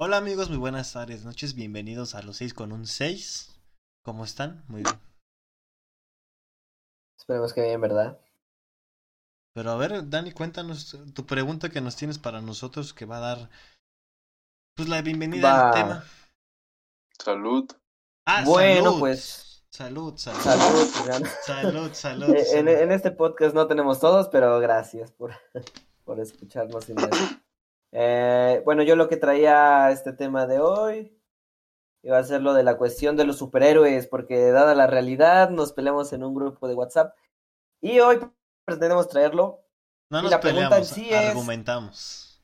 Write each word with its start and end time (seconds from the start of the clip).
Hola 0.00 0.18
amigos, 0.18 0.48
muy 0.48 0.58
buenas 0.58 0.92
tardes, 0.92 1.24
noches, 1.24 1.54
bienvenidos 1.54 2.14
a 2.14 2.22
los 2.22 2.36
6 2.36 2.54
con 2.54 2.72
un 2.72 2.86
6. 2.86 3.58
¿Cómo 4.04 4.24
están? 4.24 4.64
Muy 4.68 4.82
bien. 4.82 4.94
Esperemos 7.18 7.52
que 7.52 7.62
bien, 7.62 7.80
¿verdad? 7.80 8.18
Pero 9.54 9.70
a 9.72 9.76
ver, 9.76 10.08
Dani, 10.08 10.30
cuéntanos 10.32 10.96
tu 11.14 11.26
pregunta 11.26 11.68
que 11.68 11.80
nos 11.80 11.96
tienes 11.96 12.18
para 12.18 12.40
nosotros 12.40 12.94
que 12.94 13.06
va 13.06 13.16
a 13.16 13.20
dar 13.20 13.50
pues 14.76 14.88
la 14.88 15.02
bienvenida 15.02 15.52
Va. 15.52 15.68
al 15.68 15.74
tema. 15.74 16.04
Salud. 17.18 17.68
Ah, 18.24 18.44
Bueno, 18.46 18.84
salud. 18.84 18.98
pues. 19.00 19.64
Salud, 19.70 20.16
salud. 20.16 20.40
Salud. 20.40 21.26
Salud, 21.44 21.92
salud. 21.92 22.30
Eh, 22.30 22.38
En, 22.40 22.46
salud. 22.46 22.68
en 22.68 22.92
este 22.92 23.10
podcast 23.10 23.54
no 23.54 23.66
tenemos 23.66 23.98
todos, 23.98 24.28
pero 24.28 24.60
gracias 24.60 25.10
por, 25.10 25.32
por 26.04 26.20
escucharnos. 26.20 26.86
ver. 26.86 27.10
Eh, 27.92 28.62
bueno, 28.64 28.82
yo 28.82 28.96
lo 28.96 29.08
que 29.08 29.16
traía 29.16 29.90
este 29.90 30.12
tema 30.12 30.46
de 30.46 30.60
hoy 30.60 31.18
iba 32.02 32.18
a 32.18 32.24
ser 32.24 32.42
lo 32.42 32.54
de 32.54 32.62
la 32.62 32.76
cuestión 32.76 33.16
de 33.16 33.24
los 33.24 33.38
superhéroes, 33.38 34.06
porque 34.06 34.50
dada 34.50 34.74
la 34.74 34.86
realidad 34.86 35.50
nos 35.50 35.72
peleamos 35.72 36.12
en 36.12 36.22
un 36.24 36.34
grupo 36.34 36.68
de 36.68 36.74
WhatsApp 36.74 37.16
y 37.80 38.00
hoy 38.00 38.20
pretendemos 38.64 39.08
traerlo. 39.08 39.60
no 40.10 40.20
y 40.20 40.22
nos 40.22 40.30
la 40.30 40.40
pregunta 40.40 40.78
en 40.78 40.84
sí 40.84 41.08
es- 41.10 41.16
argumentamos. 41.30 42.42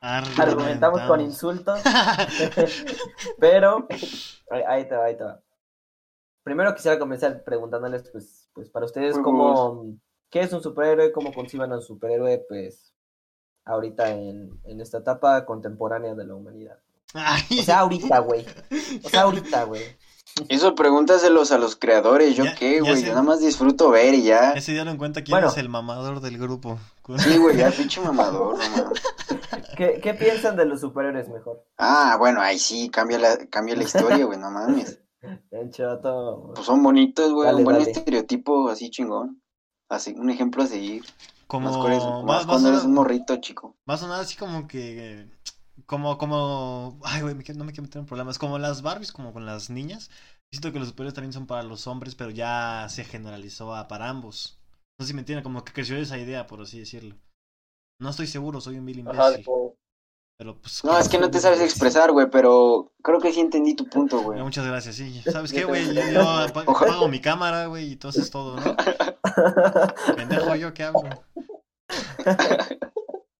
Argumentamos 0.00 1.00
con 1.02 1.20
insultos, 1.20 1.80
pero 3.38 3.86
ahí, 4.50 4.86
te 4.86 4.94
va, 4.96 5.04
ahí 5.04 5.16
te 5.16 5.24
va. 5.24 5.40
Primero 6.42 6.74
quisiera 6.74 6.98
comenzar 6.98 7.42
preguntándoles, 7.42 8.08
pues, 8.10 8.48
pues 8.54 8.70
para 8.70 8.86
ustedes, 8.86 9.14
Muy 9.14 9.24
cómo, 9.24 9.86
¿qué 10.30 10.40
es 10.40 10.52
un 10.52 10.62
superhéroe? 10.62 11.10
¿Cómo 11.10 11.32
conciban 11.32 11.72
a 11.72 11.76
un 11.76 11.82
superhéroe? 11.82 12.44
Pues, 12.48 12.94
ahorita 13.66 14.10
en, 14.10 14.58
en 14.64 14.80
esta 14.80 14.98
etapa 14.98 15.44
contemporánea 15.44 16.14
de 16.14 16.26
la 16.26 16.34
humanidad. 16.34 16.78
Ay, 17.12 17.60
O 17.60 17.62
sea, 17.62 17.80
ahorita, 17.80 18.18
güey. 18.20 18.46
O 19.04 19.08
sea, 19.08 19.22
ahorita, 19.22 19.64
güey. 19.64 19.82
Eso 20.48 20.74
pregúntaselos 20.74 21.50
a 21.50 21.56
los 21.58 21.76
creadores. 21.76 22.36
¿Yo 22.36 22.44
Ya- 22.44 22.54
qué, 22.54 22.80
güey? 22.80 23.02
Yo 23.02 23.08
nada 23.10 23.22
más 23.22 23.40
disfruto 23.40 23.90
ver 23.90 24.14
y 24.14 24.22
ya. 24.24 24.54
ya 24.54 24.60
se 24.60 24.72
dieron 24.72 24.98
cuenta 24.98 25.22
quién 25.22 25.34
Bueno. 25.34 25.48
es 25.48 25.56
el 25.56 25.68
mamador 25.68 26.20
del 26.20 26.38
grupo. 26.38 26.78
Sí, 27.18 27.36
güey, 27.38 27.56
ya 27.56 27.70
pinche 27.70 28.00
mamador, 28.00 28.58
no 28.58 28.68
mames. 28.82 29.02
¿Qué, 29.76 30.00
¿Qué 30.02 30.12
piensan 30.14 30.56
de 30.56 30.64
los 30.66 30.80
superhéroes 30.80 31.28
mejor? 31.28 31.64
Ah, 31.78 32.16
bueno, 32.18 32.40
ahí 32.40 32.58
sí, 32.58 32.88
cambia 32.90 33.18
la, 33.18 33.46
cambia 33.46 33.76
la 33.76 33.84
historia, 33.84 34.24
güey, 34.26 34.38
no 34.38 34.50
mames. 34.50 34.98
En 35.50 35.70
Choto. 35.72 36.52
Pues 36.54 36.66
son 36.66 36.82
bonitos, 36.82 37.32
güey, 37.32 37.52
un 37.52 37.64
buen 37.64 37.78
dale. 37.78 37.90
estereotipo 37.90 38.68
así 38.68 38.90
chingón. 38.90 39.40
Así, 39.88 40.14
un 40.16 40.30
ejemplo 40.30 40.62
a 40.62 40.66
seguir. 40.66 41.04
Como 41.46 41.68
Más, 41.68 41.76
con 41.76 41.92
eso, 41.92 42.22
más 42.24 42.46
cuando 42.46 42.68
eres 42.68 42.84
un 42.84 42.94
morrito, 42.94 43.36
chico. 43.36 43.76
Va 43.88 43.94
a 43.94 43.98
sonar 43.98 44.20
así 44.20 44.36
como 44.36 44.66
que. 44.66 45.28
Como, 45.86 46.18
como. 46.18 46.98
Ay, 47.04 47.22
güey, 47.22 47.34
no 47.34 47.64
me 47.64 47.72
quiero 47.72 47.82
meter 47.82 47.98
en 47.98 48.06
problemas. 48.06 48.38
Como 48.38 48.58
las 48.58 48.82
Barbies, 48.82 49.12
como 49.12 49.32
con 49.32 49.46
las 49.46 49.70
niñas. 49.70 50.10
Siento 50.50 50.72
que 50.72 50.78
los 50.78 50.88
superhéroes 50.88 51.14
también 51.14 51.32
son 51.32 51.46
para 51.46 51.62
los 51.62 51.86
hombres, 51.86 52.14
pero 52.14 52.30
ya 52.30 52.86
se 52.88 53.04
generalizó 53.04 53.74
a 53.74 53.88
para 53.88 54.08
ambos. 54.08 54.58
No 54.98 55.04
sé 55.04 55.08
si 55.08 55.14
me 55.14 55.20
entienden, 55.20 55.42
como 55.42 55.64
que 55.64 55.72
creció 55.72 55.96
esa 55.96 56.18
idea, 56.18 56.46
por 56.46 56.60
así 56.62 56.78
decirlo. 56.78 57.16
No 58.00 58.10
estoy 58.10 58.26
seguro, 58.26 58.60
soy 58.60 58.78
un 58.78 58.86
vil 58.86 59.06
Ajá, 59.06 59.30
imbécil. 59.30 59.44
Pero 60.38 60.60
pues. 60.60 60.84
No, 60.84 60.98
es 60.98 61.08
que 61.08 61.18
no 61.18 61.30
te 61.30 61.40
sabes 61.40 61.60
expresar, 61.60 62.12
güey, 62.12 62.28
pero 62.30 62.92
creo 63.02 63.20
que 63.20 63.32
sí 63.32 63.40
entendí 63.40 63.74
tu 63.74 63.86
punto, 63.86 64.20
güey. 64.20 64.42
Muchas 64.42 64.66
gracias, 64.66 64.96
sí. 64.96 65.22
¿Sabes 65.30 65.52
qué, 65.52 65.64
güey? 65.64 65.94
Yo, 65.94 66.02
yo 66.12 66.28
apago 66.28 67.08
mi 67.08 67.20
cámara, 67.20 67.66
güey, 67.66 67.88
y 67.88 67.92
entonces 67.92 68.30
todo, 68.30 68.56
¿no? 68.60 68.76
Pendejo 70.16 70.54
yo 70.56 70.74
que 70.74 70.84
hablo. 70.84 71.08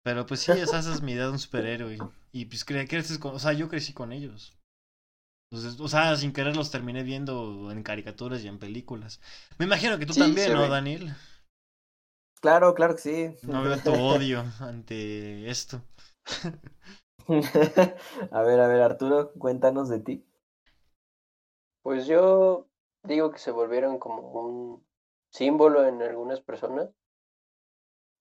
Pero 0.02 0.24
pues 0.24 0.40
sí, 0.40 0.52
esa, 0.52 0.78
esa 0.78 0.92
es 0.92 1.02
mi 1.02 1.12
idea 1.12 1.24
de 1.24 1.32
un 1.32 1.38
superhéroe. 1.38 1.98
Y 2.32 2.44
pues 2.46 2.64
cre 2.64 2.86
creces 2.86 3.18
con, 3.18 3.34
o 3.34 3.38
sea, 3.38 3.52
yo 3.52 3.68
crecí 3.68 3.92
con 3.92 4.12
ellos. 4.12 4.56
Entonces, 5.50 5.80
o 5.80 5.88
sea, 5.88 6.16
sin 6.16 6.32
querer 6.32 6.56
los 6.56 6.70
terminé 6.70 7.02
viendo 7.02 7.70
en 7.70 7.82
caricaturas 7.82 8.42
y 8.42 8.48
en 8.48 8.58
películas. 8.58 9.20
Me 9.58 9.66
imagino 9.66 9.98
que 9.98 10.06
tú 10.06 10.12
Sí, 10.12 10.20
también, 10.20 10.52
¿no, 10.52 10.62
ve. 10.62 10.68
Daniel? 10.68 11.14
Claro, 12.40 12.74
claro 12.74 12.94
que 12.94 13.00
sí. 13.00 13.36
No 13.42 13.62
veo 13.62 13.78
tu 13.78 13.92
odio 13.92 14.44
ante 14.60 15.48
esto. 15.50 15.82
a 18.30 18.42
ver, 18.42 18.60
a 18.60 18.68
ver, 18.68 18.82
Arturo, 18.82 19.32
cuéntanos 19.32 19.88
de 19.88 20.00
ti. 20.00 20.24
Pues 21.82 22.06
yo 22.06 22.66
digo 23.04 23.30
que 23.30 23.38
se 23.38 23.52
volvieron 23.52 23.98
como 23.98 24.22
un 24.32 24.86
símbolo 25.30 25.86
en 25.86 26.02
algunas 26.02 26.40
personas, 26.40 26.90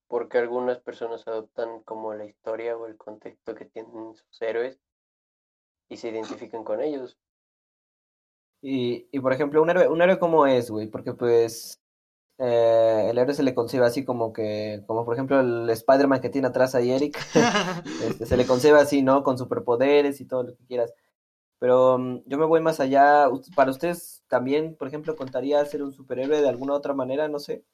porque 0.08 0.38
algunas 0.38 0.80
personas 0.80 1.28
adoptan 1.28 1.82
como 1.82 2.14
la 2.14 2.26
historia 2.26 2.78
o 2.78 2.86
el 2.86 2.98
contexto 2.98 3.56
que 3.56 3.66
tienen 3.66 4.16
sus 4.16 4.42
héroes 4.42 4.80
y 5.90 5.98
se 5.98 6.10
identifican 6.10 6.64
con 6.64 6.82
ellos. 6.82 7.18
Y, 8.62 9.08
y 9.12 9.20
por 9.20 9.34
ejemplo, 9.34 9.62
un 9.62 9.70
héroe, 9.70 9.88
un 9.88 10.02
héroe 10.02 10.20
cómo 10.20 10.48
es, 10.48 10.70
güey, 10.72 10.88
porque 10.88 11.14
pues 11.14 11.82
eh, 12.38 13.08
el 13.10 13.18
héroe 13.18 13.34
se 13.34 13.44
le 13.44 13.56
concibe 13.56 13.86
así 13.86 14.04
como 14.04 14.34
que, 14.34 14.84
como 14.88 15.06
por 15.06 15.14
ejemplo 15.14 15.40
el 15.40 15.70
Spider-Man 15.70 16.22
que 16.22 16.30
tiene 16.30 16.48
atrás 16.48 16.76
ahí 16.76 16.92
Eric, 16.92 17.18
este, 18.04 18.26
se 18.26 18.38
le 18.38 18.46
concibe 18.46 18.80
así, 18.80 19.02
¿no? 19.02 19.24
Con 19.24 19.38
superpoderes 19.38 20.20
y 20.22 20.26
todo 20.26 20.44
lo 20.44 20.56
que 20.56 20.66
quieras. 20.66 20.94
Pero 21.60 21.98
mm, 21.98 22.24
yo 22.28 22.38
me 22.38 22.46
voy 22.46 22.62
más 22.62 22.80
allá. 22.80 23.30
Para 23.56 23.72
ustedes 23.72 24.24
también, 24.28 24.76
por 24.76 24.88
ejemplo, 24.88 25.16
contaría 25.16 25.66
ser 25.66 25.84
un 25.84 25.94
superhéroe 25.94 26.42
de 26.42 26.50
alguna 26.50 26.74
otra 26.74 26.94
manera, 26.94 27.28
no 27.28 27.40
sé, 27.40 27.66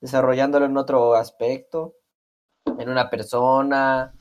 desarrollándolo 0.00 0.66
en 0.66 0.76
otro 0.76 1.14
aspecto, 1.14 1.96
en 2.78 2.90
una 2.90 3.10
persona, 3.10 4.14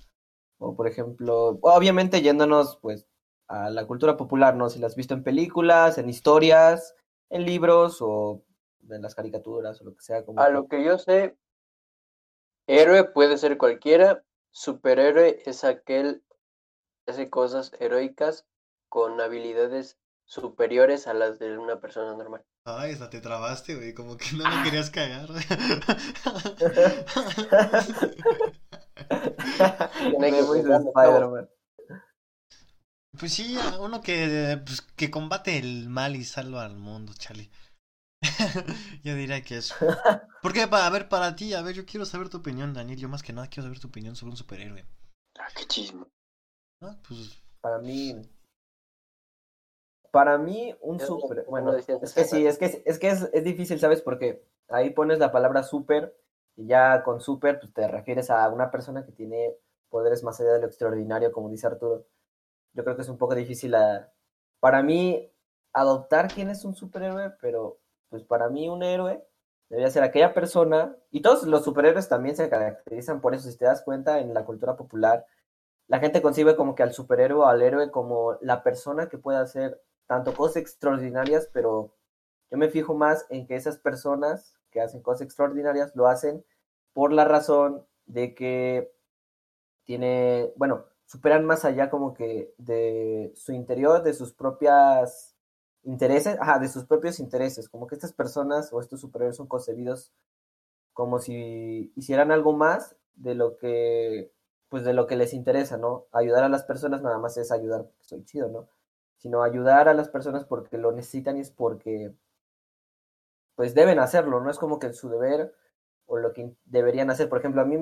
o 0.59 0.75
por 0.75 0.88
ejemplo, 0.88 1.59
obviamente 1.62 2.22
yéndonos 2.22 2.78
pues 2.81 3.08
a 3.47 3.69
la 3.69 3.85
cultura 3.85 4.18
popular, 4.18 4.56
¿no? 4.56 4.69
Si 4.69 4.79
la 4.79 4.88
has 4.88 4.96
visto 4.96 5.13
en 5.13 5.23
películas, 5.23 5.97
en 5.97 6.09
historias, 6.09 6.96
en 7.29 7.46
libros 7.46 7.97
o 8.02 8.44
en 8.90 9.02
las 9.02 9.16
caricaturas 9.16 9.81
o 9.81 9.86
lo 9.86 9.96
que 9.96 10.02
sea. 10.02 10.25
Como 10.25 10.42
A 10.42 10.47
que- 10.47 10.53
lo 10.53 10.68
que 10.68 10.84
yo 10.84 10.97
sé, 10.97 11.38
héroe 12.68 13.03
puede 13.06 13.38
ser 13.38 13.58
cualquiera, 13.58 14.24
superhéroe 14.52 15.42
es 15.46 15.64
aquel 15.64 16.24
que 17.06 17.12
hace 17.12 17.30
cosas 17.30 17.72
heroicas 17.80 18.46
con 18.90 19.20
habilidades 19.22 19.97
superiores 20.25 21.08
a 21.08 21.14
las 21.14 21.40
de 21.40 21.58
una 21.58 21.80
persona 21.80 22.16
normal. 22.16 22.44
Ay, 22.64 22.91
esa 22.91 23.09
te 23.09 23.22
trabaste, 23.22 23.75
güey, 23.75 23.94
como 23.94 24.18
que 24.18 24.25
no 24.38 24.44
me 24.47 24.64
querías 24.64 24.91
cagar. 24.91 25.30
Pues 33.20 33.34
sí, 33.34 33.58
uno 33.80 34.02
que, 34.02 34.59
pues, 34.66 34.81
que 34.81 35.12
combate 35.12 35.58
el 35.58 35.90
mal 35.90 36.16
y 36.16 36.24
salva 36.24 36.66
al 36.66 36.78
mundo, 36.78 37.14
chale. 37.18 37.50
yo 39.04 39.16
diría 39.16 39.42
que 39.44 39.58
eso. 39.58 39.76
Porque, 40.42 40.62
a 40.70 40.90
ver, 40.90 41.09
para 41.09 41.36
ti, 41.36 41.54
a 41.54 41.62
ver, 41.62 41.76
yo 41.76 41.86
quiero 41.86 42.06
saber 42.06 42.30
tu 42.30 42.38
opinión, 42.38 42.74
Daniel. 42.74 43.00
Yo 43.00 43.09
más 43.09 43.24
que 43.24 43.34
nada 43.34 43.48
quiero 43.48 43.64
saber 43.64 43.80
tu 43.80 43.88
opinión 43.88 44.16
sobre 44.16 44.32
un 44.32 44.38
superhéroe. 44.38 44.86
Ah, 45.40 45.48
qué 45.56 45.66
chisme. 45.66 46.06
¿no? 46.82 46.98
Pues, 47.08 47.42
Para 47.62 47.80
mí. 47.80 48.22
Para 50.12 50.38
mí, 50.38 50.76
un 50.82 51.00
Yo 51.00 51.06
super. 51.08 51.38
no- 51.38 51.44
Bueno, 51.46 51.74
es 51.76 51.86
que 51.86 52.26
sí, 52.26 52.46
es 52.46 52.58
que, 52.58 52.66
es, 52.66 52.82
es 52.86 53.00
que 53.00 53.09
es, 53.09 53.30
es 53.32 53.44
difícil, 53.44 53.80
¿sabes? 53.80 54.02
Porque 54.02 54.46
ahí 54.68 54.90
pones 54.90 55.20
la 55.20 55.32
palabra 55.32 55.64
super 55.64 56.16
y 56.58 56.68
ya 56.68 57.02
con 57.03 57.22
super 57.22 57.59
pues, 57.59 57.74
te 57.74 57.88
refieres 57.88 58.30
a 58.30 58.50
una 58.50 58.72
persona 58.72 59.06
que 59.06 59.14
tiene 59.14 59.56
poderes 59.90 60.24
más 60.24 60.40
allá 60.42 60.53
de 60.53 60.59
lo 60.62 60.68
extraordinario, 60.68 61.32
como 61.32 61.50
dice 61.50 61.68
Arturo. 61.68 62.06
Yo 62.74 62.84
creo 62.84 62.96
que 62.96 63.03
es 63.03 63.09
un 63.09 63.18
poco 63.18 63.36
difícil 63.36 63.76
a- 63.76 64.12
para 64.59 64.84
mí 64.84 65.32
adoptar 65.74 66.28
quién 66.34 66.50
es 66.50 66.66
un 66.66 66.76
superhéroe, 66.76 67.32
pero 67.42 67.81
pues 68.12 68.24
para 68.24 68.50
mí 68.50 68.70
un 68.70 68.84
héroe 68.84 69.26
debería 69.70 69.90
ser 69.90 70.03
aquella 70.03 70.35
persona, 70.35 70.96
y 71.09 71.22
todos 71.22 71.44
los 71.44 71.64
superhéroes 71.64 72.08
también 72.08 72.35
se 72.35 72.50
caracterizan 72.50 73.22
por 73.22 73.34
eso, 73.34 73.50
si 73.50 73.58
te 73.58 73.66
das 73.66 73.82
cuenta, 73.82 74.20
en 74.20 74.35
la 74.35 74.46
cultura 74.46 74.76
popular 74.76 75.26
la 75.88 76.00
gente 76.00 76.22
concibe 76.22 76.56
como 76.56 76.74
que 76.74 76.84
al 76.84 76.94
superhéroe 76.94 77.41
o 77.41 77.47
al 77.47 77.62
héroe 77.62 77.91
como 77.91 78.38
la 78.40 78.64
persona 78.64 79.09
que 79.09 79.18
puede 79.18 79.40
hacer 79.40 79.82
tanto 80.08 80.34
cosas 80.34 80.58
extraordinarias, 80.58 81.50
pero 81.52 81.94
yo 82.50 82.58
me 82.58 82.70
fijo 82.70 82.94
más 82.94 83.26
en 83.30 83.46
que 83.46 83.56
esas 83.56 83.78
personas 83.78 84.56
que 84.70 84.80
hacen 84.80 85.02
cosas 85.02 85.24
extraordinarias 85.24 85.94
lo 85.96 86.08
hacen 86.08 86.46
por 86.94 87.12
la 87.12 87.26
razón 87.26 87.85
de 88.06 88.34
que 88.35 88.94
tiene, 89.84 90.53
bueno, 90.56 90.85
superan 91.06 91.44
más 91.46 91.66
allá 91.66 91.90
como 91.90 92.14
que 92.14 92.53
de 92.58 93.34
su 93.35 93.52
interior, 93.52 94.02
de 94.02 94.14
sus 94.14 94.34
propias 94.34 95.31
intereses, 95.84 96.38
ajá, 96.40 96.60
de 96.60 96.70
sus 96.70 96.86
propios 96.86 97.20
intereses, 97.20 97.70
como 97.70 97.88
que 97.88 97.96
estas 97.96 98.14
personas 98.14 98.72
o 98.74 98.80
estos 98.82 99.02
superhéroes 99.02 99.38
son 99.38 99.48
concebidos 99.48 100.12
como 100.94 101.20
si 101.20 101.92
hicieran 101.96 102.32
algo 102.32 102.54
más 102.54 102.96
de 103.16 103.36
lo 103.36 103.58
que 103.58 104.32
pues 104.70 104.86
de 104.86 104.94
lo 104.94 105.06
que 105.08 105.18
les 105.18 105.34
interesa, 105.34 105.78
¿no? 105.78 106.08
Ayudar 106.14 106.46
a 106.46 106.50
las 106.50 106.64
personas 106.64 107.02
nada 107.02 107.18
más 107.18 107.38
es 107.38 107.52
ayudar 107.52 107.84
porque 107.84 108.04
soy 108.04 108.24
chido, 108.24 108.48
¿no? 108.50 108.70
Sino 109.18 109.44
ayudar 109.44 109.90
a 109.90 109.94
las 109.94 110.10
personas 110.10 110.46
porque 110.46 110.78
lo 110.78 110.94
necesitan 110.94 111.38
y 111.38 111.42
es 111.42 111.52
porque 111.52 112.14
pues 113.56 113.74
deben 113.76 114.00
hacerlo, 114.00 114.40
no 114.42 114.50
es 114.50 114.58
como 114.58 114.80
que 114.80 114.94
su 114.94 115.10
deber 115.10 115.54
o 116.06 116.18
lo 116.18 116.34
que 116.34 116.56
deberían 116.66 117.10
hacer. 117.10 117.30
Por 117.30 117.40
ejemplo, 117.40 117.62
a 117.62 117.66
mí 117.66 117.78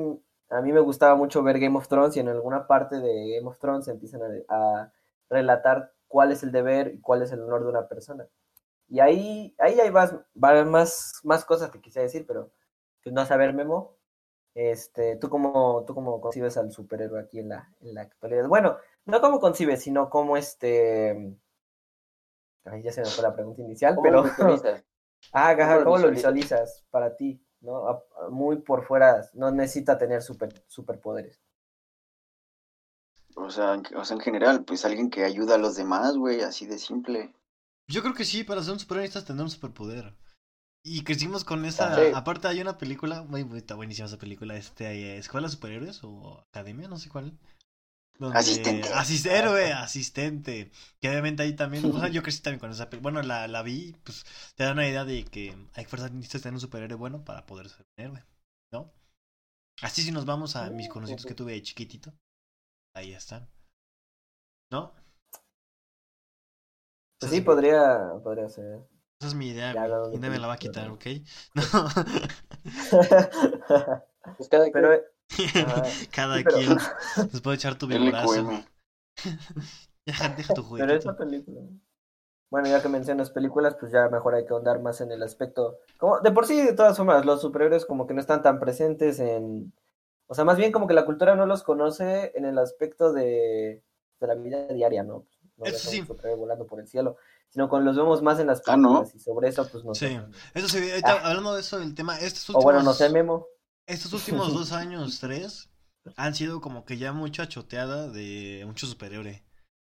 a 0.50 0.62
mí 0.62 0.72
me 0.72 0.80
gustaba 0.80 1.16
mucho 1.16 1.44
ver 1.44 1.60
Game 1.60 1.78
of 1.78 1.88
Thrones 1.88 2.18
y 2.18 2.22
en 2.22 2.30
alguna 2.30 2.66
parte 2.68 3.00
de 3.00 3.36
Game 3.36 3.48
of 3.48 3.60
Thrones 3.60 3.88
empiezan 3.88 4.22
a 4.50 4.92
relatar 5.30 5.94
cuál 6.10 6.34
es 6.34 6.44
el 6.44 6.52
deber 6.52 6.94
y 6.96 7.00
cuál 7.00 7.22
es 7.22 7.32
el 7.32 7.42
honor 7.42 7.64
de 7.64 7.70
una 7.70 7.88
persona. 7.88 8.28
Y 8.90 9.00
ahí, 9.00 9.56
ahí 9.60 9.80
hay 9.80 9.92
más, 9.92 10.14
más, 10.36 11.14
más 11.24 11.46
cosas 11.46 11.72
que 11.72 11.80
quisiera 11.80 12.04
decir, 12.04 12.26
pero 12.28 12.52
pues 13.04 13.14
no 13.16 13.22
a 13.22 13.26
saber, 13.26 13.54
Memo. 13.54 13.96
Este, 14.56 15.16
¿tú 15.18 15.30
cómo, 15.30 15.86
¿Tú 15.88 15.96
cómo 15.96 16.20
concibes 16.20 16.58
al 16.58 16.72
superhéroe 16.72 17.22
aquí 17.22 17.40
en 17.40 17.50
la, 17.50 17.74
en 17.82 17.94
la 17.94 18.02
actualidad? 18.02 18.48
Bueno, 18.50 18.78
no 19.06 19.22
cómo 19.22 19.40
concibes, 19.40 19.82
sino 19.84 20.10
cómo 20.10 20.36
este... 20.38 21.38
Ay, 22.66 22.84
ya 22.84 22.92
se 22.92 23.02
me 23.02 23.08
fue 23.08 23.24
la 23.24 23.34
pregunta 23.34 23.62
inicial, 23.62 23.96
¿Cómo 23.96 24.04
pero... 24.04 24.18
lo 24.18 24.24
visualizas? 24.24 24.84
Ah, 25.34 25.50
ajá, 25.52 25.80
¿Cómo 25.80 25.80
lo 25.80 25.86
¿cómo 25.86 25.98
lo 25.98 26.10
visualizas? 26.12 26.32
visualizas 26.32 26.86
para 26.92 27.16
ti? 27.18 27.44
¿No? 27.62 28.04
Muy 28.30 28.58
por 28.62 28.86
fuera, 28.86 29.22
no 29.34 29.52
necesita 29.52 29.98
tener 29.98 30.22
super, 30.22 30.50
superpoderes. 30.68 31.42
O 33.36 33.50
sea, 33.50 33.74
en, 33.76 33.84
o 33.96 34.04
sea, 34.06 34.16
en 34.16 34.22
general, 34.22 34.64
pues 34.66 34.86
alguien 34.86 35.10
que 35.10 35.24
ayuda 35.24 35.56
a 35.56 35.60
los 35.60 35.76
demás, 35.76 36.18
güey, 36.18 36.42
así 36.42 36.66
de 36.66 36.78
simple. 36.78 37.34
Yo 37.88 38.02
creo 38.02 38.14
que 38.14 38.26
sí, 38.26 38.44
para 38.44 38.62
ser 38.64 38.74
un 38.74 38.80
superhéroe 38.80 39.04
necesitas 39.04 39.26
tener 39.26 39.44
un 39.44 39.50
superpoder. 39.50 40.14
Y 40.84 41.04
crecimos 41.04 41.44
con 41.44 41.66
esa. 41.66 41.96
Sí. 41.96 42.12
Aparte, 42.14 42.48
hay 42.48 42.62
una 42.62 42.78
película, 42.78 43.24
muy, 43.24 43.44
muy- 43.44 43.58
está 43.60 43.76
buenísima 43.76 44.08
esa 44.08 44.18
película, 44.18 44.56
este, 44.56 44.86
eh, 44.86 45.18
Escuela 45.18 45.48
de 45.48 45.52
Superhéroes 45.54 46.00
o 46.04 46.40
Academia, 46.50 46.88
no 46.88 46.98
sé 46.98 47.10
cuál. 47.10 47.38
Donde- 48.18 48.38
Asistente. 48.38 48.90
Asis- 48.94 49.26
héroe, 49.26 49.72
asistente. 49.74 50.72
Que 51.00 51.10
obviamente 51.10 51.44
ahí 51.44 51.56
también. 51.56 51.86
O 51.86 52.00
sea, 52.00 52.10
yo 52.10 52.22
crecí 52.24 52.42
también 52.42 52.60
con 52.60 52.72
esa 52.72 52.90
película. 52.90 53.12
Bueno, 53.14 53.28
la, 53.28 53.48
la 53.48 53.62
vi, 53.64 53.96
pues 54.04 54.26
te 54.56 54.64
da 54.66 54.74
una 54.74 54.88
idea 54.88 55.06
de 55.06 55.24
que 55.26 55.56
hay 55.74 55.86
fuerzas 55.86 56.12
necesitas 56.12 56.42
tener 56.44 56.56
un 56.56 56.60
superhéroe 56.62 56.98
bueno 56.98 57.24
para 57.24 57.46
poder 57.46 57.70
ser 57.70 57.86
un 57.98 58.04
héroe, 58.06 58.26
¿no? 58.72 58.92
Así 59.82 60.02
si 60.02 60.12
nos 60.12 60.26
vamos 60.26 60.56
a 60.58 60.70
mis 60.70 60.90
conocidos 60.90 61.26
que 61.26 61.34
tuve 61.34 61.54
de 61.54 61.62
chiquitito. 61.64 62.14
Ahí 62.96 63.14
están. 63.14 63.48
¿No? 64.72 64.94
Pues 67.20 67.32
sí, 67.32 67.42
podría, 67.42 68.14
podría 68.24 68.48
ser. 68.50 68.80
Esa 69.20 69.28
es 69.28 69.34
mi 69.36 69.50
idea, 69.50 69.74
Ya 69.74 69.82
güey. 69.82 69.84
hablamos 69.84 70.10
de 70.12 70.16
Y 70.16 70.20
nadie 70.20 70.32
me 70.36 70.40
la 70.40 70.48
va 70.48 70.54
a 70.54 70.58
quitar. 70.58 70.90
¿ok? 70.90 71.06
No. 71.56 71.64
Pues 74.38 74.50
cada 74.50 74.66
Pero, 74.72 74.90
quien- 74.90 75.04
Cada 76.12 76.38
sí, 76.38 76.44
pero- 76.44 76.58
quien 76.58 76.78
nos 77.32 77.42
puede 77.42 77.56
echar 77.56 77.78
tu 77.78 77.88
vibrazo. 77.88 78.64
Deja 80.06 80.36
tu 80.36 80.44
pero 80.46 80.64
juguetito. 80.64 80.94
esa 80.96 81.18
película. 81.18 81.62
Bueno, 82.52 82.68
ya 82.68 82.82
que 82.82 82.90
mencionas 82.90 83.30
películas, 83.32 83.76
pues 83.80 83.92
ya 83.92 84.10
mejor 84.10 84.36
hay 84.36 84.46
que 84.46 84.54
ahondar 84.54 84.82
más 84.82 85.02
en 85.02 85.12
el 85.12 85.22
aspecto. 85.24 85.80
Como, 85.98 86.20
de 86.20 86.32
por 86.32 86.48
sí, 86.48 86.62
de 86.62 86.74
todas 86.74 86.98
formas, 86.98 87.26
los 87.26 87.42
superhéroes 87.42 87.86
como 87.86 88.08
que 88.08 88.14
no 88.14 88.22
están 88.22 88.42
tan 88.42 88.60
presentes 88.60 89.20
en. 89.20 89.74
O 90.30 90.36
sea, 90.36 90.46
más 90.46 90.58
bien 90.58 90.72
como 90.72 90.88
que 90.88 90.94
la 90.94 91.06
cultura 91.06 91.36
no 91.36 91.46
los 91.46 91.64
conoce 91.64 92.32
en 92.36 92.46
el 92.46 92.58
aspecto 92.60 93.12
de, 93.14 93.84
de 94.20 94.28
la 94.28 94.36
vida 94.36 94.68
diaria, 94.68 95.04
¿no? 95.04 95.26
No 95.58 95.66
Eso 95.66 95.90
sí. 95.90 96.02
volando 96.38 96.66
por 96.68 96.80
el 96.80 96.88
cielo, 96.88 97.18
sino 97.50 97.68
cuando 97.68 97.88
los 97.92 97.98
vemos 97.98 98.22
más 98.22 98.40
en 98.40 98.48
las 98.48 98.62
Ah, 98.68 98.78
¿no? 98.78 99.04
películas 99.04 99.16
y 99.16 99.20
sobre 99.20 99.50
eso, 99.50 99.68
pues 99.70 99.84
no 99.84 99.94
Sí. 99.94 100.08
sé. 100.08 100.22
Eso 100.54 100.70
sí, 100.70 100.78
ahorita 100.90 101.12
Ah. 101.16 101.28
hablando 101.30 101.54
de 101.56 101.62
eso 101.62 101.80
del 101.80 101.96
tema, 101.96 102.20
estos 102.20 102.50
O 102.54 102.54
últimos, 102.54 102.64
bueno, 102.64 102.84
no 102.84 102.94
sé, 102.94 103.10
Memo. 103.10 103.48
estos 103.88 104.14
últimos 104.14 104.54
dos 104.54 104.72
años, 104.72 105.20
tres, 105.20 105.70
han 106.16 106.36
sido 106.36 106.62
como 106.62 106.86
que 106.86 106.98
ya 106.98 107.12
mucha 107.14 107.48
choteada 107.48 108.08
de 108.10 108.64
mucho 108.68 108.88
superhéroe. 108.88 109.44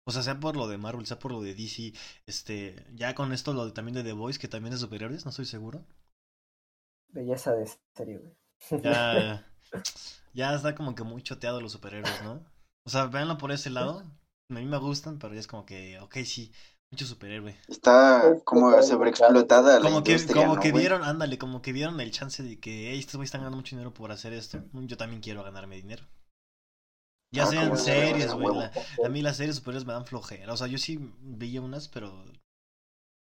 O 0.05 0.11
sea, 0.11 0.23
sea 0.23 0.39
por 0.39 0.55
lo 0.57 0.67
de 0.67 0.77
Marvel, 0.77 1.05
sea 1.05 1.19
por 1.19 1.31
lo 1.31 1.41
de 1.41 1.53
DC, 1.55 1.93
este, 2.27 2.85
ya 2.95 3.15
con 3.15 3.33
esto 3.33 3.53
lo 3.53 3.65
de, 3.65 3.71
también 3.73 3.95
de 3.95 4.03
The 4.03 4.13
Voice, 4.13 4.39
que 4.39 4.47
también 4.47 4.73
es 4.73 4.79
superhéroes, 4.81 5.25
no 5.25 5.29
estoy 5.31 5.45
seguro. 5.45 5.85
Belleza 7.09 7.53
de 7.55 7.67
serie, 7.95 8.17
güey. 8.17 8.35
Ya, 8.83 9.45
ya 10.33 10.53
está 10.55 10.75
como 10.75 10.95
que 10.95 11.03
muy 11.03 11.21
choteado 11.21 11.61
los 11.61 11.71
superhéroes, 11.73 12.21
¿no? 12.21 12.43
O 12.85 12.89
sea, 12.89 13.05
véanlo 13.05 13.37
por 13.37 13.51
ese 13.51 13.69
lado. 13.69 13.99
A 14.49 14.53
mí 14.53 14.65
me 14.65 14.77
gustan, 14.77 15.17
pero 15.19 15.33
ya 15.33 15.39
es 15.39 15.47
como 15.47 15.65
que, 15.65 15.99
ok, 15.99 16.17
sí, 16.25 16.51
mucho 16.91 17.05
superhéroe. 17.05 17.55
Está 17.67 18.31
Es 18.33 18.43
como 18.43 18.81
sobreexplotada 18.81 19.79
la 19.79 19.89
Como 19.89 20.03
que, 20.03 20.15
industria, 20.15 20.43
como 20.43 20.55
¿no, 20.55 20.61
que 20.61 20.71
güey? 20.71 20.83
vieron, 20.83 21.03
ándale, 21.03 21.37
como 21.37 21.61
que 21.61 21.73
vieron 21.73 21.99
el 22.01 22.11
chance 22.11 22.43
de 22.43 22.59
que, 22.59 22.91
hey, 22.91 22.99
estos 22.99 23.15
güeyes 23.15 23.29
están 23.29 23.41
ganando 23.41 23.57
mucho 23.57 23.75
dinero 23.75 23.93
por 23.93 24.11
hacer 24.11 24.33
esto. 24.33 24.59
Yo 24.73 24.97
también 24.97 25.21
quiero 25.21 25.43
ganarme 25.43 25.75
dinero. 25.77 26.03
Ya 27.33 27.43
Ah, 27.43 27.47
sean 27.47 27.77
series, 27.77 28.33
güey. 28.33 28.47
la- 28.57 28.71
A 29.05 29.09
mí 29.09 29.21
las 29.21 29.37
series 29.37 29.55
superiores 29.55 29.85
me 29.85 29.93
dan 29.93 30.05
flojera. 30.05 30.53
O 30.53 30.57
sea, 30.57 30.67
yo 30.67 30.77
sí 30.77 30.99
veía 31.21 31.61
unas, 31.61 31.87
pero 31.87 32.11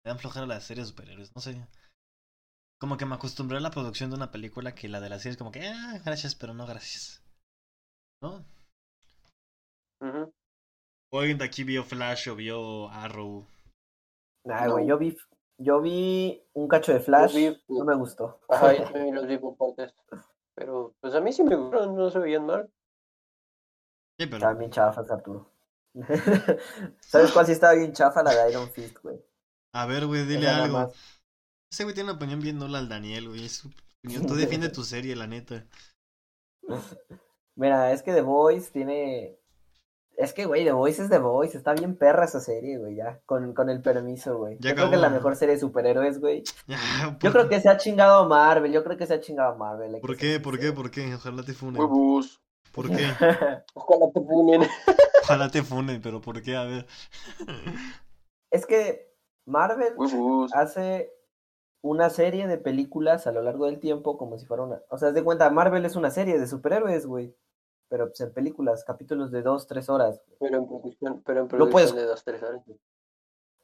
me 0.04 0.10
dan 0.10 0.18
flojera 0.18 0.46
las 0.46 0.64
series 0.64 0.88
superiores. 0.88 1.32
No 1.34 1.40
sé. 1.40 1.66
Como 2.80 2.96
que 2.96 3.04
me 3.04 3.14
acostumbré 3.14 3.58
a 3.58 3.60
la 3.60 3.70
producción 3.70 4.08
de 4.10 4.16
una 4.16 4.30
película 4.30 4.74
que 4.74 4.88
la 4.88 5.00
de 5.00 5.10
las 5.10 5.22
series, 5.22 5.36
como 5.36 5.52
que, 5.52 5.66
ah, 5.68 6.00
gracias, 6.04 6.34
pero 6.34 6.54
no 6.54 6.66
gracias. 6.66 7.22
¿No? 8.22 8.44
Ujú. 10.00 10.32
O 11.12 11.20
alguien 11.20 11.38
de 11.38 11.44
aquí 11.44 11.62
vio 11.64 11.84
Flash 11.84 12.28
o 12.28 12.36
vio 12.36 12.88
Arrow. 12.90 13.46
Nah, 14.44 14.64
No. 14.66 14.72
güey, 14.72 14.86
yo 14.86 14.96
vi, 14.96 15.16
yo 15.58 15.80
vi 15.82 16.42
un 16.54 16.68
cacho 16.68 16.92
de 16.92 17.00
Flash, 17.00 17.34
vi- 17.34 17.62
no 17.68 17.84
me 17.84 17.94
gustó. 17.96 18.40
Ajá, 18.48 18.72
yo 18.72 18.84
también 18.92 19.14
los 19.14 19.26
vi 19.26 19.36
por 19.36 19.56
partes. 19.56 19.94
Pero 20.54 20.94
pues 21.00 21.14
a 21.14 21.20
mí 21.20 21.32
sí 21.32 21.42
me 21.42 21.56
gustaron, 21.56 21.94
no 21.94 22.10
se 22.10 22.18
veían 22.18 22.46
mal. 22.46 22.70
Sí, 24.18 24.26
pero. 24.26 24.36
Estaban 24.36 24.58
bien 24.58 24.70
chafas, 24.70 25.10
Arturo. 25.10 25.52
¿Sabes 27.00 27.32
cuál 27.32 27.46
sí 27.46 27.52
estaba 27.52 27.74
bien 27.74 27.92
chafa? 27.92 28.22
La 28.22 28.32
de 28.34 28.50
Iron 28.50 28.70
Fist, 28.70 28.98
güey. 29.02 29.20
A 29.74 29.86
ver, 29.86 30.06
güey, 30.06 30.24
dile 30.24 30.46
nada 30.46 30.64
algo. 30.64 30.78
más. 30.78 31.19
Ese 31.70 31.84
güey 31.84 31.94
tiene 31.94 32.10
una 32.10 32.16
opinión 32.16 32.40
bien 32.40 32.58
nula 32.58 32.78
al 32.78 32.88
Daniel, 32.88 33.28
güey. 33.28 33.44
Es 33.44 33.52
su 33.58 33.70
opinión. 34.02 34.26
Tú 34.26 34.34
defiende 34.34 34.68
tu 34.70 34.82
serie, 34.82 35.14
la 35.14 35.26
neta. 35.26 35.64
Mira, 37.56 37.92
es 37.92 38.02
que 38.02 38.12
The 38.12 38.22
Voice 38.22 38.70
tiene... 38.72 39.36
Es 40.16 40.34
que, 40.34 40.44
güey, 40.44 40.64
The 40.64 40.72
Voice 40.72 41.02
es 41.02 41.08
The 41.08 41.18
Voice. 41.18 41.56
Está 41.56 41.72
bien 41.72 41.96
perra 41.96 42.24
esa 42.26 42.40
serie, 42.40 42.76
güey, 42.78 42.96
ya. 42.96 43.20
Con, 43.24 43.54
con 43.54 43.70
el 43.70 43.80
permiso, 43.80 44.36
güey. 44.36 44.58
Yo 44.60 44.74
creo 44.74 44.90
que 44.90 44.96
es 44.96 45.00
la 45.00 45.08
mejor 45.08 45.36
serie 45.36 45.54
de 45.54 45.60
superhéroes, 45.60 46.18
güey. 46.20 46.42
Yo 46.66 47.18
¿por- 47.18 47.32
creo 47.32 47.48
que 47.48 47.60
se 47.60 47.68
ha 47.68 47.76
chingado 47.76 48.24
a 48.24 48.28
Marvel. 48.28 48.72
Yo 48.72 48.84
creo 48.84 48.98
que 48.98 49.06
se 49.06 49.14
ha 49.14 49.20
chingado 49.20 49.52
a 49.52 49.56
Marvel. 49.56 49.98
¿Por 50.00 50.16
qué? 50.16 50.38
¿Por 50.40 50.58
qué? 50.58 50.72
¿Por 50.72 50.90
qué? 50.90 51.14
Ojalá 51.14 51.42
te 51.42 51.54
funen. 51.54 51.80
Huevos. 51.80 52.42
¿Por 52.72 52.88
qué? 52.88 53.06
Ojalá 53.74 54.10
te 54.12 54.20
funen. 54.20 54.62
Ojalá 55.22 55.50
te 55.50 55.62
funen, 55.62 56.02
pero 56.02 56.20
¿por 56.20 56.42
qué? 56.42 56.56
A 56.56 56.64
ver. 56.64 56.86
es 58.52 58.66
que 58.66 59.14
Marvel 59.46 59.94
Huevos. 59.96 60.52
hace 60.52 61.10
una 61.82 62.10
serie 62.10 62.46
de 62.46 62.58
películas 62.58 63.26
a 63.26 63.32
lo 63.32 63.42
largo 63.42 63.66
del 63.66 63.78
tiempo 63.80 64.18
como 64.18 64.38
si 64.38 64.46
fuera 64.46 64.62
una... 64.64 64.82
O 64.90 64.98
sea, 64.98 65.08
haz 65.08 65.14
de 65.14 65.24
cuenta, 65.24 65.48
Marvel 65.50 65.84
es 65.86 65.96
una 65.96 66.10
serie 66.10 66.38
de 66.38 66.46
superhéroes, 66.46 67.06
güey. 67.06 67.34
Pero 67.88 68.06
pues 68.08 68.20
en 68.20 68.32
películas, 68.32 68.84
capítulos 68.84 69.30
de 69.32 69.42
dos, 69.42 69.66
tres 69.66 69.88
horas. 69.88 70.22
Pero 70.38 70.58
en 70.58 70.66
producción, 70.68 71.22
pero 71.24 71.40
en 71.40 71.58
Lo 71.58 71.70
puedes- 71.70 71.94
de 71.94 72.04
dos, 72.04 72.22
tres 72.22 72.42
horas. 72.42 72.62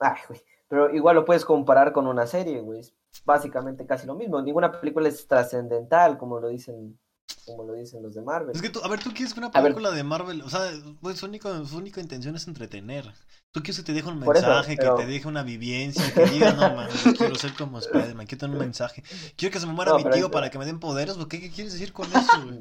Ay, 0.01 0.17
güey. 0.29 0.41
Pero 0.69 0.91
igual 0.93 1.15
lo 1.17 1.25
puedes 1.25 1.45
comparar 1.45 1.93
con 1.93 2.07
una 2.09 2.27
serie, 2.27 2.61
güey. 2.61 2.81
Es 2.81 2.95
básicamente 3.25 3.87
casi 3.87 4.07
lo 4.07 4.15
mismo. 4.17 4.43
Ninguna 4.43 4.73
película 4.73 5.09
es 5.09 5.27
trascendental, 5.29 6.19
como 6.19 6.41
lo 6.41 6.49
dicen, 6.49 6.99
como 7.47 7.65
lo 7.65 7.75
dicen 7.75 8.03
los 8.03 8.15
de 8.15 8.23
Marvel. 8.23 8.55
Es 8.55 8.61
que 8.63 8.71
tú, 8.71 8.81
a 8.83 8.89
ver, 8.89 9.01
tú 9.03 9.11
quieres 9.15 9.33
que 9.33 9.41
una 9.41 9.51
película 9.51 9.91
de 9.93 10.03
Marvel, 10.03 10.43
o 10.43 10.51
sea, 10.51 10.71
güey, 11.01 11.17
su, 11.17 11.27
único, 11.27 11.65
su 11.65 11.77
única 11.79 12.01
intención 12.01 12.35
es 12.37 12.47
entretener. 12.49 13.05
Tú 13.53 13.63
quieres 13.63 13.77
que 13.79 13.85
te 13.85 13.93
deje 13.93 14.09
un 14.09 14.23
eso, 14.23 14.31
mensaje, 14.33 14.77
pero- 14.77 14.97
que 14.97 15.05
te 15.05 15.09
deje 15.11 15.29
una 15.29 15.43
vivencia, 15.43 16.13
que 16.13 16.27
diga, 16.27 16.53
no 16.53 16.75
mames, 16.75 17.05
yo 17.05 17.15
quiero 17.15 17.35
ser 17.37 17.55
como 17.55 17.79
Spider-Man, 17.79 18.27
quiero 18.27 18.41
tener 18.41 18.57
un 18.57 18.61
mensaje. 18.65 19.03
Quiero 19.37 19.53
que 19.53 19.61
se 19.61 19.67
me 19.67 19.73
muera 19.73 19.93
No, 19.93 19.99
mi 19.99 20.05
tío 20.05 20.27
es- 20.27 20.33
para 20.33 20.51
que 20.51 20.59
me 20.59 20.67
den 20.67 20.81
poderes, 20.81 21.17
¿o 21.17 21.29
¿qué, 21.29 21.41
qué 21.41 21.51
quieres 21.51 21.73
decir 21.73 21.93
con 21.93 22.07
eso, 22.07 22.43
güey? 22.45 22.61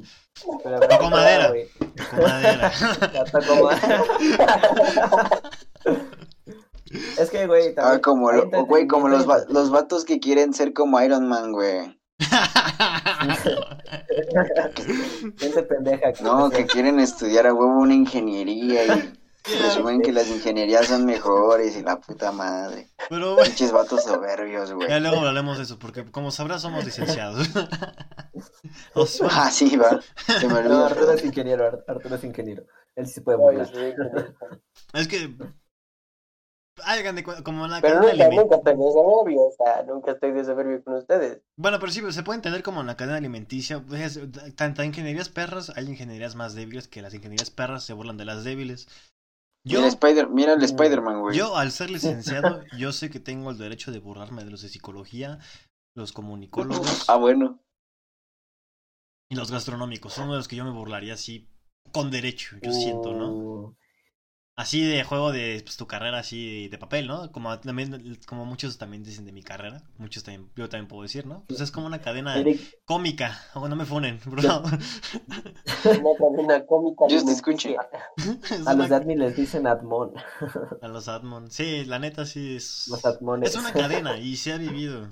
Tocó 0.88 1.10
madera. 1.10 1.52
tocó 2.10 2.22
madera. 2.22 2.72
es 7.18 7.30
que, 7.30 7.46
güey, 7.46 7.68
Ah, 7.70 7.74
también 7.74 8.00
como, 8.00 8.28
hay 8.30 8.48
lo- 8.50 8.64
güey, 8.66 8.86
como 8.86 9.08
los, 9.08 9.28
va- 9.28 9.44
los 9.48 9.70
vatos 9.70 10.04
que 10.04 10.20
quieren 10.20 10.54
ser 10.54 10.72
como 10.72 11.00
Iron 11.00 11.28
Man, 11.28 11.52
güey. 11.52 11.95
Gente 15.38 15.62
pendeja. 15.64 16.12
que 16.12 16.22
No, 16.22 16.50
que 16.50 16.66
quieren 16.66 16.98
estudiar 17.00 17.46
a 17.46 17.54
huevo 17.54 17.78
una 17.80 17.94
ingeniería 17.94 18.84
y 18.96 19.14
presumen 19.44 20.02
que 20.02 20.12
las 20.12 20.28
ingenierías 20.28 20.86
son 20.88 21.04
mejores 21.04 21.76
y 21.76 21.82
la 21.82 22.00
puta 22.00 22.32
madre. 22.32 22.88
Pero, 23.08 23.34
güey, 23.34 23.46
Pinches 23.48 23.72
vatos 23.72 24.02
soberbios, 24.04 24.72
güey. 24.72 24.88
ya 24.88 24.98
luego 25.00 25.18
hablaremos 25.18 25.56
de 25.58 25.64
eso, 25.64 25.78
porque 25.78 26.04
como 26.10 26.30
sabrás, 26.30 26.62
somos 26.62 26.84
licenciados. 26.84 27.48
Nos- 28.94 29.22
Ah, 29.30 29.50
sí, 29.50 29.76
va. 29.76 30.00
Se 30.40 30.48
me 30.48 30.62
No, 30.62 30.84
Arturo 30.86 31.12
es 31.12 31.24
ingeniero, 31.24 31.66
Ar- 31.66 31.84
Arturo 31.86 32.16
es 32.16 32.24
ingeniero. 32.24 32.64
Él 32.96 33.06
sí 33.06 33.14
se 33.14 33.20
puede 33.20 33.64
sí. 33.66 33.72
Es 34.94 35.06
que. 35.08 35.34
Cu- 36.76 37.42
como 37.42 37.66
la 37.66 37.80
Pero 37.80 38.00
cadena 38.00 38.12
nunca, 38.12 38.28
alimenticia. 38.28 38.42
nunca 38.42 38.56
estoy 38.56 38.76
de 38.76 38.92
soberbio, 38.92 39.40
o 39.46 39.52
sea, 39.52 39.82
nunca 39.82 40.10
estoy 40.12 40.32
de 40.32 40.44
soberbio 40.44 40.84
con 40.84 40.94
ustedes. 40.94 41.40
Bueno, 41.56 41.78
pero 41.80 41.90
sí, 41.90 42.02
se 42.12 42.22
puede 42.22 42.36
entender 42.36 42.62
como 42.62 42.82
en 42.82 42.86
la 42.86 42.96
cadena 42.96 43.16
alimenticia. 43.16 43.80
pues, 43.80 44.20
Tanto 44.56 44.84
ingenierías 44.84 45.28
perras, 45.30 45.72
hay 45.74 45.86
ingenierías 45.86 46.34
más 46.34 46.54
débiles 46.54 46.86
que 46.86 47.02
las 47.02 47.14
ingenierías 47.14 47.50
perras 47.50 47.84
se 47.84 47.94
burlan 47.94 48.18
de 48.18 48.26
las 48.26 48.44
débiles. 48.44 48.88
Yo, 49.64 49.78
Mira, 49.78 49.88
Spider, 49.88 50.28
mira 50.28 50.52
el 50.52 50.62
Spider-Man, 50.62 51.20
güey. 51.22 51.36
yo, 51.36 51.56
al 51.56 51.72
ser 51.72 51.90
licenciado, 51.90 52.62
yo 52.78 52.92
sé 52.92 53.10
que 53.10 53.18
tengo 53.20 53.50
el 53.50 53.58
derecho 53.58 53.90
de 53.90 53.98
burlarme 53.98 54.44
de 54.44 54.50
los 54.50 54.62
de 54.62 54.68
psicología, 54.68 55.38
los 55.96 56.12
comunicólogos 56.12 57.06
Ah, 57.08 57.16
bueno. 57.16 57.58
y 59.28 59.34
los 59.34 59.50
gastronómicos. 59.50 60.12
Son 60.12 60.28
de 60.30 60.36
los 60.36 60.46
que 60.46 60.56
yo 60.56 60.64
me 60.64 60.70
burlaría 60.70 61.14
así 61.14 61.48
con 61.90 62.10
derecho, 62.10 62.56
yo 62.62 62.70
siento, 62.70 63.12
¿no? 63.14 63.76
Así 64.56 64.82
de 64.82 65.04
juego 65.04 65.32
de 65.32 65.60
pues, 65.62 65.76
tu 65.76 65.86
carrera 65.86 66.18
así 66.18 66.68
de 66.68 66.78
papel, 66.78 67.06
¿no? 67.06 67.30
Como 67.30 67.58
también, 67.60 68.18
como 68.26 68.46
muchos 68.46 68.78
también 68.78 69.04
dicen 69.04 69.26
de 69.26 69.32
mi 69.32 69.42
carrera, 69.42 69.82
muchos 69.98 70.24
también, 70.24 70.50
yo 70.56 70.66
también 70.70 70.88
puedo 70.88 71.02
decir, 71.02 71.26
¿no? 71.26 71.44
Pues 71.46 71.60
es 71.60 71.70
como 71.70 71.86
una 71.86 72.00
cadena 72.00 72.38
Eric, 72.38 72.58
cómica, 72.86 73.38
o 73.54 73.68
no 73.68 73.76
me 73.76 73.84
funen, 73.84 74.18
bro. 74.24 74.62
Una 75.84 76.14
cadena 76.18 76.66
cómica. 76.66 77.04
Yo 77.06 77.22
te 77.22 77.32
escucho. 77.32 77.68
alimenticia. 77.68 77.80
Es 78.56 78.66
a 78.66 78.72
los 78.74 78.86
una- 78.86 78.96
admin 78.96 79.18
les 79.18 79.36
dicen 79.36 79.66
admon. 79.66 80.14
a 80.80 80.88
los 80.88 81.08
Admon. 81.08 81.50
Sí, 81.50 81.84
la 81.84 81.98
neta 81.98 82.24
sí 82.24 82.56
es. 82.56 82.88
Los 82.88 83.04
admones. 83.04 83.50
Es 83.50 83.56
una 83.56 83.72
cadena 83.72 84.18
y 84.18 84.36
se 84.36 84.52
ha 84.54 84.56
vivido. 84.58 85.10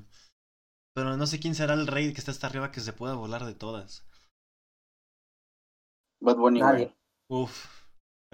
Pero 0.95 1.17
no 1.17 1.27
sé 1.27 1.39
quién 1.39 1.55
será 1.55 1.75
el 1.75 1.87
rey 1.87 2.13
que 2.13 2.21
está 2.21 2.31
hasta 2.31 2.47
arriba 2.47 2.73
que 2.73 2.81
se 2.81 2.93
pueda 2.95 3.15
volar 3.15 3.45
de 3.45 3.55
todas. 3.55 4.05
Bad 6.21 6.37
Bunny, 6.37 6.61
Nadie. 6.61 6.93
Uf. 7.29 7.84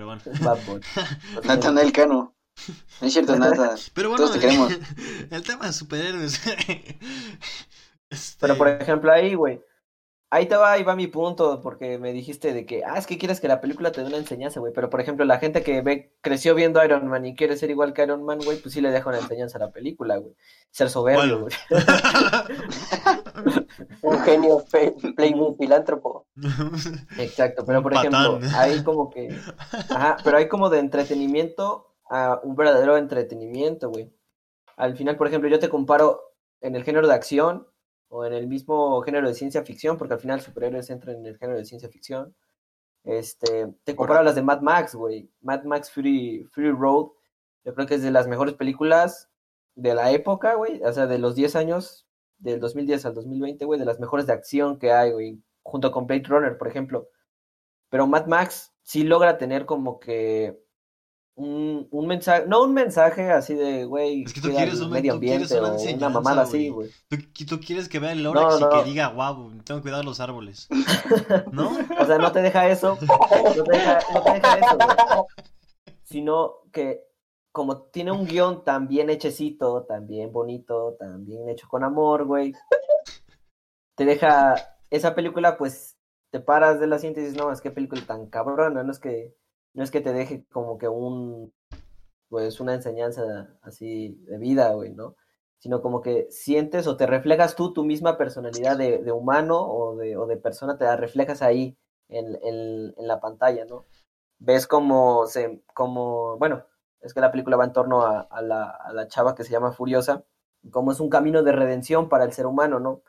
Pero 0.01 0.07
bueno. 0.07 0.23
Bad 0.41 0.59
Bunny. 0.67 0.81
Natanael 1.45 1.93
Cano. 1.93 2.35
No 3.03 3.07
es 3.07 3.13
cierto, 3.13 3.37
Nata. 3.37 3.75
Pero 3.95 4.09
bueno, 4.09 4.25
Todos 4.25 4.39
te 4.39 4.41
queremos. 4.41 4.73
el 5.31 5.43
tema 5.43 5.67
de 5.67 5.73
superhéroes. 5.75 6.41
Este, 8.09 8.39
Pero 8.41 8.57
por 8.57 8.69
ejemplo 8.69 9.13
ahí, 9.13 9.35
güey. 9.35 9.61
Ahí 10.33 10.47
te 10.47 10.55
va, 10.55 10.71
ahí 10.71 10.85
va 10.85 10.95
mi 10.95 11.09
punto, 11.09 11.61
porque 11.61 11.99
me 11.99 12.13
dijiste 12.13 12.53
de 12.53 12.65
que, 12.65 12.85
ah, 12.85 12.97
es 12.97 13.09
que 13.09 13.19
quieres 13.19 13.41
que 13.41 13.49
la 13.49 13.61
película 13.61 13.91
te 13.91 14.01
dé 14.01 14.07
una 14.07 14.17
enseñanza, 14.17 14.61
güey. 14.61 14.73
Pero 14.73 14.89
por 14.89 15.01
ejemplo, 15.01 15.25
la 15.25 15.39
gente 15.39 15.65
que 15.65 15.83
ve, 15.83 16.15
creció 16.21 16.55
viendo 16.55 16.85
Iron 16.85 17.09
Man 17.09 17.27
y 17.27 17.35
quiere 17.35 17.57
ser 17.57 17.69
igual 17.71 17.93
que 17.93 18.05
Iron 18.05 18.23
Man, 18.23 18.39
güey, 18.45 18.59
pues 18.59 18.73
sí 18.73 18.81
le 18.81 18.93
deja 18.93 19.09
una 19.09 19.19
enseñanza 19.19 19.59
a 19.59 19.63
la 19.63 19.73
película, 19.73 20.19
güey. 20.19 20.37
Ser 20.71 20.89
soberbio, 20.89 21.41
güey. 21.41 21.53
Un 24.03 24.19
genio 24.21 24.65
playboy 25.17 25.57
filántropo. 25.59 26.29
Exacto, 27.19 27.65
pero 27.67 27.83
por 27.83 27.95
ejemplo, 27.95 28.39
hay 28.57 28.85
como 28.85 29.11
que, 29.11 29.37
ajá, 29.91 30.17
pero 30.23 30.37
hay 30.37 30.47
como 30.47 30.71
de 30.71 30.79
entretenimiento 30.79 31.97
a 32.09 32.39
un 32.45 32.55
verdadero 32.55 32.97
entretenimiento, 32.97 33.91
güey. 33.91 34.13
Al 34.77 34.97
final, 34.97 35.17
por 35.17 35.27
ejemplo, 35.27 35.51
yo 35.51 35.59
te 35.59 35.69
comparo 35.69 36.35
en 36.61 36.77
el 36.77 36.85
género 36.85 37.09
de 37.09 37.15
acción 37.15 37.67
o 38.11 38.27
en 38.27 38.35
el 38.35 38.49
mismo 38.49 39.01
género 39.03 39.29
de 39.29 39.35
ciencia 39.35 39.65
ficción, 39.65 39.97
porque 39.97 40.15
al 40.15 40.21
final 40.21 40.41
superhéroes 40.41 40.91
entran 40.91 41.17
en 41.17 41.27
el 41.27 41.39
género 41.39 41.59
de 41.59 41.65
ciencia 41.65 41.89
ficción. 41.89 42.35
Este, 43.05 43.69
te 43.85 43.97
comparo 43.97 44.21
a 44.21 44.25
las 44.25 44.35
de 44.35 44.43
Mad 44.43 44.61
Max, 44.61 44.95
güey. 44.95 45.31
Mad 45.41 45.63
Max 45.65 45.91
Fury, 45.91 46.45
Fury 46.53 46.73
Road, 46.73 47.09
yo 47.65 47.75
creo 47.75 47.87
que 47.87 47.95
es 47.95 48.03
de 48.03 48.11
las 48.11 48.27
mejores 48.27 48.55
películas 48.55 49.31
de 49.77 49.95
la 49.95 50.11
época, 50.11 50.55
güey, 50.55 50.83
o 50.83 50.93
sea, 50.93 51.07
de 51.07 51.19
los 51.19 51.37
10 51.37 51.57
años, 51.57 52.09
del 52.39 52.59
2010 52.61 53.07
al 53.07 53.15
2020, 53.15 53.65
güey, 53.65 53.79
de 53.79 53.87
las 53.87 54.01
mejores 54.01 54.27
de 54.27 54.33
acción 54.33 54.79
que 54.79 54.93
hay, 54.93 55.13
güey, 55.13 55.43
junto 55.63 55.93
con 55.93 56.07
Blade 56.07 56.25
Runner, 56.27 56.59
por 56.59 56.69
ejemplo. 56.69 57.09
Pero 57.91 58.07
Mad 58.07 58.27
Max 58.27 58.75
sí 58.83 59.05
logra 59.05 59.39
tener 59.39 59.67
como 59.67 60.01
que 60.01 60.61
un, 61.43 61.89
un 61.91 62.07
mensaje, 62.07 62.45
no 62.47 62.63
un 62.63 62.75
mensaje 62.75 63.31
así 63.31 63.55
de, 63.55 63.85
güey, 63.85 64.25
Es 64.25 64.33
que 64.35 64.41
tú 64.41 64.51
quieres 64.51 64.81
un- 64.81 64.91
medio 64.91 65.15
tú 65.15 65.21
quieres 65.21 65.51
ambiente 65.53 65.95
una 65.95 66.09
mamada 66.11 66.43
así, 66.43 66.69
güey. 66.69 66.91
¿Tú, 67.09 67.17
tú 67.49 67.61
quieres 67.61 67.89
que 67.89 67.99
vea 67.99 68.13
el 68.13 68.23
Lorax 68.23 68.61
No, 68.61 68.67
y 68.67 68.79
que 68.79 68.85
diga, 68.91 69.09
wow, 69.09 69.51
tengo 69.65 69.81
que 69.81 69.83
cuidar 69.89 70.05
los 70.05 70.21
árboles. 70.21 70.69
¿No? 71.53 71.71
O 71.99 72.05
sea, 72.05 72.19
no 72.19 72.31
te 72.33 72.43
deja 72.43 72.69
eso, 72.69 72.99
no 73.01 73.65
te 73.65 73.73
deja, 73.73 74.01
no 74.13 74.23
te 74.23 74.33
deja 74.33 74.59
eso, 74.59 74.77
güey. 74.77 74.97
Sino 76.05 76.55
que 76.73 77.05
como 77.53 77.83
tiene 77.85 78.13
un 78.13 78.27
guion 78.27 78.63
tan 78.63 78.87
bien 78.87 79.11
hechecito, 79.11 79.85
tan 79.85 80.07
bien 80.07 80.33
bonito, 80.33 80.97
tan 80.99 81.25
bien 81.25 81.49
hecho 81.49 81.67
con 81.69 81.83
amor, 81.85 82.25
güey, 82.27 82.53
te 83.97 84.05
deja 84.05 84.55
esa 84.91 85.15
película, 85.15 85.57
pues 85.57 85.97
te 86.33 86.39
paras 86.41 86.79
del 86.81 86.93
asiento 86.93 87.19
y 87.19 87.25
dices, 87.25 87.37
no, 87.39 87.51
es 87.51 87.61
que 87.61 87.71
película 87.71 88.03
tan 88.07 88.27
cabrona, 88.27 88.83
no 88.85 88.93
es 88.93 88.99
que, 89.01 89.35
no 89.75 89.83
es 89.83 89.91
que 89.91 90.01
te 90.01 90.13
deje 90.13 90.45
como 90.51 90.79
que 90.79 90.89
un, 90.89 91.53
pues 92.29 92.61
una 92.61 92.75
enseñanza 92.75 93.57
así 93.63 94.17
de 94.27 94.39
vida, 94.39 94.73
güey, 94.75 94.93
¿no? 94.95 95.17
Sino 95.59 95.83
como 95.83 96.01
que 96.01 96.29
sientes 96.31 96.87
o 96.87 96.97
te 96.97 97.07
reflejas 97.07 97.55
tú 97.57 97.73
tu 97.73 97.85
misma 97.85 98.17
personalidad 98.17 98.79
de, 98.79 99.13
humano 99.13 99.61
o 99.61 99.97
de, 99.97 100.17
o 100.17 100.27
de 100.27 100.37
persona, 100.37 100.79
te 100.79 100.85
la 100.85 100.97
reflejas 100.97 101.43
ahí 101.43 101.77
en, 102.09 102.37
en, 102.43 102.95
en 102.97 103.07
la 103.09 103.21
pantalla, 103.21 103.65
¿no? 103.67 103.87
Ves 104.39 104.67
como 104.67 105.27
se, 105.27 105.63
como, 105.75 106.39
bueno, 106.39 106.65
es 107.01 107.15
que 107.15 107.21
la 107.21 107.31
película 107.31 107.57
va 107.57 107.65
en 107.65 107.73
torno 107.73 108.03
a, 108.03 108.21
a 108.21 108.43
la, 108.43 108.71
a 108.71 108.93
la 108.93 109.09
chava 109.09 109.35
que 109.35 109.45
se 109.45 109.53
llama 109.53 109.73
Furiosa, 109.73 110.25
como 110.71 110.93
es 110.93 111.01
un 111.01 111.11
camino 111.11 111.43
de 111.43 111.53
redención 111.53 112.09
para 112.09 112.25
el 112.25 112.33
ser 112.33 112.47
humano, 112.47 112.81
¿no? 112.81 113.03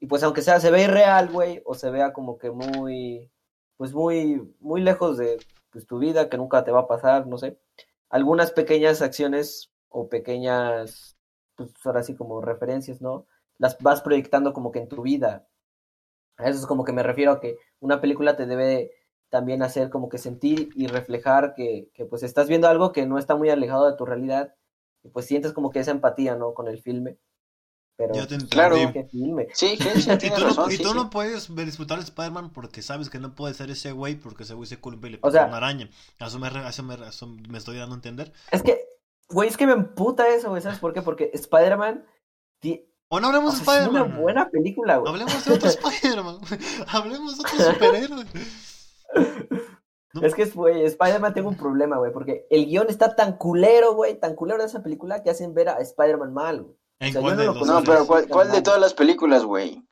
Y 0.00 0.06
pues 0.06 0.22
aunque 0.22 0.42
sea, 0.42 0.60
se 0.60 0.70
ve 0.70 0.84
irreal, 0.84 1.30
güey, 1.30 1.62
o 1.64 1.74
se 1.74 1.90
vea 1.90 2.12
como 2.12 2.38
que 2.38 2.50
muy, 2.50 3.30
pues 3.76 3.92
muy, 3.94 4.54
muy 4.60 4.80
lejos 4.80 5.18
de 5.18 5.38
pues, 5.78 5.86
tu 5.86 5.98
vida, 5.98 6.28
que 6.28 6.36
nunca 6.36 6.64
te 6.64 6.72
va 6.72 6.80
a 6.80 6.88
pasar, 6.88 7.26
no 7.26 7.38
sé. 7.38 7.58
Algunas 8.10 8.52
pequeñas 8.52 9.00
acciones 9.02 9.70
o 9.88 10.08
pequeñas, 10.08 11.16
pues 11.56 11.70
ahora 11.84 12.02
sí 12.02 12.16
como 12.16 12.40
referencias, 12.40 13.00
¿no? 13.00 13.26
Las 13.58 13.78
vas 13.78 14.00
proyectando 14.02 14.52
como 14.52 14.72
que 14.72 14.80
en 14.80 14.88
tu 14.88 15.02
vida. 15.02 15.46
A 16.38 16.48
eso 16.48 16.60
es 16.60 16.66
como 16.66 16.84
que 16.84 16.92
me 16.92 17.02
refiero 17.02 17.32
a 17.32 17.40
que 17.40 17.58
una 17.80 18.00
película 18.00 18.36
te 18.36 18.46
debe 18.46 18.92
también 19.30 19.62
hacer 19.62 19.90
como 19.90 20.08
que 20.08 20.18
sentir 20.18 20.70
y 20.74 20.88
reflejar 20.88 21.54
que, 21.54 21.90
que 21.94 22.06
pues 22.06 22.22
estás 22.24 22.48
viendo 22.48 22.68
algo 22.68 22.92
que 22.92 23.06
no 23.06 23.18
está 23.18 23.36
muy 23.36 23.50
alejado 23.50 23.90
de 23.90 23.96
tu 23.96 24.06
realidad 24.06 24.54
y 25.04 25.10
pues 25.10 25.26
sientes 25.26 25.52
como 25.52 25.70
que 25.70 25.80
esa 25.80 25.92
empatía, 25.92 26.36
¿no? 26.36 26.54
Con 26.54 26.68
el 26.68 26.80
filme. 26.82 27.18
Pero 27.98 28.14
Ya 28.14 28.26
te 28.28 28.34
entendí. 28.34 28.48
Claro. 28.50 28.76
¿qué 28.92 29.04
filme? 29.10 29.48
Sí, 29.52 29.76
Genshin 29.76 30.12
Y 30.14 30.18
tiene 30.18 30.36
tú, 30.36 30.42
no, 30.42 30.48
razón. 30.48 30.70
y 30.70 30.76
sí, 30.76 30.82
tú 30.84 30.90
sí. 30.90 30.94
no 30.94 31.10
puedes 31.10 31.54
disfrutar 31.54 31.98
de 31.98 32.04
Spider-Man 32.04 32.50
porque 32.52 32.80
sabes 32.80 33.10
que 33.10 33.18
no 33.18 33.34
puede 33.34 33.54
ser 33.54 33.70
ese 33.70 33.90
güey 33.90 34.14
porque 34.14 34.44
ese 34.44 34.54
güey 34.54 34.66
se 34.68 34.78
culpa 34.78 35.08
y 35.08 35.10
le 35.10 35.16
O 35.16 35.20
pica 35.22 35.32
sea- 35.32 35.46
una 35.46 35.56
araña. 35.56 35.90
A 36.20 36.26
eso 36.28 36.38
me, 36.38 36.46
eso 36.46 36.82
me, 36.84 36.94
a 36.94 37.08
eso 37.08 37.26
me 37.26 37.58
estoy 37.58 37.76
dando 37.76 37.96
a 37.96 37.98
entender. 37.98 38.32
Es 38.52 38.62
que, 38.62 38.80
güey, 39.28 39.48
es 39.48 39.56
que 39.56 39.66
me 39.66 39.72
emputa 39.72 40.28
eso, 40.28 40.48
güey, 40.50 40.62
¿sabes 40.62 40.78
por 40.78 40.94
qué? 40.94 41.02
Porque 41.02 41.30
Spider-Man 41.34 42.04
O 43.10 43.18
no 43.20 43.26
o 43.26 43.30
hablemos 43.30 43.58
sea, 43.58 43.74
de 43.74 43.80
es 43.82 43.88
una 43.88 43.98
Spider-Man. 44.00 44.22
buena 44.22 44.48
película, 44.48 44.96
güey. 44.98 45.12
Hablemos 45.12 45.44
de 45.44 45.54
otro 45.54 45.68
Spider-Man. 45.90 46.38
Hablemos 46.86 47.36
de 47.36 47.44
otro 47.44 47.72
superhéroe. 47.72 48.24
Es 50.22 50.34
que, 50.34 50.46
güey, 50.46 50.84
Spider-Man 50.84 51.34
tiene 51.34 51.48
un 51.48 51.56
problema, 51.56 51.98
güey, 51.98 52.10
porque 52.12 52.46
el 52.50 52.64
guion 52.66 52.86
está 52.88 53.14
tan 53.14 53.36
culero, 53.36 53.94
güey, 53.94 54.18
tan 54.18 54.34
culero 54.34 54.58
de 54.60 54.66
esa 54.66 54.82
película 54.82 55.22
que 55.22 55.30
hacen 55.30 55.52
ver 55.54 55.68
a 55.68 55.78
Spider-Man 55.80 56.32
mal, 56.32 56.62
güey. 56.62 56.76
¿En 57.00 57.10
O 57.10 57.12
sea, 57.12 57.20
cuál 57.20 57.36
de 57.36 57.44
los 57.46 57.66
No, 57.66 57.82
pero 57.84 58.06
¿cuál, 58.06 58.28
cuál 58.28 58.50
de 58.50 58.62
todas 58.62 58.80
las 58.80 58.94
películas, 58.94 59.44
güey? 59.44 59.84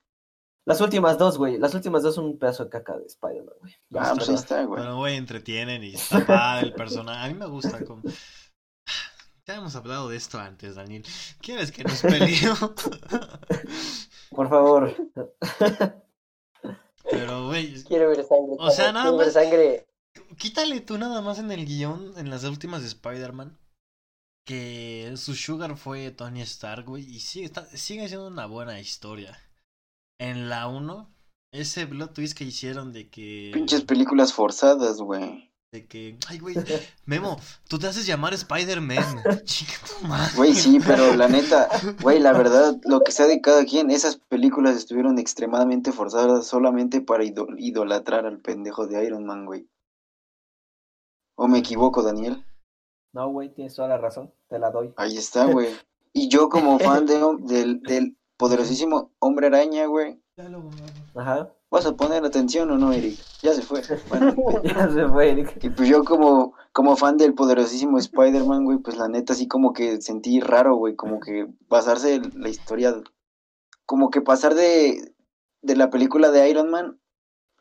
Las 0.66 0.80
últimas 0.80 1.16
dos, 1.16 1.38
güey, 1.38 1.58
las 1.58 1.74
últimas 1.74 2.02
dos 2.02 2.16
son 2.16 2.24
un 2.24 2.38
pedazo 2.40 2.64
de 2.64 2.70
caca 2.70 2.96
de 2.96 3.06
Spider-Man, 3.06 3.54
güey. 3.60 3.74
Ah, 3.94 4.14
pues 4.16 4.28
está, 4.28 4.64
güey. 4.64 4.82
Pero, 4.82 4.96
güey, 4.96 5.16
entretienen 5.16 5.84
y 5.84 5.94
está 5.94 6.26
padre 6.26 6.66
el 6.66 6.74
personaje. 6.74 7.24
A 7.24 7.28
mí 7.28 7.34
me 7.34 7.46
gusta. 7.46 7.84
Como... 7.84 8.02
Ya 9.46 9.54
hemos 9.54 9.76
hablado 9.76 10.08
de 10.08 10.16
esto 10.16 10.40
antes, 10.40 10.74
Daniel. 10.74 11.04
¿Quieres 11.40 11.70
que 11.70 11.84
nos 11.84 12.02
peleemos? 12.02 12.72
Por 14.30 14.48
favor. 14.48 14.92
Pero, 17.08 17.46
güey, 17.46 17.84
Quiero 17.84 18.08
ver 18.08 18.24
sangre. 18.24 18.56
O 18.58 18.70
sea, 18.70 18.86
quiero 18.86 18.92
nada 18.98 19.16
ver 19.16 19.26
más- 19.26 19.32
sangre. 19.34 19.86
quítale 20.36 20.80
tú 20.80 20.98
nada 20.98 21.20
más 21.20 21.38
en 21.38 21.52
el 21.52 21.64
guion, 21.64 22.12
en 22.16 22.28
las 22.30 22.42
últimas 22.42 22.82
de 22.82 22.88
Spider-Man, 22.88 23.56
que 24.46 25.12
su 25.16 25.34
sugar 25.34 25.76
fue 25.76 26.10
Tony 26.12 26.40
Stark, 26.42 26.86
güey, 26.86 27.04
y 27.04 27.20
sigue, 27.20 27.44
está- 27.46 27.66
sigue 27.66 28.08
siendo 28.08 28.28
una 28.28 28.46
buena 28.46 28.80
historia. 28.80 29.36
En 30.18 30.48
la 30.48 30.68
1, 30.68 31.12
ese 31.52 31.86
plot 31.86 32.14
twist 32.14 32.38
que 32.38 32.44
hicieron 32.44 32.92
de 32.92 33.10
que... 33.10 33.50
Pinches 33.52 33.82
películas 33.82 34.32
forzadas, 34.32 34.98
güey. 34.98 35.52
De 35.72 35.86
que, 35.88 36.16
ay, 36.28 36.38
güey, 36.38 36.54
Memo, 37.06 37.38
tú 37.68 37.78
te 37.78 37.88
haces 37.88 38.06
llamar 38.06 38.32
Spider-Man. 38.32 39.22
Chica 39.44 39.74
tu 39.86 40.06
madre. 40.06 40.32
Güey, 40.36 40.54
sí, 40.54 40.78
pero 40.86 41.14
la 41.16 41.26
neta, 41.28 41.68
güey, 42.00 42.20
la 42.20 42.32
verdad, 42.32 42.76
lo 42.84 43.00
que 43.02 43.10
sea 43.12 43.26
de 43.26 43.40
cada 43.40 43.64
quien, 43.64 43.90
esas 43.90 44.16
películas 44.16 44.76
estuvieron 44.76 45.18
extremadamente 45.18 45.90
forzadas 45.92 46.46
solamente 46.46 47.00
para 47.00 47.24
ido- 47.24 47.48
idolatrar 47.58 48.24
al 48.26 48.38
pendejo 48.40 48.86
de 48.86 49.04
Iron 49.04 49.26
Man, 49.26 49.44
güey. 49.44 49.68
¿O 51.36 51.48
me 51.48 51.58
equivoco, 51.58 52.02
Daniel? 52.02 52.44
No, 53.16 53.30
güey, 53.30 53.48
tienes 53.48 53.74
toda 53.74 53.88
la 53.88 53.96
razón, 53.96 54.30
te 54.46 54.58
la 54.58 54.70
doy. 54.70 54.92
Ahí 54.98 55.16
está, 55.16 55.46
güey. 55.46 55.68
Y 56.12 56.28
yo 56.28 56.50
como 56.50 56.78
fan 56.78 57.06
de, 57.06 57.18
del, 57.44 57.80
del 57.80 58.18
poderosísimo 58.36 59.10
Hombre 59.20 59.46
Araña, 59.46 59.86
güey. 59.86 60.20
Ajá. 61.14 61.50
¿Vas 61.70 61.86
a 61.86 61.96
poner 61.96 62.26
atención 62.26 62.70
o 62.70 62.76
no, 62.76 62.92
Eric? 62.92 63.18
Ya 63.40 63.54
se 63.54 63.62
fue. 63.62 63.80
Bueno, 64.10 64.34
ya 64.64 64.90
se 64.90 65.08
fue, 65.08 65.30
Eric. 65.30 65.64
y 65.64 65.70
pues 65.70 65.88
yo 65.88 66.04
como, 66.04 66.52
como 66.72 66.94
fan 66.94 67.16
del 67.16 67.32
poderosísimo 67.32 67.96
Spider-Man, 67.96 68.66
güey, 68.66 68.78
pues 68.80 68.98
la 68.98 69.08
neta 69.08 69.32
así 69.32 69.48
como 69.48 69.72
que 69.72 70.02
sentí 70.02 70.40
raro, 70.40 70.76
güey, 70.76 70.94
como 70.94 71.18
que 71.18 71.48
basarse 71.70 72.16
en 72.16 72.30
la 72.34 72.50
historia, 72.50 73.02
como 73.86 74.10
que 74.10 74.20
pasar 74.20 74.54
de, 74.54 75.14
de 75.62 75.76
la 75.76 75.88
película 75.88 76.30
de 76.30 76.50
Iron 76.50 76.68
Man 76.70 77.00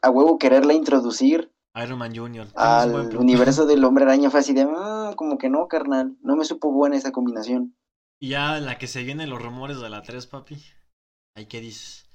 a 0.01 0.09
huevo 0.09 0.37
quererla 0.37 0.73
introducir 0.73 1.54
Iron 1.83 1.99
Man 1.99 2.15
Jr. 2.15 2.47
al 2.55 3.17
universo 3.17 3.65
del 3.65 3.83
Hombre 3.83 4.05
Araña 4.05 4.29
fue 4.29 4.39
así 4.39 4.53
de, 4.53 4.65
"Mm, 4.65 5.13
como 5.15 5.37
que 5.37 5.49
no, 5.49 5.67
carnal, 5.67 6.15
no 6.21 6.35
me 6.35 6.45
supo 6.45 6.71
buena 6.71 6.95
esa 6.95 7.11
combinación. 7.11 7.75
Y 8.19 8.29
ya 8.29 8.59
la 8.59 8.77
que 8.77 8.87
se 8.87 9.03
vienen 9.03 9.29
los 9.29 9.41
rumores 9.41 9.79
de 9.81 9.89
la 9.89 10.01
3, 10.01 10.25
papi. 10.27 10.57
¿Ahí 11.35 11.47
qué 11.47 11.59
dices? 11.59 12.09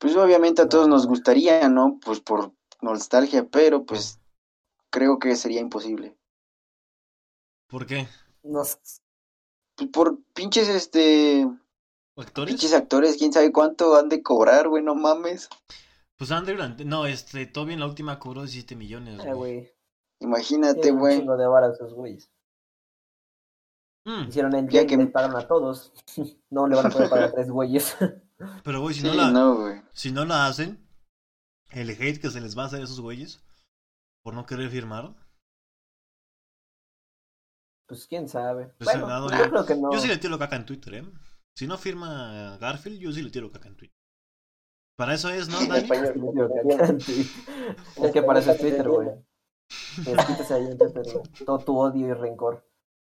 Pues 0.00 0.16
obviamente 0.16 0.62
a 0.62 0.68
todos 0.68 0.88
nos 0.88 1.06
gustaría, 1.06 1.68
¿no? 1.68 1.98
Pues 2.04 2.20
por 2.20 2.52
nostalgia, 2.82 3.46
pero 3.48 3.84
pues 3.84 4.18
creo 4.90 5.18
que 5.18 5.36
sería 5.36 5.60
imposible. 5.60 6.16
¿Por 7.68 7.86
qué? 7.86 8.08
No 8.42 8.64
sé. 8.64 8.76
Pues 9.76 9.90
por 9.90 10.18
pinches, 10.34 10.68
este, 10.68 11.48
¿Actores? 12.16 12.52
pinches 12.52 12.74
actores, 12.74 13.16
quién 13.16 13.32
sabe 13.32 13.52
cuánto 13.52 13.96
han 13.96 14.08
de 14.08 14.22
cobrar, 14.22 14.68
güey, 14.68 14.82
no 14.82 14.94
mames. 14.94 15.48
Pues 16.16 16.30
Andrew, 16.30 16.56
no, 16.84 17.06
este, 17.06 17.46
Toby 17.46 17.72
en 17.74 17.80
la 17.80 17.86
última 17.86 18.18
cobró 18.18 18.42
17 18.42 18.76
millones, 18.76 19.14
Eh, 19.24 19.32
güey. 19.32 19.34
güey. 19.36 19.72
Imagínate, 20.20 20.92
un 20.92 20.98
güey. 21.00 21.18
chingo 21.18 21.36
de 21.36 21.46
vara 21.46 21.72
esos 21.72 21.92
güeyes. 21.92 22.30
Mm, 24.06 24.28
Hicieron 24.28 24.54
el 24.54 24.68
Ya 24.68 24.80
game 24.82 24.86
que- 24.88 24.96
le 24.98 25.06
pagaron 25.06 25.36
a 25.36 25.46
todos. 25.46 25.92
no 26.50 26.66
le 26.68 26.76
van 26.76 26.86
a 26.86 26.90
poder 26.90 27.10
pagar 27.10 27.28
a 27.30 27.32
tres 27.32 27.50
güeyes. 27.50 27.96
Pero, 28.64 28.80
güey, 28.80 28.94
si, 28.94 29.00
Sí, 29.00 29.06
no 29.06 29.14
la, 29.14 29.30
no, 29.30 29.56
güey. 29.56 29.82
si 29.92 30.12
no 30.12 30.24
la 30.24 30.46
hacen, 30.46 30.86
el 31.70 31.90
hate 31.90 32.20
que 32.20 32.30
se 32.30 32.40
les 32.40 32.56
va 32.56 32.64
a 32.64 32.66
hacer 32.66 32.80
a 32.80 32.84
esos 32.84 33.00
güeyes 33.00 33.42
por 34.22 34.34
no 34.34 34.46
querer 34.46 34.70
firmar. 34.70 35.14
pues 37.86 38.06
quién 38.06 38.28
sabe. 38.28 38.68
Pues, 38.78 38.98
bueno, 38.98 39.28
yo 39.30 39.36
ya- 39.36 39.50
creo 39.50 39.66
que 39.66 39.76
no. 39.76 39.92
Yo 39.92 40.00
sí 40.00 40.08
le 40.08 40.16
tiro 40.18 40.38
caca 40.38 40.56
en 40.56 40.64
Twitter, 40.66 40.94
¿eh? 40.94 41.04
Si 41.54 41.66
no 41.66 41.76
firma 41.78 42.56
Garfield, 42.58 42.98
yo 42.98 43.12
sí 43.12 43.22
le 43.22 43.30
tiro 43.30 43.52
caca 43.52 43.68
en 43.68 43.76
Twitter. 43.76 43.93
Para 44.96 45.14
eso 45.14 45.28
es, 45.28 45.48
¿no, 45.48 45.60
En 45.60 45.68
Dani? 45.68 45.82
español. 45.82 47.00
Sí. 47.00 47.30
Es 48.02 48.12
que 48.12 48.22
para 48.22 48.40
eso 48.40 48.52
es 48.52 48.58
Twitter, 48.60 48.88
güey. 48.88 49.08
Te 50.04 50.14
desquitas 50.14 50.50
ahí 50.52 50.66
en 50.66 50.78
Twitter, 50.78 51.02
güey. 51.02 51.24
Todo 51.44 51.58
tu 51.58 51.78
odio 51.78 52.08
y 52.08 52.12
rencor. 52.12 52.68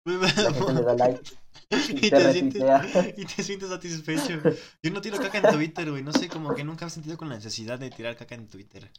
La 0.05 0.29
gente 0.29 0.73
le 0.73 0.81
da 0.81 0.95
like. 0.95 1.21
y, 1.71 2.09
te 2.09 2.11
te 2.11 2.33
sientes, 2.33 2.63
y 3.17 3.25
te 3.25 3.43
sientes 3.43 3.69
satisfecho. 3.69 4.41
Yo 4.83 4.91
no 4.91 5.01
tiro 5.01 5.17
caca 5.19 5.37
en 5.39 5.55
Twitter, 5.55 5.89
güey. 5.89 6.03
No 6.03 6.11
sé, 6.11 6.27
como 6.27 6.53
que 6.53 6.63
nunca 6.63 6.85
he 6.85 6.89
sentido 6.89 7.17
con 7.17 7.29
la 7.29 7.35
necesidad 7.35 7.79
de 7.79 7.89
tirar 7.89 8.15
caca 8.17 8.35
en 8.35 8.47
Twitter. 8.47 8.91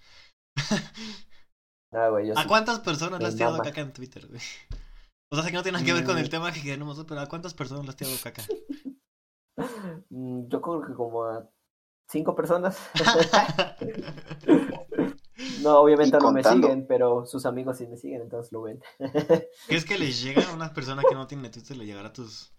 Ah, 1.92 2.08
yo 2.24 2.32
¿A 2.38 2.42
sí. 2.42 2.48
cuántas 2.48 2.80
personas 2.80 3.20
le 3.20 3.26
has 3.26 3.34
tirado 3.36 3.52
mama. 3.58 3.64
caca 3.64 3.80
en 3.82 3.92
Twitter, 3.92 4.26
güey? 4.26 4.40
O 5.30 5.36
sea, 5.36 5.44
sé 5.44 5.50
que 5.50 5.56
no 5.56 5.62
tiene 5.62 5.76
nada 5.78 5.86
que 5.86 5.92
ver 5.92 6.04
con 6.04 6.18
el 6.18 6.26
Mm. 6.26 6.30
tema 6.30 6.52
que 6.52 6.62
queremos, 6.62 7.04
pero 7.06 7.20
¿a 7.20 7.28
cuántas 7.28 7.52
personas 7.54 7.84
le 7.84 7.90
has 7.90 7.96
tirado 7.96 8.16
caca? 8.22 8.42
Mm, 10.10 10.48
Yo 10.48 10.62
creo 10.62 10.80
que 10.82 10.94
como 10.94 11.24
a 11.24 11.46
cinco 12.12 12.34
personas. 12.34 12.78
No, 15.62 15.78
obviamente 15.80 16.18
no 16.18 16.32
me 16.32 16.42
siguen, 16.44 16.86
pero 16.86 17.24
sus 17.26 17.46
amigos 17.46 17.78
sí 17.78 17.86
me 17.86 17.96
siguen, 17.96 18.22
entonces 18.22 18.52
lo 18.52 18.62
ven. 18.62 18.80
¿Crees 19.66 19.84
que 19.84 19.98
les 19.98 20.22
llega 20.22 20.48
a 20.48 20.54
una 20.54 20.72
persona 20.72 21.02
que 21.08 21.14
no 21.14 21.26
tiene 21.26 21.50
Twitter 21.50 21.76
le 21.76 21.86
llegará 21.86 22.08
a 22.08 22.12
tus... 22.12 22.52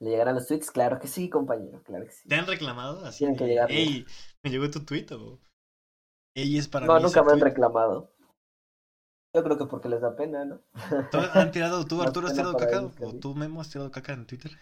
¿Le 0.00 0.10
llegarán 0.10 0.34
los 0.36 0.46
tweets? 0.46 0.70
Claro 0.70 0.98
que 0.98 1.08
sí, 1.08 1.28
compañero, 1.28 1.82
claro 1.84 2.06
que 2.06 2.12
sí. 2.12 2.28
¿Te 2.28 2.34
han 2.34 2.46
reclamado? 2.46 3.04
Así 3.04 3.18
Tienen 3.18 3.36
que. 3.36 3.60
Ey, 3.68 4.06
me 4.42 4.50
llegó 4.50 4.70
tu 4.70 4.84
tweet 4.84 5.06
o... 5.12 5.38
Ey, 6.34 6.56
es 6.56 6.68
para 6.68 6.86
No, 6.86 6.96
mí 6.96 7.02
nunca 7.02 7.22
me 7.22 7.32
han 7.32 7.38
tweet". 7.38 7.50
reclamado. 7.50 8.10
Yo 9.32 9.44
creo 9.44 9.56
que 9.58 9.66
porque 9.66 9.88
les 9.88 10.00
da 10.00 10.16
pena, 10.16 10.44
¿no? 10.44 10.60
¿Tú 11.12 11.18
han 11.34 11.52
tirado, 11.52 11.84
tú 11.86 12.02
Arturo 12.02 12.26
has 12.26 12.34
tirado 12.34 12.56
caca? 12.56 12.78
ellos 12.78 12.92
¿O 13.00 13.12
tú 13.14 13.34
Memo 13.34 13.60
has 13.60 13.70
tirado 13.70 13.90
caca 13.90 14.12
en 14.12 14.26
Twitter? 14.26 14.50
Sí, 14.50 14.56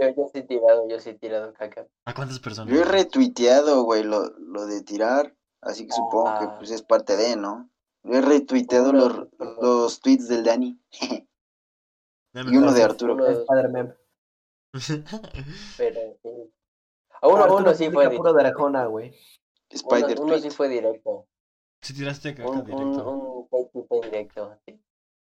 yo, 0.00 0.08
yo 0.08 0.30
sí 0.32 0.38
he 0.40 0.42
tirado, 0.42 0.88
yo 0.88 0.98
sí 0.98 1.10
he 1.10 1.14
tirado 1.14 1.52
caca. 1.54 1.86
¿A 2.04 2.14
cuántas 2.14 2.40
personas? 2.40 2.74
Yo 2.74 2.80
he 2.80 2.84
retuiteado, 2.84 3.82
güey, 3.84 4.02
lo, 4.02 4.28
lo 4.38 4.66
de 4.66 4.82
tirar, 4.82 5.36
así 5.60 5.86
que 5.86 5.92
supongo 5.92 6.24
que 6.38 6.44
Ah. 6.46 6.56
pues 6.58 6.70
es 6.72 6.82
parte 6.82 7.16
de, 7.16 7.36
¿no? 7.36 7.70
Yo 8.02 8.14
he 8.14 8.20
retuiteado 8.22 8.92
los, 8.92 9.28
los 9.60 10.00
tweets 10.00 10.28
del 10.28 10.42
Dani 10.44 10.80
y 10.90 12.56
uno 12.56 12.72
de. 12.72 12.82
Arturo. 12.82 13.14
Uno- 13.14 13.26
Es 13.26 13.38
padre 13.40 13.68
meme. 13.68 13.94
Pero 15.76 16.00
sí. 16.22 16.30
A 17.20 17.28
uno, 17.28 17.56
uno 17.56 17.74
sí 17.74 17.90
fue 17.90 18.10
puro 18.10 18.32
de. 18.32 18.46
Arjona, 18.46 18.86
güey. 18.86 19.14
Spider 19.70 20.18
Uno, 20.20 20.32
uno 20.34 20.38
sí 20.38 20.50
fue 20.50 20.68
directo. 20.68 21.26
Si 21.82 21.94
tiraste 21.94 22.34
caca 22.34 22.48
Un, 22.50 22.58
un, 22.58 22.64
directo. 22.64 23.46
un 23.50 23.86
fue 23.88 24.00
directo. 24.02 24.58
sí. 24.66 24.80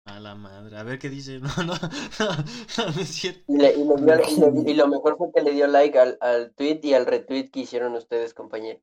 A 0.07 0.21
la 0.21 0.35
madre. 0.35 0.77
A 0.77 0.83
ver 0.83 0.99
qué 0.99 1.09
dice. 1.09 1.40
No, 1.40 1.49
no, 1.64 1.73
no, 1.75 2.90
no 2.95 3.01
es 3.01 3.09
cierto. 3.09 3.40
Y, 3.49 3.57
le, 3.57 3.73
y, 3.73 3.79
le 3.85 3.85
dio- 3.85 3.97
y 4.29 4.62
le- 4.64 4.71
y 4.73 4.75
lo 4.75 4.87
mejor 4.88 5.17
fue 5.17 5.33
que 5.35 5.43
le 5.43 5.53
dio 5.53 5.67
like 5.67 5.99
al, 5.99 6.19
al 6.21 6.53
tweet 6.55 6.81
y 6.83 6.93
al 6.95 7.07
retweet 7.07 7.49
que 7.51 7.61
hicieron 7.61 7.95
ustedes, 7.95 8.35
compañeros. 8.35 8.83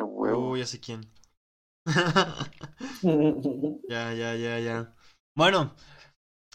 Uy, 0.00 0.60
ya 0.60 0.66
sé 0.66 0.78
quién. 0.78 1.10
ya, 3.88 4.12
ya, 4.14 4.34
ya, 4.36 4.58
ya. 4.60 4.94
Bueno, 5.34 5.74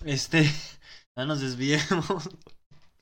este. 0.06 0.44
No 1.18 1.26
nos 1.26 1.42
desviemos. 1.42 2.30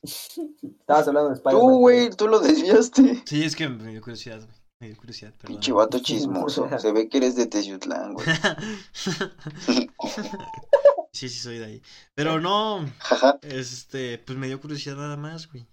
Estabas 0.03 1.07
hablando 1.07 1.29
de 1.29 1.35
Spider-Man. 1.35 1.61
Tú, 1.67 1.77
güey, 1.79 2.09
tú 2.11 2.27
lo 2.27 2.39
desviaste. 2.39 3.23
Sí, 3.25 3.43
es 3.43 3.55
que 3.55 3.67
me 3.69 3.91
dio 3.91 4.01
curiosidad, 4.01 4.39
güey. 4.45 4.62
Me 4.83 4.89
dio 4.89 4.97
curiosidad, 4.97 5.33
perdón. 5.35 5.55
Pinche 5.55 5.71
vato 5.71 5.99
chismoso. 5.99 6.67
Se 6.77 6.91
ve 6.91 7.07
que 7.07 7.19
eres 7.19 7.37
de 7.37 7.45
Teciutlán, 7.45 8.15
güey. 8.15 8.27
sí, 11.13 11.29
sí, 11.29 11.39
soy 11.39 11.59
de 11.59 11.65
ahí. 11.65 11.81
Pero 12.13 12.41
no, 12.41 12.85
Jaja. 12.99 13.39
este, 13.43 14.17
pues 14.17 14.37
me 14.37 14.47
dio 14.47 14.59
curiosidad 14.59 14.97
nada 14.97 15.15
más, 15.15 15.49
güey. 15.49 15.65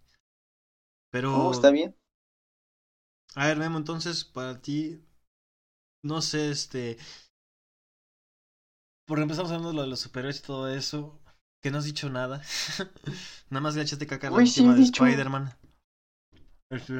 Pero. 1.10 1.32
No, 1.32 1.50
está 1.50 1.72
bien. 1.72 1.96
A 3.34 3.48
ver, 3.48 3.56
Memo, 3.56 3.78
entonces, 3.78 4.24
para 4.24 4.60
ti, 4.60 5.04
no 6.04 6.22
sé, 6.22 6.52
este... 6.52 6.96
Porque 9.08 9.22
empezamos 9.22 9.50
hablando 9.50 9.70
de 9.70 9.74
lo 9.74 9.82
de 9.82 9.88
los 9.88 9.98
superhéroes 9.98 10.38
y 10.38 10.42
todo 10.42 10.68
eso, 10.68 11.20
que 11.60 11.72
no 11.72 11.78
has 11.78 11.84
dicho 11.84 12.08
nada. 12.10 12.42
nada 13.50 13.60
más 13.60 13.74
le 13.74 13.82
echaste 13.82 14.06
caca 14.06 14.28
a 14.28 14.30
la 14.30 14.36
última 14.36 14.72
de. 14.72 14.82
Spider-Man. 14.82 15.52
Este, 16.70 16.94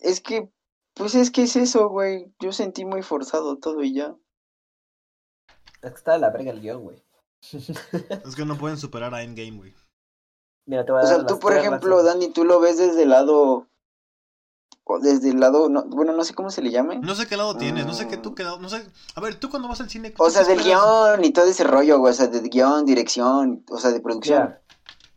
Es 0.00 0.20
que, 0.20 0.50
pues 0.94 1.14
es 1.14 1.30
que 1.30 1.42
es 1.44 1.56
eso, 1.56 1.88
güey. 1.88 2.32
Yo 2.40 2.52
sentí 2.52 2.84
muy 2.84 3.02
forzado 3.02 3.58
todo 3.58 3.82
y 3.82 3.94
ya. 3.94 4.14
Es 5.82 5.90
que 5.92 5.96
está 5.96 6.12
de 6.12 6.18
la 6.18 6.30
verga 6.30 6.50
el 6.50 6.60
guion, 6.60 6.82
güey. 6.82 7.02
es 7.52 8.34
que 8.36 8.44
no 8.44 8.58
pueden 8.58 8.78
superar 8.78 9.14
a 9.14 9.22
Endgame, 9.22 9.56
güey. 9.58 9.74
Mira, 10.66 10.84
te 10.84 10.92
voy 10.92 11.00
a 11.00 11.04
O 11.04 11.06
dar 11.06 11.16
sea, 11.18 11.26
tú, 11.26 11.38
por 11.38 11.56
ejemplo, 11.56 11.96
razones. 11.98 12.20
Dani, 12.20 12.32
tú 12.32 12.44
lo 12.44 12.60
ves 12.60 12.78
desde 12.78 13.04
el 13.04 13.10
lado. 13.10 13.66
o 14.84 14.98
Desde 14.98 15.30
el 15.30 15.38
lado. 15.40 15.68
no- 15.68 15.84
bueno, 15.84 16.12
no 16.12 16.24
sé 16.24 16.34
cómo 16.34 16.50
se 16.50 16.62
le 16.62 16.70
llame. 16.70 16.98
No 16.98 17.14
sé 17.14 17.26
qué 17.26 17.36
lado 17.36 17.56
tienes, 17.56 17.86
no 17.86 17.94
sé 17.94 18.08
qué 18.08 18.16
Mm. 18.18 18.22
tú 18.22 18.34
qué 18.34 18.42
lado, 18.42 18.58
no 18.58 18.68
sé... 18.68 18.86
A 19.14 19.20
ver, 19.20 19.34
tú 19.36 19.50
cuando 19.50 19.68
vas 19.68 19.80
al 19.80 19.88
cine... 19.90 20.12
O 20.18 20.24
¿tú 20.26 20.30
sea, 20.30 20.42
qué 20.42 20.48
del 20.50 20.58
esperas? 20.60 20.82
guion 20.82 21.24
y 21.24 21.30
todo 21.32 21.44
ese 21.46 21.64
rollo, 21.64 21.98
güey. 22.00 22.10
O 22.12 22.14
sea, 22.14 22.26
del 22.26 22.48
guion, 22.50 22.84
dirección, 22.86 23.64
o 23.70 23.78
sea, 23.78 23.90
de 23.92 24.00
producción. 24.00 24.42
Mira, 24.44 24.62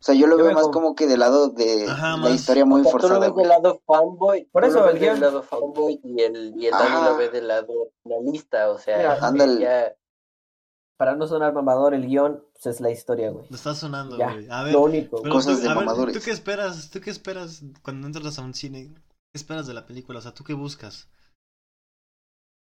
O 0.02 0.04
sea, 0.04 0.16
yo 0.16 0.26
lo 0.26 0.34
Yo 0.38 0.38
veo 0.38 0.46
veo 0.48 0.54
más 0.56 0.64
como- 0.64 0.74
como 0.74 0.96
que 0.96 1.06
del 1.06 1.20
lado 1.20 1.50
de 1.50 1.86
Ajá, 1.88 2.12
la 2.12 2.18
más. 2.18 2.32
historia 2.34 2.66
muy 2.66 2.82
O 2.82 2.84
sea, 2.86 2.92
tú 2.94 2.98
lo 2.98 3.02
forzada, 3.02 3.28
ves 3.28 3.36
del 3.36 3.48
lado 3.50 3.82
fanboy, 3.86 4.46
Por 4.46 4.66
eso, 4.66 4.90
el 4.90 5.00
del 5.00 5.20
lado 5.22 5.44
fanboy 5.44 6.00
y 6.04 6.22
el, 6.22 6.54
y 6.60 6.66
el 6.66 6.72
Dani 6.72 7.06
lo 7.06 7.18
ve 7.18 7.30
del 7.30 7.48
lado 7.48 7.92
analista, 8.06 8.72
o 8.72 8.80
sea, 8.80 8.98
Mira, 9.32 9.60
ya, 9.60 9.96
para 10.98 11.16
no 11.16 11.28
sonar 11.28 11.54
mamador, 11.54 11.94
el 11.94 12.08
guion 12.08 12.44
pues, 12.54 12.66
es 12.66 12.82
la 12.82 12.90
historia, 12.90 13.30
güey. 13.30 13.46
Lo 13.50 13.56
está 13.56 13.76
sonando, 13.76 14.18
Ya, 14.18 14.34
güey. 14.34 14.48
A 14.50 14.64
ver, 14.64 14.74
Lo 14.74 14.82
único. 14.82 15.22
pero 15.22 15.34
Cosas 15.34 15.58
tú, 15.58 15.64
de 15.64 15.70
a 15.70 15.74
ver. 15.76 16.14
¿tú 16.14 16.20
qué 16.24 16.32
esperas? 16.32 16.90
¿Tú 16.90 17.00
qué 17.00 17.10
esperas 17.12 17.62
cuando 17.84 18.08
entras 18.08 18.40
a 18.40 18.42
un 18.42 18.54
cine? 18.56 18.94
¿Qué 19.32 19.38
esperas 19.38 19.68
de 19.68 19.74
la 19.76 19.86
película? 19.86 20.18
O 20.18 20.22
sea, 20.24 20.34
¿tú 20.34 20.44
qué 20.44 20.54
buscas? 20.54 21.08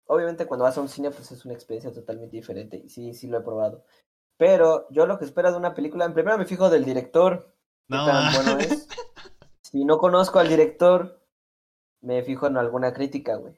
Obviamente 0.06 0.46
cuando 0.46 0.64
vas 0.64 0.78
a 0.78 0.80
un 0.80 0.88
cine 0.88 1.10
pues 1.10 1.30
es 1.32 1.44
una 1.44 1.52
experiencia 1.54 1.92
totalmente 1.92 2.34
diferente 2.36 2.78
y 2.78 2.88
sí, 2.88 3.12
sí 3.12 3.26
lo 3.28 3.38
he 3.38 3.42
probado. 3.42 3.84
Pero 4.38 4.86
yo 4.90 5.06
lo 5.06 5.18
que 5.18 5.24
espero 5.26 5.50
de 5.50 5.58
una 5.58 5.74
película, 5.74 6.04
en 6.06 6.14
primero 6.14 6.38
me 6.38 6.46
fijo 6.46 6.70
del 6.70 6.84
director, 6.84 7.54
qué 7.88 7.96
No, 7.96 8.06
tan 8.06 8.32
bueno 8.34 8.58
es. 8.60 8.86
Si 9.62 9.84
no 9.84 9.98
conozco 9.98 10.38
al 10.38 10.48
director, 10.48 11.20
me 12.00 12.22
fijo 12.22 12.46
en 12.46 12.56
alguna 12.56 12.94
crítica, 12.94 13.36
güey. 13.36 13.52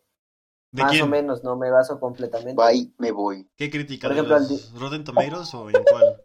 ¿De 0.72 0.82
Más 0.82 0.90
quién? 0.90 1.04
o 1.04 1.06
menos, 1.06 1.44
no 1.44 1.56
me 1.56 1.70
baso 1.70 2.00
completamente. 2.00 2.60
Bye, 2.60 2.92
me 2.98 3.12
voy. 3.12 3.48
¿Qué 3.56 3.70
crítica? 3.70 4.08
Por 4.08 4.16
¿De 4.16 4.22
ejemplo, 4.22 4.38
los 4.40 4.80
Rotten 4.80 5.04
Tomatoes 5.04 5.54
o 5.54 5.68
en 5.70 5.84
cuál? 5.84 6.20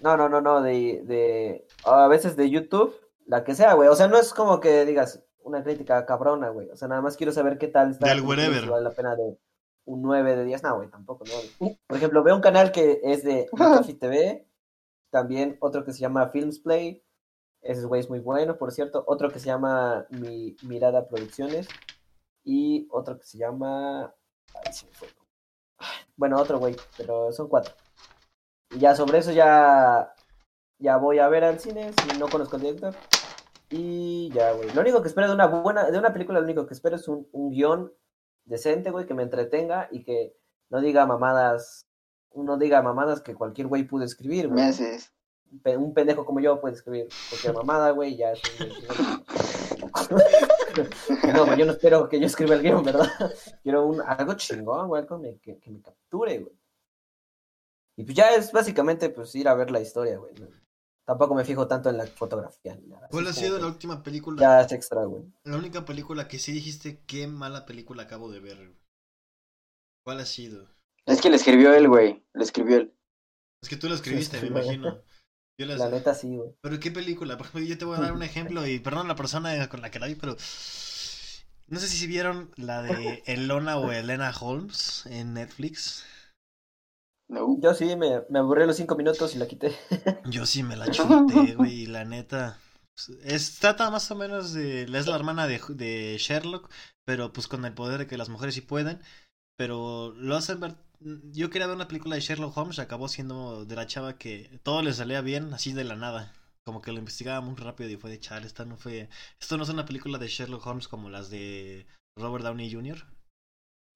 No, 0.00 0.16
no, 0.16 0.28
no, 0.28 0.40
no, 0.40 0.62
de, 0.62 1.02
de, 1.04 1.66
a 1.84 2.06
veces 2.06 2.36
de 2.36 2.48
YouTube, 2.48 2.94
la 3.26 3.42
que 3.42 3.56
sea, 3.56 3.74
güey. 3.74 3.88
O 3.88 3.96
sea, 3.96 4.06
no 4.06 4.16
es 4.18 4.32
como 4.32 4.60
que 4.60 4.84
digas 4.84 5.24
una 5.42 5.64
crítica 5.64 6.06
cabrona, 6.06 6.50
güey. 6.50 6.70
O 6.70 6.76
sea, 6.76 6.86
nada 6.86 7.00
más 7.00 7.16
quiero 7.16 7.32
saber 7.32 7.58
qué 7.58 7.66
tal 7.66 7.90
está. 7.90 8.06
Del 8.06 8.20
wherever. 8.20 8.66
vale 8.68 8.84
la 8.84 8.90
pena 8.92 9.16
de 9.16 9.36
un 9.88 10.02
9 10.02 10.36
de 10.36 10.44
10. 10.44 10.62
No, 10.62 10.76
güey, 10.76 10.90
tampoco, 10.90 11.24
no. 11.24 11.68
Por 11.86 11.96
ejemplo, 11.96 12.22
veo 12.22 12.36
un 12.36 12.42
canal 12.42 12.70
que 12.72 13.00
es 13.02 13.24
de 13.24 13.48
Coffee 13.50 13.94
TV, 13.94 14.46
también 15.10 15.56
otro 15.60 15.84
que 15.84 15.92
se 15.92 16.00
llama 16.00 16.28
Films 16.28 16.60
Play. 16.60 17.02
Ese 17.62 17.86
güey 17.86 18.00
es 18.00 18.08
muy 18.08 18.20
bueno, 18.20 18.56
por 18.58 18.70
cierto. 18.70 19.02
Otro 19.06 19.30
que 19.30 19.40
se 19.40 19.46
llama 19.46 20.06
Mi 20.10 20.56
Mirada 20.62 21.08
Producciones. 21.08 21.68
Y 22.44 22.86
otro 22.90 23.18
que 23.18 23.24
se 23.24 23.38
llama. 23.38 24.14
Ay, 24.64 24.72
se 24.72 24.86
me 24.86 24.92
fue. 24.92 25.08
Bueno, 26.16 26.38
otro 26.38 26.58
güey, 26.58 26.76
pero 26.96 27.32
son 27.32 27.48
cuatro. 27.48 27.74
Y 28.70 28.78
ya 28.78 28.94
sobre 28.94 29.18
eso 29.18 29.32
ya, 29.32 30.12
ya 30.78 30.96
voy 30.98 31.18
a 31.18 31.28
ver 31.28 31.44
al 31.44 31.58
cine 31.58 31.92
si 31.92 32.18
no 32.18 32.28
conozco 32.28 32.56
al 32.56 32.62
director. 32.62 32.94
Y 33.70 34.30
ya, 34.30 34.52
güey. 34.52 34.70
Lo 34.72 34.80
único 34.80 35.02
que 35.02 35.08
espero 35.08 35.28
de 35.28 35.34
una 35.34 35.46
buena, 35.46 35.90
de 35.90 35.98
una 35.98 36.12
película, 36.12 36.40
lo 36.40 36.44
único 36.44 36.66
que 36.66 36.74
espero 36.74 36.96
es 36.96 37.08
un, 37.08 37.28
un 37.32 37.50
guion 37.50 37.92
decente, 38.48 38.90
güey, 38.90 39.06
que 39.06 39.14
me 39.14 39.22
entretenga 39.22 39.88
y 39.90 40.02
que 40.04 40.34
no 40.70 40.80
diga 40.80 41.06
mamadas, 41.06 41.86
no 42.34 42.56
diga 42.58 42.82
mamadas 42.82 43.20
que 43.20 43.34
cualquier 43.34 43.66
güey 43.68 43.84
pudo 43.84 44.04
escribir, 44.04 44.48
güey. 44.48 44.62
Un 45.50 45.60
pe- 45.60 45.76
Un 45.76 45.94
pendejo 45.94 46.24
como 46.26 46.40
yo 46.40 46.60
puede 46.60 46.74
escribir 46.74 47.08
cualquier 47.30 47.54
mamada, 47.54 47.90
güey, 47.92 48.16
ya 48.16 48.32
es 48.32 48.40
un. 48.60 49.24
No, 51.34 51.44
güey, 51.46 51.58
yo 51.58 51.66
no 51.66 51.72
espero 51.72 52.08
que 52.08 52.20
yo 52.20 52.26
escriba 52.26 52.54
el 52.54 52.62
guion, 52.62 52.84
¿verdad? 52.84 53.08
Quiero 53.62 53.86
un, 53.86 54.00
algo 54.00 54.34
chingón, 54.34 54.88
güey, 54.88 55.02
algo 55.02 55.18
me- 55.18 55.38
que, 55.38 55.58
que 55.58 55.70
me 55.70 55.80
capture, 55.82 56.38
güey. 56.38 56.52
Y 57.96 58.04
pues 58.04 58.16
ya 58.16 58.30
es 58.34 58.52
básicamente 58.52 59.10
pues 59.10 59.34
ir 59.34 59.48
a 59.48 59.54
ver 59.54 59.70
la 59.72 59.80
historia, 59.80 60.18
güey. 60.18 60.32
¿No? 61.08 61.12
Tampoco 61.14 61.34
me 61.34 61.44
fijo 61.44 61.66
tanto 61.66 61.88
en 61.90 61.96
la 61.96 62.06
fotografía. 62.06 62.74
ni 62.76 62.86
nada. 62.86 63.08
¿Cuál 63.08 63.26
ha 63.28 63.32
sido 63.32 63.58
la 63.58 63.66
última 63.66 64.02
película? 64.02 64.40
Ya 64.40 64.60
es 64.60 64.72
extra, 64.72 65.04
güey. 65.04 65.24
La 65.44 65.56
única 65.56 65.84
película 65.84 66.28
que 66.28 66.38
sí 66.38 66.52
dijiste, 66.52 67.02
qué 67.06 67.26
mala 67.26 67.64
película 67.66 68.04
acabo 68.04 68.30
de 68.30 68.40
ver. 68.40 68.72
¿Cuál 70.04 70.20
ha 70.20 70.26
sido? 70.26 70.68
Es 71.06 71.20
que 71.20 71.30
le 71.30 71.36
escribió 71.36 71.72
él, 71.74 71.88
güey. 71.88 72.24
Le 72.34 72.44
escribió 72.44 72.76
él. 72.76 72.94
Es 73.62 73.68
que 73.68 73.76
tú 73.76 73.88
lo 73.88 73.94
escribiste, 73.94 74.36
me 74.40 74.46
Sí, 74.46 74.48
güey. 74.52 74.64
imagino. 74.64 75.02
Yo 75.58 75.66
las- 75.66 75.78
La 75.78 75.88
neta 75.88 76.14
sí, 76.14 76.36
güey. 76.36 76.50
Pero 76.60 76.78
qué 76.78 76.90
película, 76.90 77.36
por 77.38 77.46
ejemplo, 77.46 77.68
yo 77.68 77.78
te 77.78 77.84
voy 77.84 77.96
a 77.96 78.00
dar 78.00 78.12
un 78.12 78.22
ejemplo 78.22 78.66
y 78.66 78.78
perdón 78.78 79.08
la 79.08 79.16
persona 79.16 79.68
con 79.68 79.80
la 79.80 79.90
que 79.90 79.98
la 79.98 80.06
vi, 80.06 80.14
pero 80.14 80.36
no 81.66 81.78
sé 81.80 81.88
si 81.88 82.06
vieron 82.06 82.50
la 82.56 82.82
de 82.82 83.22
Elona 83.26 83.78
o 83.78 83.90
Elena 83.90 84.32
Holmes 84.40 85.04
en 85.06 85.34
Netflix. 85.34 86.04
No. 87.28 87.58
Yo 87.60 87.74
sí 87.74 87.94
me, 87.96 88.22
me 88.30 88.38
aburrí 88.38 88.66
los 88.66 88.76
cinco 88.76 88.96
minutos 88.96 89.34
y 89.34 89.38
la 89.38 89.46
quité. 89.46 89.76
Yo 90.24 90.46
sí 90.46 90.62
me 90.62 90.76
la 90.76 90.90
chuté, 90.90 91.54
güey, 91.54 91.82
y 91.82 91.86
la 91.86 92.04
neta. 92.04 92.58
Es, 93.22 93.58
trata 93.58 93.90
más 93.90 94.10
o 94.10 94.16
menos 94.16 94.52
de. 94.54 94.82
Es 94.84 95.06
la 95.06 95.16
hermana 95.16 95.46
de, 95.46 95.60
de 95.68 96.16
Sherlock, 96.18 96.70
pero 97.04 97.32
pues 97.32 97.46
con 97.46 97.64
el 97.64 97.74
poder 97.74 97.98
de 97.98 98.06
que 98.06 98.18
las 98.18 98.28
mujeres 98.28 98.54
sí 98.54 98.62
pueden. 98.62 99.00
Pero 99.56 100.12
lo 100.16 100.36
hacen 100.36 100.60
ver. 100.60 100.76
Yo 101.00 101.50
quería 101.50 101.66
ver 101.66 101.76
una 101.76 101.86
película 101.88 102.16
de 102.16 102.22
Sherlock 102.22 102.56
Holmes, 102.56 102.78
acabó 102.78 103.08
siendo 103.08 103.64
de 103.64 103.76
la 103.76 103.86
chava 103.86 104.18
que 104.18 104.58
todo 104.64 104.82
le 104.82 104.92
salía 104.92 105.20
bien, 105.20 105.52
así 105.54 105.72
de 105.72 105.84
la 105.84 105.96
nada. 105.96 106.32
Como 106.64 106.82
que 106.82 106.92
lo 106.92 106.98
investigaba 106.98 107.40
muy 107.40 107.54
rápido 107.56 107.90
y 107.90 107.96
fue 107.96 108.10
de 108.10 108.20
chale, 108.20 108.46
esta 108.46 108.64
no 108.64 108.76
fue. 108.76 109.08
Esto 109.40 109.56
no 109.56 109.62
es 109.62 109.68
una 109.68 109.86
película 109.86 110.18
de 110.18 110.28
Sherlock 110.28 110.66
Holmes 110.66 110.88
como 110.88 111.08
las 111.08 111.30
de 111.30 111.86
Robert 112.16 112.44
Downey 112.44 112.72
Jr. 112.72 113.04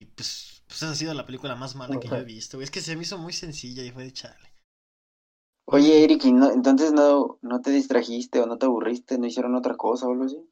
Y 0.03 0.07
pues, 0.07 0.65
pues 0.67 0.83
esa 0.83 0.91
ha 0.91 0.95
sido 0.97 1.15
la 1.15 1.25
película 1.25 1.55
más 1.55 1.77
mala 1.77 2.01
que 2.01 2.09
yo 2.09 2.17
he 2.17 2.25
visto, 2.25 2.57
güey. 2.57 2.65
Es 2.65 2.73
que 2.73 2.81
se 2.81 2.97
me 2.97 3.03
hizo 3.03 3.19
muy 3.19 3.33
sencilla 3.33 3.85
y 3.85 3.93
fue 3.93 4.03
de 4.03 4.13
chale. 4.13 4.53
Oye, 5.67 6.03
Eric, 6.03 6.25
¿y 6.25 6.33
no- 6.33 6.51
entonces 6.51 6.93
no, 6.93 7.39
no 7.41 7.61
te 7.61 7.71
distrajiste 7.71 8.41
o 8.41 8.47
no 8.47 8.59
te 8.59 8.67
aburriste? 8.67 9.17
¿No 9.17 9.27
hicieron 9.27 9.55
otra 9.55 9.77
cosa 9.77 10.07
o 10.07 10.11
algo 10.11 10.25
así? 10.25 10.45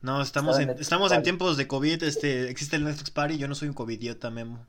No, 0.00 0.22
estamos 0.22 0.60
en, 0.60 0.70
estamos 0.70 1.10
en 1.10 1.24
tiempos 1.24 1.56
de 1.56 1.66
COVID, 1.66 2.02
este, 2.04 2.48
existe 2.48 2.76
el 2.76 2.84
Netflix 2.84 3.10
Party, 3.10 3.38
yo 3.38 3.48
no 3.48 3.56
soy 3.56 3.68
un 3.68 3.74
covidiota, 3.74 4.30
Memo. 4.30 4.66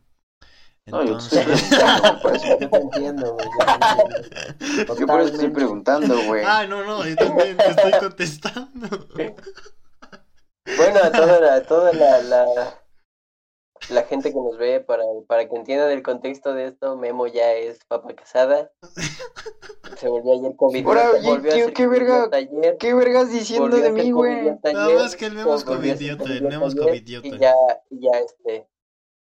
No, 0.88 1.04
yo 1.04 1.14
Entonces... 1.14 1.48
estoy 1.48 1.78
preguntando, 1.78 2.22
por 2.22 2.36
eso. 2.36 2.60
Yo 2.60 2.70
te 2.70 2.78
entiendo, 2.78 3.34
güey. 3.36 3.48
yo. 4.88 4.96
Yo 5.00 5.08
por 5.08 5.22
eso 5.22 5.34
estoy 5.34 5.50
preguntando, 5.50 6.24
güey. 6.24 6.44
Ay, 6.44 6.68
no, 6.68 6.84
no, 6.84 7.08
yo 7.08 7.16
también 7.16 7.56
te 7.58 7.70
estoy 7.70 7.92
contestando. 8.00 9.08
Bueno, 10.78 11.12
toda 11.12 11.40
la, 11.42 11.64
toda 11.64 11.94
la, 11.94 12.22
la, 12.24 12.83
la 13.90 14.04
gente 14.04 14.30
que 14.32 14.40
nos 14.40 14.58
ve, 14.58 14.80
para, 14.80 15.04
para 15.28 15.48
que 15.48 15.56
entiendan 15.56 15.92
el 15.92 16.04
contexto 16.04 16.54
de 16.54 16.66
esto, 16.68 16.96
Memo 16.98 17.28
ya 17.28 17.54
es 17.54 17.80
papa 17.86 18.14
casada. 18.14 18.72
Se 19.98 20.08
volvió 20.08 20.34
ayer 20.34 20.56
COVID. 20.56 20.86
Ahora, 20.86 21.12
volvió 21.24 21.52
a 21.52 21.56
tío, 21.56 21.66
ser 21.66 21.74
qué 21.74 21.88
verga, 21.88 22.30
ayer, 22.32 22.78
¿Qué 22.80 22.94
vergas 22.94 23.32
diciendo 23.32 23.70
volvió 23.70 23.80
a 23.80 23.84
de 23.84 23.92
mí, 23.92 24.12
güey? 24.12 24.46
Nada 24.46 24.86
ayer, 24.86 24.98
más 24.98 25.16
que 25.16 25.26
el 25.26 25.34
Memo 25.36 25.56
es 25.56 25.64
a 25.64 25.66
covidiota, 25.66 26.24
el 26.26 26.42
Memo 26.44 26.68
es 26.68 26.76
covidiota. 26.76 27.28
Y 27.28 27.38
ya, 27.38 27.54
y 27.90 28.00
ya 28.02 28.12
este. 28.20 28.68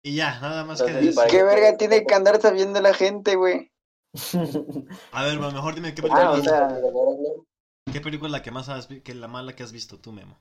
Y 0.05 0.15
ya, 0.15 0.39
nada 0.41 0.65
más 0.65 0.81
que 0.81 0.87
Entonces, 0.87 1.05
decir. 1.05 1.15
para 1.15 1.27
¿Qué 1.29 1.37
que- 1.37 1.43
verga 1.43 1.77
tiene 1.77 2.05
que 2.05 2.13
andar 2.13 2.41
sabiendo 2.41 2.81
la 2.81 2.93
gente, 2.93 3.35
güey? 3.35 3.71
A 5.11 5.23
ver, 5.23 5.39
mejor 5.39 5.75
dime 5.75 5.93
qué 5.95 6.01
película, 6.01 6.27
Ah, 6.27 6.31
o 6.31 6.41
sea, 6.41 6.79
qué 7.91 8.01
película 8.01 8.27
es 8.27 8.31
la 8.33 8.41
que 8.43 8.51
más 8.51 8.69
has 8.69 8.87
vi- 8.87 9.01
que 9.01 9.15
la 9.15 9.27
mala 9.27 9.55
que 9.55 9.63
has 9.63 9.71
visto 9.71 9.99
tú, 9.99 10.11
Memo. 10.11 10.37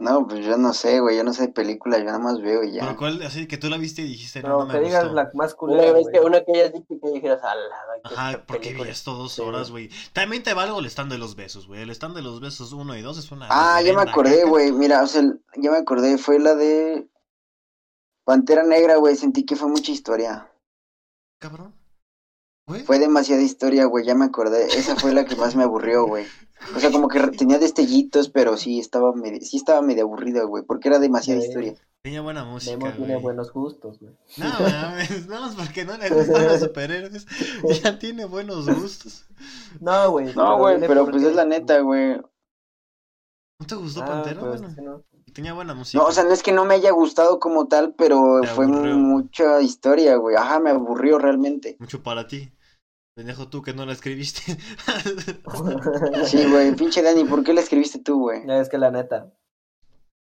No, 0.00 0.26
pues 0.26 0.44
yo 0.46 0.56
no 0.56 0.72
sé, 0.72 0.98
güey. 1.00 1.16
Yo 1.18 1.24
no 1.24 1.34
sé 1.34 1.42
de 1.48 1.52
película, 1.52 1.98
yo 1.98 2.04
nada 2.04 2.18
más 2.18 2.40
veo 2.40 2.62
y 2.64 2.72
Pero 2.72 2.86
ya. 2.92 2.96
cuál, 2.96 3.22
así 3.22 3.46
que 3.46 3.58
tú 3.58 3.68
la 3.68 3.76
viste 3.76 4.00
y 4.00 4.06
dijiste, 4.08 4.42
no, 4.42 4.48
No, 4.48 4.58
no 4.60 4.66
me 4.66 4.72
que 4.80 4.86
digas 4.86 5.02
gustó. 5.04 5.14
la 5.14 5.30
más 5.34 5.50
Una 5.52 5.56
culera, 5.58 5.90
güey. 5.92 6.04
una 6.24 6.40
que 6.42 6.52
hayas 6.52 6.72
dicho 6.72 6.94
que 7.02 7.10
dijeras, 7.10 7.42
ala, 7.44 7.60
qué 8.02 8.14
Ajá, 8.14 8.44
porque 8.46 8.60
película". 8.68 8.84
vi 8.86 8.90
esto 8.92 9.12
dos 9.14 9.38
horas, 9.38 9.70
güey. 9.70 9.90
También 10.14 10.42
te 10.42 10.54
valgo 10.54 10.78
el 10.80 10.86
stand 10.86 11.12
de 11.12 11.18
los 11.18 11.36
besos, 11.36 11.66
güey. 11.66 11.82
El 11.82 11.90
stand 11.90 12.16
de 12.16 12.22
los 12.22 12.40
besos 12.40 12.72
uno 12.72 12.96
y 12.96 13.02
dos 13.02 13.18
es 13.18 13.30
una. 13.30 13.46
Ah, 13.50 13.82
ya 13.82 13.92
me 13.92 14.00
acordé, 14.00 14.44
güey. 14.44 14.72
Mira, 14.72 15.02
o 15.02 15.06
sea, 15.06 15.22
ya 15.56 15.70
me 15.70 15.76
acordé. 15.76 16.16
Fue 16.16 16.38
la 16.38 16.54
de 16.54 17.06
Pantera 18.24 18.62
Negra, 18.62 18.96
güey. 18.96 19.16
Sentí 19.16 19.44
que 19.44 19.54
fue 19.56 19.68
mucha 19.68 19.92
historia. 19.92 20.50
Cabrón. 21.38 21.74
Güey. 22.70 22.82
Fue 22.84 22.98
demasiada 22.98 23.42
historia, 23.42 23.84
güey. 23.86 24.04
Ya 24.04 24.14
me 24.14 24.24
acordé. 24.26 24.66
Esa 24.66 24.96
fue 24.96 25.12
la 25.12 25.24
que 25.24 25.36
más 25.36 25.54
me 25.56 25.64
aburrió, 25.64 26.06
güey. 26.06 26.24
O 26.76 26.80
sea, 26.80 26.90
como 26.90 27.08
que 27.08 27.20
tenía 27.28 27.58
destellitos, 27.58 28.28
pero 28.28 28.56
sí 28.56 28.78
estaba 28.78 29.12
medio, 29.14 29.40
sí 29.40 29.56
estaba 29.56 29.80
medio 29.82 30.04
aburrida, 30.04 30.42
güey. 30.44 30.62
Porque 30.64 30.88
era 30.88 30.98
demasiada 30.98 31.40
Sí. 31.40 31.48
historia. 31.48 31.74
Tenía 32.02 32.22
buena 32.22 32.44
música, 32.44 32.76
Memo 32.78 32.92
tiene 32.96 33.12
güey. 33.14 33.22
buenos 33.22 33.52
gustos, 33.52 33.98
güey. 34.00 34.12
No 34.38 34.46
mames, 34.48 35.26
no 35.26 35.48
es 35.48 35.54
porque 35.54 35.84
no 35.84 35.98
le 35.98 36.08
gustan 36.08 36.46
los 36.48 36.60
superhéroes. 36.60 37.26
Ya 37.82 37.98
tiene 37.98 38.24
buenos 38.24 38.66
gustos. 38.66 39.26
No, 39.80 40.10
güey. 40.12 40.34
No, 40.34 40.56
güey, 40.58 40.78
pero 40.80 41.06
pues 41.10 41.22
es 41.24 41.34
la 41.34 41.44
neta, 41.44 41.80
güey. 41.80 42.16
¿No 43.58 43.66
te 43.66 43.74
gustó 43.74 44.02
Ah, 44.02 44.06
Pantera? 44.06 44.40
pues, 44.40 44.60
Bueno, 44.62 44.74
que 44.74 44.80
no. 44.82 45.02
tenía 45.34 45.52
buena 45.52 45.74
música. 45.74 46.02
No, 46.02 46.08
o 46.08 46.12
sea, 46.12 46.24
no 46.24 46.30
es 46.32 46.42
que 46.42 46.52
no 46.52 46.64
me 46.64 46.74
haya 46.74 46.90
gustado 46.92 47.38
como 47.38 47.68
tal, 47.68 47.94
pero 47.94 48.40
fue 48.54 48.66
mucha 48.66 49.60
historia, 49.60 50.16
güey. 50.16 50.36
Ajá, 50.36 50.58
me 50.60 50.70
aburrió 50.70 51.18
realmente. 51.18 51.76
Mucho 51.78 52.02
para 52.02 52.26
ti. 52.26 52.50
Pendejo 53.20 53.50
tú 53.50 53.60
que 53.60 53.74
no 53.74 53.84
la 53.84 53.92
escribiste. 53.92 54.56
Sí, 56.24 56.50
güey. 56.50 56.74
Pinche 56.74 57.02
Dani, 57.02 57.24
¿por 57.24 57.44
qué 57.44 57.52
la 57.52 57.60
escribiste 57.60 57.98
tú, 57.98 58.18
güey? 58.18 58.46
Ya 58.46 58.58
es 58.58 58.70
que 58.70 58.78
la 58.78 58.90
neta. 58.90 59.30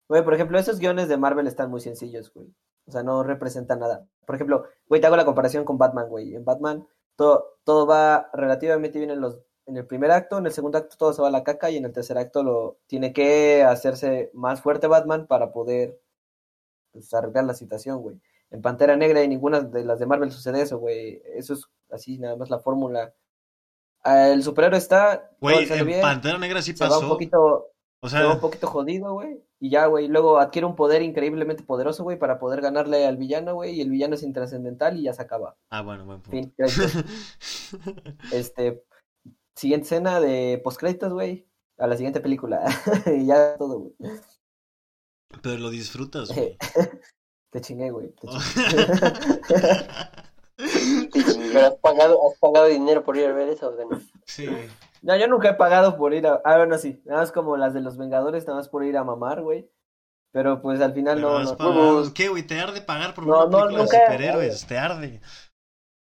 Güey, 0.09 0.21
por 0.21 0.33
ejemplo, 0.33 0.59
esos 0.59 0.79
guiones 0.79 1.07
de 1.07 1.15
Marvel 1.15 1.47
están 1.47 1.69
muy 1.71 1.79
sencillos, 1.79 2.29
güey. 2.33 2.53
O 2.87 2.91
sea, 2.91 3.01
no 3.01 3.23
representan 3.23 3.79
nada. 3.79 4.05
Por 4.25 4.35
ejemplo, 4.35 4.65
güey, 4.89 4.99
te 4.99 5.07
hago 5.07 5.15
la 5.15 5.23
comparación 5.23 5.63
con 5.63 5.77
Batman, 5.77 6.09
güey. 6.09 6.35
En 6.35 6.43
Batman 6.43 6.89
todo, 7.15 7.57
todo 7.63 7.87
va 7.87 8.29
relativamente 8.33 8.99
bien 8.99 9.11
en 9.11 9.21
los 9.21 9.39
en 9.65 9.77
el 9.77 9.87
primer 9.87 10.11
acto, 10.11 10.37
en 10.37 10.47
el 10.47 10.51
segundo 10.51 10.77
acto 10.77 10.97
todo 10.97 11.13
se 11.13 11.21
va 11.21 11.29
a 11.29 11.31
la 11.31 11.45
caca 11.45 11.69
y 11.69 11.77
en 11.77 11.85
el 11.85 11.93
tercer 11.93 12.17
acto 12.17 12.43
lo 12.43 12.79
tiene 12.85 13.13
que 13.13 13.63
hacerse 13.63 14.29
más 14.33 14.59
fuerte 14.61 14.87
Batman 14.87 15.25
para 15.25 15.53
poder 15.53 16.01
pues, 16.91 17.13
arreglar 17.13 17.45
la 17.45 17.53
situación, 17.53 18.01
güey. 18.01 18.19
En 18.51 18.61
Pantera 18.61 18.97
Negra 18.97 19.23
y 19.23 19.29
ninguna 19.29 19.61
de 19.61 19.85
las 19.85 19.99
de 19.99 20.05
Marvel 20.05 20.31
sucede 20.31 20.61
eso, 20.63 20.79
güey. 20.79 21.21
Eso 21.35 21.53
es 21.53 21.69
así, 21.91 22.17
nada 22.17 22.35
más 22.35 22.49
la 22.49 22.59
fórmula. 22.59 23.13
Ah, 24.03 24.29
El 24.29 24.43
superhéroe 24.43 24.77
está, 24.77 25.29
Güey, 25.41 25.71
en 25.71 25.85
bien, 25.85 26.01
Pantera 26.01 26.37
Negra 26.37 26.61
sí 26.61 26.75
se 26.75 26.83
va 26.85 26.89
un 26.97 27.01
pasó. 27.01 27.09
poquito, 27.09 27.67
O 28.01 28.07
se 28.09 28.17
va 28.17 28.27
un 28.27 28.31
sea, 28.33 28.41
poquito 28.41 28.67
jodido, 28.67 29.13
güey. 29.13 29.43
Y 29.59 29.69
ya, 29.71 29.87
güey. 29.87 30.07
Luego 30.07 30.39
adquiere 30.39 30.65
un 30.65 30.75
poder 30.77 31.01
increíblemente 31.01 31.63
poderoso, 31.63 32.03
güey, 32.03 32.17
para 32.17 32.39
poder 32.39 32.61
ganarle 32.61 33.05
al 33.05 33.17
villano, 33.17 33.55
güey. 33.55 33.75
Y 33.75 33.81
el 33.81 33.89
villano 33.89 34.15
es 34.15 34.23
intrascendental 34.23 34.97
y 34.97 35.03
ya 35.03 35.13
se 35.13 35.21
acaba. 35.21 35.57
ah, 35.69 35.81
bueno, 35.81 36.05
buen 36.05 36.21
punto. 36.21 36.31
Fin. 36.31 36.53
Este. 38.31 38.83
Siguiente 39.55 39.83
escena 39.85 40.21
de 40.21 40.61
postcréditos, 40.63 41.11
güey. 41.11 41.45
A 41.77 41.87
la 41.87 41.97
siguiente 41.97 42.21
película. 42.21 42.63
y 43.05 43.25
ya 43.25 43.57
todo, 43.57 43.79
güey. 43.79 43.95
Pero 45.43 45.57
lo 45.57 45.69
disfrutas, 45.69 46.29
güey. 46.33 46.57
Te 47.51 47.59
chingué, 47.59 47.91
güey. 47.91 48.13
te 48.15 48.27
chingué. 51.23 51.38
Pero 51.53 51.67
has 51.67 51.75
pagado, 51.75 52.19
has 52.29 52.37
pagado 52.39 52.65
dinero 52.67 53.03
por 53.03 53.17
ir 53.17 53.25
a 53.27 53.33
ver 53.33 53.49
eso, 53.49 53.71
Dani. 53.71 54.01
sí. 54.25 54.47
No, 55.01 55.15
yo 55.15 55.27
nunca 55.27 55.49
he 55.49 55.53
pagado 55.53 55.95
por 55.97 56.13
ir 56.13 56.27
a. 56.27 56.41
Ah, 56.43 56.57
bueno, 56.57 56.77
sí. 56.77 57.01
Nada 57.05 57.21
más 57.21 57.31
como 57.31 57.55
las 57.57 57.73
de 57.73 57.79
los 57.81 57.97
Vengadores, 57.97 58.45
nada 58.45 58.57
más 58.59 58.67
por 58.69 58.83
ir 58.83 58.97
a 58.97 59.03
mamar, 59.03 59.41
güey. 59.41 59.69
Pero 60.31 60.61
pues 60.61 60.79
al 60.81 60.93
final 60.93 61.15
Pero 61.17 61.29
no, 61.31 61.37
has 61.37 61.51
no. 61.51 61.57
pagado. 61.57 62.13
¿Qué, 62.13 62.27
güey? 62.27 62.43
¿Te 62.43 62.59
arde 62.59 62.81
pagar 62.81 63.13
por 63.13 63.25
No, 63.25 63.37
una 63.37 63.45
no, 63.45 63.49
película 63.67 63.83
nunca- 63.83 63.97
de 63.97 64.03
superhéroes? 64.05 64.67
Te 64.67 64.77
arde. 64.77 65.21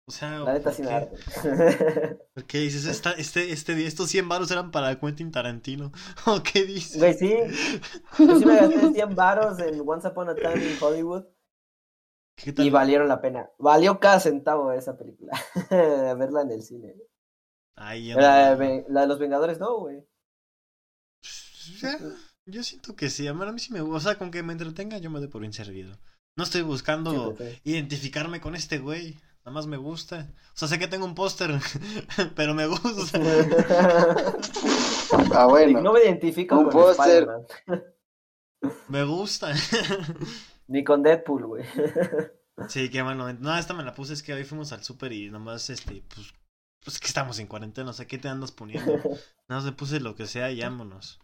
O 0.08 0.12
sea, 0.12 0.40
La 0.40 0.54
neta 0.54 0.66
¿por 0.66 0.74
sí 0.74 0.82
me 0.84 0.90
qué? 0.90 0.94
arde. 0.94 2.20
¿Por 2.36 2.44
qué 2.46 2.58
dices? 2.60 2.86
Esta, 2.86 3.12
este, 3.14 3.52
este, 3.52 3.86
estos 3.88 4.10
100 4.10 4.28
baros 4.30 4.52
eran 4.52 4.70
para 4.72 5.00
Quentin 5.00 5.32
Tarantino. 5.32 5.92
¿O 6.28 6.42
qué 6.44 6.66
dices? 6.66 7.00
Güey, 7.00 7.14
sí. 7.16 7.34
Yo 8.20 8.38
sí 8.38 8.46
me 8.46 8.56
gasté 8.58 8.92
100 8.94 9.16
varos 9.16 9.60
en 9.60 9.82
Once 9.88 10.08
Upon 10.08 10.30
a 10.30 10.36
Time 10.36 10.56
in 10.64 10.78
Hollywood. 10.80 11.24
Y 12.38 12.70
valieron 12.70 13.08
la 13.08 13.22
pena. 13.22 13.50
Valió 13.60 14.00
cada 14.00 14.20
centavo 14.20 14.72
esa 14.72 14.98
película. 14.98 15.32
Verla 15.70 16.42
en 16.42 16.52
el 16.52 16.64
cine. 16.64 16.96
Ay, 17.76 18.08
yo 18.10 18.18
La, 18.18 18.52
no. 18.52 18.58
de- 18.58 18.86
la 18.90 19.02
de 19.02 19.08
los 19.08 19.20
Vengadores 19.20 19.60
no, 19.60 19.80
güey. 19.80 20.04
Ya, 21.82 21.98
Yo 22.46 22.64
siento 22.64 22.96
que 22.96 23.10
sí. 23.10 23.28
A 23.28 23.34
mí, 23.34 23.44
a 23.46 23.52
mí 23.52 23.60
sí 23.60 23.72
me 23.74 23.82
gusta. 23.82 23.98
O 23.98 24.00
sea, 24.00 24.18
con 24.18 24.32
que 24.32 24.44
me 24.44 24.54
entretenga, 24.54 24.98
yo 24.98 25.10
me 25.10 25.20
doy 25.20 25.28
por 25.30 25.42
bien 25.42 25.54
servido. 25.54 25.98
No 26.36 26.44
estoy 26.44 26.62
buscando 26.64 27.36
sí. 27.38 27.60
identificarme 27.64 28.42
con 28.42 28.56
este 28.56 28.80
güey. 28.80 29.16
Nada 29.46 29.52
más 29.56 29.68
me 29.68 29.78
gusta. 29.78 30.28
O 30.54 30.58
sea, 30.58 30.68
sé 30.68 30.80
que 30.80 30.88
tengo 30.88 31.06
un 31.06 31.16
póster, 31.16 31.52
pero 32.36 32.54
me 32.54 32.68
gusta. 32.68 33.20
Ah, 35.36 35.46
bueno. 35.46 35.80
No 35.82 35.94
me 35.94 36.04
identifico 36.04 36.58
Un 36.58 36.64
con 36.66 36.74
póster. 36.74 37.28
Me 38.88 39.04
gusta. 39.04 39.54
Ni 40.74 40.84
con 40.84 41.04
Deadpool, 41.04 41.46
güey. 41.46 41.64
Sí, 42.68 42.90
qué 42.92 43.02
bueno. 43.02 43.34
No, 43.34 43.58
esta 43.58 43.74
me 43.74 43.84
la 43.84 43.96
puse, 43.96 44.14
es 44.14 44.22
que 44.22 44.32
hoy 44.32 44.44
fuimos 44.44 44.72
al 44.74 44.84
súper 44.84 45.12
y 45.12 45.32
nomás, 45.32 45.72
este, 45.72 46.04
pues, 46.14 46.34
pues 46.84 47.00
que 47.00 47.08
estamos 47.08 47.40
en 47.40 47.48
cuarentena, 47.48 47.90
o 47.90 47.94
sea, 47.94 48.06
¿qué 48.06 48.20
te 48.20 48.28
andas 48.28 48.52
poniendo? 48.52 48.94
Nada 48.94 49.18
más 49.50 49.66
me 49.66 49.72
puse 49.72 50.00
lo 50.00 50.14
que 50.14 50.28
sea 50.28 50.52
y 50.52 50.62
vámonos. 50.62 51.20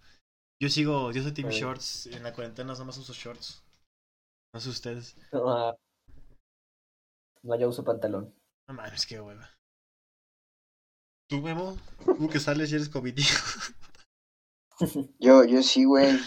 Yo 0.60 0.70
sigo, 0.70 1.12
yo 1.12 1.22
soy 1.22 1.32
Team. 1.34 1.50
Shorts, 1.50 2.08
en 2.08 2.24
la 2.24 2.34
cuarentena 2.34 2.74
nada 2.74 2.84
más 2.84 2.98
uso 2.98 3.14
shorts. 3.14 3.64
No 4.54 4.60
sé 4.60 4.70
ustedes. 4.70 5.16
No, 5.32 5.50
ah. 5.50 5.78
No, 7.44 7.56
yo 7.60 7.70
uso 7.70 7.84
pantalón. 7.84 8.34
No 8.68 8.74
mames, 8.74 9.06
qué 9.06 9.22
hueva. 9.22 9.50
¿Tú, 11.30 11.42
Memo? 11.42 11.78
¿Tú 12.06 12.28
que 12.28 12.40
sales 12.40 12.72
y 12.72 12.76
eres 12.76 12.90
comidido? 12.90 13.30
Yo, 15.20 15.44
yo 15.44 15.62
sí, 15.62 15.84
güey. 15.84 16.18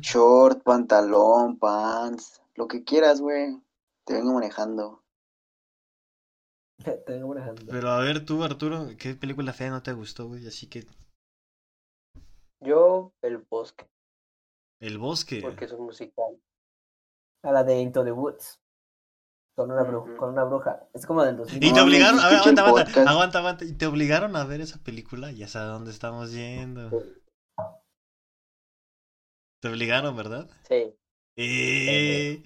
Short, 0.00 0.62
pantalón, 0.62 1.58
pants, 1.58 2.42
lo 2.54 2.66
que 2.68 2.84
quieras, 2.84 3.20
güey. 3.20 3.60
Te 4.04 4.14
vengo 4.14 4.32
manejando. 4.34 5.02
Te 6.84 7.12
vengo 7.12 7.28
manejando. 7.28 7.64
Pero 7.68 7.90
a 7.90 7.98
ver, 8.00 8.24
tú, 8.24 8.42
Arturo, 8.44 8.88
¿qué 8.98 9.14
película 9.14 9.52
fea 9.52 9.70
no 9.70 9.82
te 9.82 9.92
gustó, 9.92 10.28
güey? 10.28 10.46
Así 10.46 10.66
que. 10.68 10.86
Yo, 12.60 13.12
El 13.22 13.38
Bosque, 13.38 13.86
El 14.80 14.98
bosque. 14.98 15.40
porque 15.42 15.66
es 15.66 15.72
un 15.72 15.86
musical. 15.86 16.40
A 17.42 17.52
la 17.52 17.64
de 17.64 17.80
Into 17.80 18.02
the 18.04 18.12
Woods. 18.12 18.60
Con 19.54 19.70
una, 19.70 19.82
bru- 19.82 20.02
Ujú. 20.02 20.16
con 20.16 20.30
una 20.30 20.44
bruja. 20.44 20.86
Es 20.92 21.06
como 21.06 21.22
del 21.22 21.36
2000. 21.36 21.56
Y 21.64 21.72
te 21.72 21.78
No, 21.78 21.84
obligaron, 21.84 22.20
a 22.20 22.28
ver, 22.28 22.38
aguanta, 22.38 23.38
aguanta. 23.38 23.64
Y 23.64 23.72
te 23.72 23.86
obligaron 23.86 24.36
a 24.36 24.44
ver 24.44 24.60
esa 24.60 24.78
película, 24.78 25.32
ya 25.32 25.48
sabes 25.48 25.68
a 25.68 25.72
dónde 25.72 25.90
estamos 25.92 26.32
yendo. 26.32 26.90
Te 29.66 29.72
obligaron, 29.72 30.16
¿verdad? 30.16 30.48
Sí. 30.68 30.94
Eh, 31.34 32.40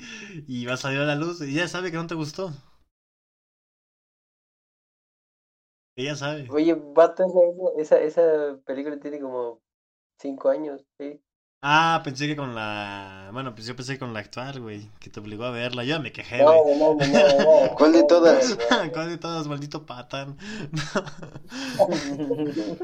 y 0.48 0.64
va 0.64 0.72
a 0.72 0.76
salir 0.78 1.00
a 1.00 1.04
la 1.04 1.16
luz. 1.16 1.42
Y 1.42 1.52
ya 1.52 1.68
sabe 1.68 1.90
que 1.90 1.98
no 1.98 2.06
te 2.06 2.14
gustó. 2.14 2.50
Ella 5.96 6.16
sabe. 6.16 6.48
Oye, 6.50 6.72
vato, 6.72 7.26
esa, 7.76 8.00
esa, 8.00 8.58
película 8.64 8.98
tiene 8.98 9.20
como 9.20 9.60
cinco 10.18 10.48
años, 10.48 10.80
sí. 10.98 11.20
Ah, 11.60 12.00
pensé 12.02 12.26
que 12.26 12.36
con 12.36 12.54
la. 12.54 13.28
Bueno, 13.34 13.54
pues 13.54 13.66
yo 13.66 13.76
pensé 13.76 13.92
que 13.92 13.98
con 13.98 14.14
la 14.14 14.20
actual, 14.20 14.58
güey. 14.62 14.88
Que 14.98 15.10
te 15.10 15.20
obligó 15.20 15.44
a 15.44 15.50
verla. 15.50 15.84
Yo 15.84 16.00
me 16.00 16.12
quejé, 16.12 16.38
No, 16.38 16.62
güey. 16.62 16.78
no, 16.78 16.94
no, 16.94 17.06
no, 17.06 17.68
no. 17.68 17.74
¿Cuál 17.76 17.92
de 17.92 18.04
todas? 18.04 18.56
¿Cuál 18.94 19.10
de 19.10 19.18
todas, 19.18 19.46
maldito 19.46 19.84
patán? 19.84 20.38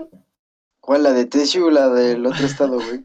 ¿Cuál? 0.80 1.04
¿La 1.04 1.14
de 1.14 1.24
Teshu 1.24 1.68
o 1.68 1.70
la 1.70 1.88
del 1.88 2.26
otro 2.26 2.44
estado, 2.44 2.74
güey? 2.74 3.02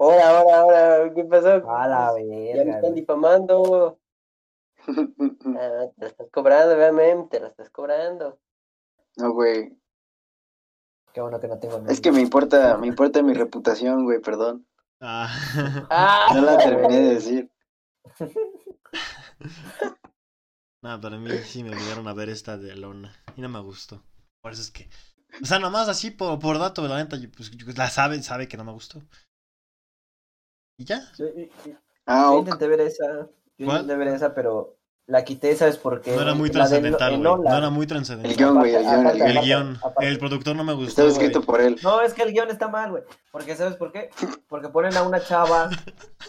Ahora, 0.00 0.30
ahora, 0.30 0.60
ahora, 0.60 1.14
¿qué 1.14 1.24
pasó? 1.24 1.70
A 1.70 1.86
la 1.86 2.14
Ya 2.18 2.64
me 2.64 2.70
están 2.70 2.94
difamando. 2.94 3.98
Ah, 5.44 5.86
te 5.94 6.00
la 6.00 6.06
estás 6.06 6.28
cobrando, 6.32 6.74
vea, 6.74 6.90
mem, 6.90 7.28
te 7.28 7.38
la 7.38 7.48
estás 7.48 7.68
cobrando. 7.68 8.40
No, 9.18 9.32
güey. 9.32 9.76
Qué 11.12 11.20
bueno 11.20 11.38
que 11.38 11.48
no 11.48 11.58
tengo 11.58 11.84
Es 11.86 12.00
que 12.00 12.12
me 12.12 12.20
importa, 12.20 12.76
me 12.80 12.86
importa 12.86 13.22
mi 13.22 13.34
reputación, 13.34 14.04
güey, 14.04 14.20
perdón. 14.20 14.66
Ah. 15.00 15.28
¡Ah! 15.90 16.28
No 16.34 16.40
la 16.42 16.56
terminé 16.56 17.00
de 17.00 17.14
decir. 17.14 17.50
No, 20.82 20.98
para 20.98 21.18
mí 21.18 21.30
sí 21.44 21.62
me 21.62 21.68
obligaron 21.68 22.08
a 22.08 22.14
ver 22.14 22.30
esta 22.30 22.56
de 22.56 22.72
Alona. 22.72 23.14
Y 23.36 23.42
no 23.42 23.50
me 23.50 23.60
gustó. 23.60 24.02
Por 24.40 24.52
eso 24.52 24.62
es 24.62 24.70
que. 24.70 24.88
O 25.42 25.44
sea, 25.44 25.58
nomás 25.58 25.90
así 25.90 26.10
por, 26.10 26.38
por 26.38 26.58
dato, 26.58 26.88
la 26.88 26.96
neta, 26.96 27.18
yo, 27.18 27.28
pues, 27.30 27.50
la 27.76 27.90
sabe, 27.90 28.22
sabe 28.22 28.48
que 28.48 28.56
no 28.56 28.64
me 28.64 28.72
gustó. 28.72 29.02
Y 30.80 30.84
ya. 30.86 31.02
Yo, 31.18 31.26
yo- 31.26 31.44
yo 31.66 31.72
Ah, 32.06 32.30
ok. 32.32 32.38
intenté 32.46 32.66
ver 32.66 32.80
esa. 32.80 33.04
Yo 33.58 33.66
¿Cuál? 33.66 33.82
intenté 33.82 33.96
ver 33.96 34.08
esa, 34.08 34.34
pero 34.34 34.76
la 35.06 35.24
quité, 35.24 35.54
¿sabes 35.54 35.76
por 35.76 36.00
qué? 36.00 36.14
No 36.16 36.22
era 36.22 36.34
muy 36.34 36.48
trascendental, 36.50 37.10
güey. 37.18 37.22
No 37.22 37.54
era 37.56 37.68
muy 37.68 37.82
El 37.82 37.88
trascendental. 37.88 38.36
guion, 38.36 38.54
güey, 38.58 38.74
el 38.74 38.82
guion, 38.84 39.06
el 39.06 39.20
El 39.22 39.40
guion. 39.42 39.76
aparte- 39.82 40.08
El 40.08 40.18
productor 40.18 40.56
no 40.56 40.64
me 40.64 40.72
gustó. 40.72 40.88
Estaba 40.88 41.08
escrito 41.10 41.42
por 41.42 41.60
él. 41.60 41.76
No, 41.82 42.00
es 42.00 42.14
que 42.14 42.22
el 42.22 42.32
guion 42.32 42.48
está 42.48 42.68
mal, 42.68 42.90
güey. 42.92 43.02
Porque, 43.30 43.54
¿sabes 43.56 43.76
por 43.76 43.92
qué? 43.92 44.08
Porque 44.48 44.68
ponen 44.70 44.96
a 44.96 45.02
una 45.02 45.22
chava, 45.22 45.68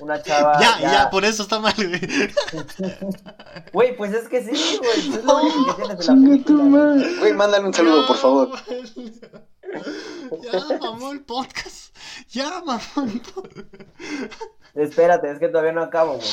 una 0.01 0.21
chava... 0.23 0.59
Ya, 0.59 0.81
ya, 0.81 1.09
por 1.09 1.23
eso 1.23 1.43
está 1.43 1.59
mal, 1.59 1.73
güey. 1.77 2.01
Güey, 3.71 3.95
pues 3.95 4.13
es 4.13 4.27
que 4.27 4.43
sí, 4.43 4.77
güey. 4.79 5.17
Es 5.17 5.23
lo 5.23 5.37
único 5.41 5.65
que 5.77 5.83
tienes 5.83 5.97
de 6.07 6.13
la 6.13 6.21
película. 6.21 6.95
Güey, 7.19 7.33
mándale 7.33 7.65
un 7.67 7.73
saludo, 7.73 8.05
por 8.05 8.17
favor. 8.17 8.49
Ya, 10.41 10.77
mamó 10.79 11.11
el 11.11 11.23
podcast. 11.23 11.95
Ya, 12.29 12.61
mamó 12.65 13.09
el 13.09 13.21
podcast. 13.21 14.41
Espérate, 14.75 15.31
es 15.31 15.39
que 15.39 15.49
todavía 15.49 15.71
no 15.71 15.81
acabo, 15.81 16.13
güey. 16.13 16.29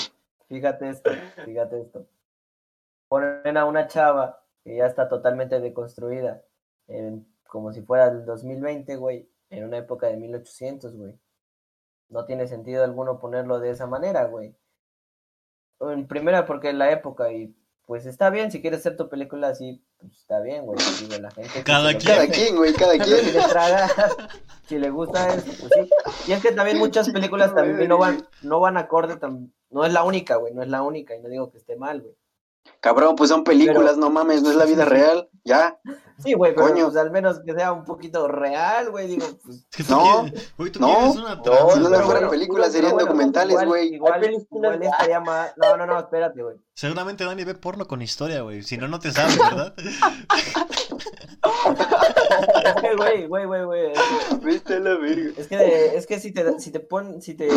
Fíjate 0.49 0.89
esto, 0.89 1.11
fíjate 1.45 1.81
esto. 1.81 2.07
Ponen 3.09 3.57
a 3.57 3.65
una 3.65 3.87
chava 3.87 4.43
que 4.65 4.77
ya 4.77 4.87
está 4.87 5.09
totalmente 5.09 5.61
deconstruida, 5.61 6.43
como 7.47 7.73
si 7.73 7.83
fuera 7.83 8.07
el 8.09 8.25
2020, 8.25 8.97
güey, 8.97 9.31
en 9.51 9.65
una 9.65 9.79
época 9.79 10.07
de 10.09 10.17
1800, 10.17 10.97
güey. 10.97 11.19
No 12.09 12.25
tiene 12.25 12.47
sentido 12.47 12.85
alguno 12.85 13.19
ponerlo 13.19 13.61
de 13.61 13.71
esa 13.71 13.87
manera, 13.87 14.25
güey. 14.25 14.57
En 15.81 16.07
primera, 16.07 16.47
porque 16.47 16.73
la 16.73 16.91
época 16.91 17.31
y 17.33 17.55
pues 17.89 18.05
está 18.05 18.29
bien, 18.29 18.51
si 18.53 18.61
quieres 18.61 18.81
hacer 18.81 18.99
tu 18.99 19.09
película 19.09 19.49
así, 19.49 19.83
pues 19.99 20.13
está 20.13 20.43
bien, 20.43 20.67
güey. 20.67 20.79
Digo, 21.01 21.23
la 21.23 21.31
gente 21.31 21.51
que 21.55 21.65
Cada 21.65 21.95
quien. 21.95 22.15
Cada 22.15 22.29
quien, 22.29 22.57
güey, 22.57 22.75
cada 22.75 22.93
Si 22.93 22.99
quien. 22.99 23.33
le 23.33 23.41
traga, 23.49 23.89
si 24.67 24.79
le 24.79 24.91
gusta 24.91 25.35
eso, 25.35 25.47
pues 25.59 25.73
sí. 25.73 25.91
Y 26.27 26.33
es 26.33 26.43
que 26.43 26.53
también 26.53 26.77
muchas 26.77 27.09
películas 27.09 27.55
también 27.55 27.89
no 27.89 27.97
van, 27.97 28.29
no 28.43 28.61
van 28.61 28.77
acorde, 28.77 29.19
no 29.71 29.87
es 29.87 29.93
la 29.95 30.05
única, 30.05 30.37
güey, 30.37 30.53
no 30.53 30.63
es 30.63 30.69
la 30.69 30.83
única, 30.83 31.17
y 31.17 31.23
no 31.23 31.31
digo 31.31 31.51
que 31.51 31.57
esté 31.57 31.77
mal, 31.77 32.03
güey. 32.03 32.15
Cabrón, 32.81 33.17
pues 33.17 33.31
son 33.31 33.45
películas, 33.45 33.97
no 33.97 34.11
mames, 34.11 34.43
no 34.43 34.51
es 34.51 34.57
la 34.57 34.65
vida 34.65 34.85
real. 34.87 35.29
Ya. 35.45 35.79
Sí, 36.23 36.33
güey, 36.35 36.53
pero 36.55 36.69
Coño. 36.69 36.85
pues 36.87 36.97
al 36.97 37.13
menos 37.13 37.39
que 37.47 37.53
sea 37.55 37.73
un 37.73 37.85
poquito 37.85 38.27
real, 38.27 38.91
güey, 38.91 39.07
digo, 39.07 39.25
pues. 39.45 39.89
No, 39.89 40.27
güey, 40.57 40.71
tú 40.73 40.81
no, 40.81 41.13
una 41.13 41.37
no, 41.37 41.43
trama, 41.43 41.73
Si 41.75 41.79
no 41.81 42.01
fueran 42.01 42.29
películas, 42.29 42.67
pero 42.69 42.73
serían 42.73 42.93
bueno, 42.95 43.07
documentales, 43.07 43.53
igual- 43.53 43.67
güey. 43.69 43.95
Igual, 43.95 44.25
igual 44.51 44.79
de- 44.81 44.87
estaría 44.87 45.21
mal. 45.21 45.53
No, 45.57 45.77
no, 45.77 45.87
no, 45.87 45.97
espérate, 45.99 46.43
güey. 46.43 46.57
Seguramente 46.75 47.25
Dani 47.25 47.45
ve 47.45 47.55
porno 47.55 47.87
con 47.87 48.03
historia, 48.03 48.43
güey. 48.43 48.63
Si 48.65 48.77
no, 48.77 48.89
no 48.89 48.99
te 48.99 49.13
sabes, 49.13 49.39
¿verdad? 49.39 49.75
Es 52.65 52.75
que, 52.83 52.95
güey, 52.97 53.27
güey, 53.27 53.47
güey, 53.47 53.65
güey. 53.65 53.93
Viste 54.43 54.81
la 54.81 54.97
verga. 54.97 55.31
Es 55.37 55.47
que, 55.47 55.97
es 55.97 56.07
que 56.07 56.21
si 56.21 56.33
te, 56.33 56.59
si 56.61 56.71
te 56.71 56.81
pon, 56.81 57.23
si 57.23 57.35
te 57.35 57.49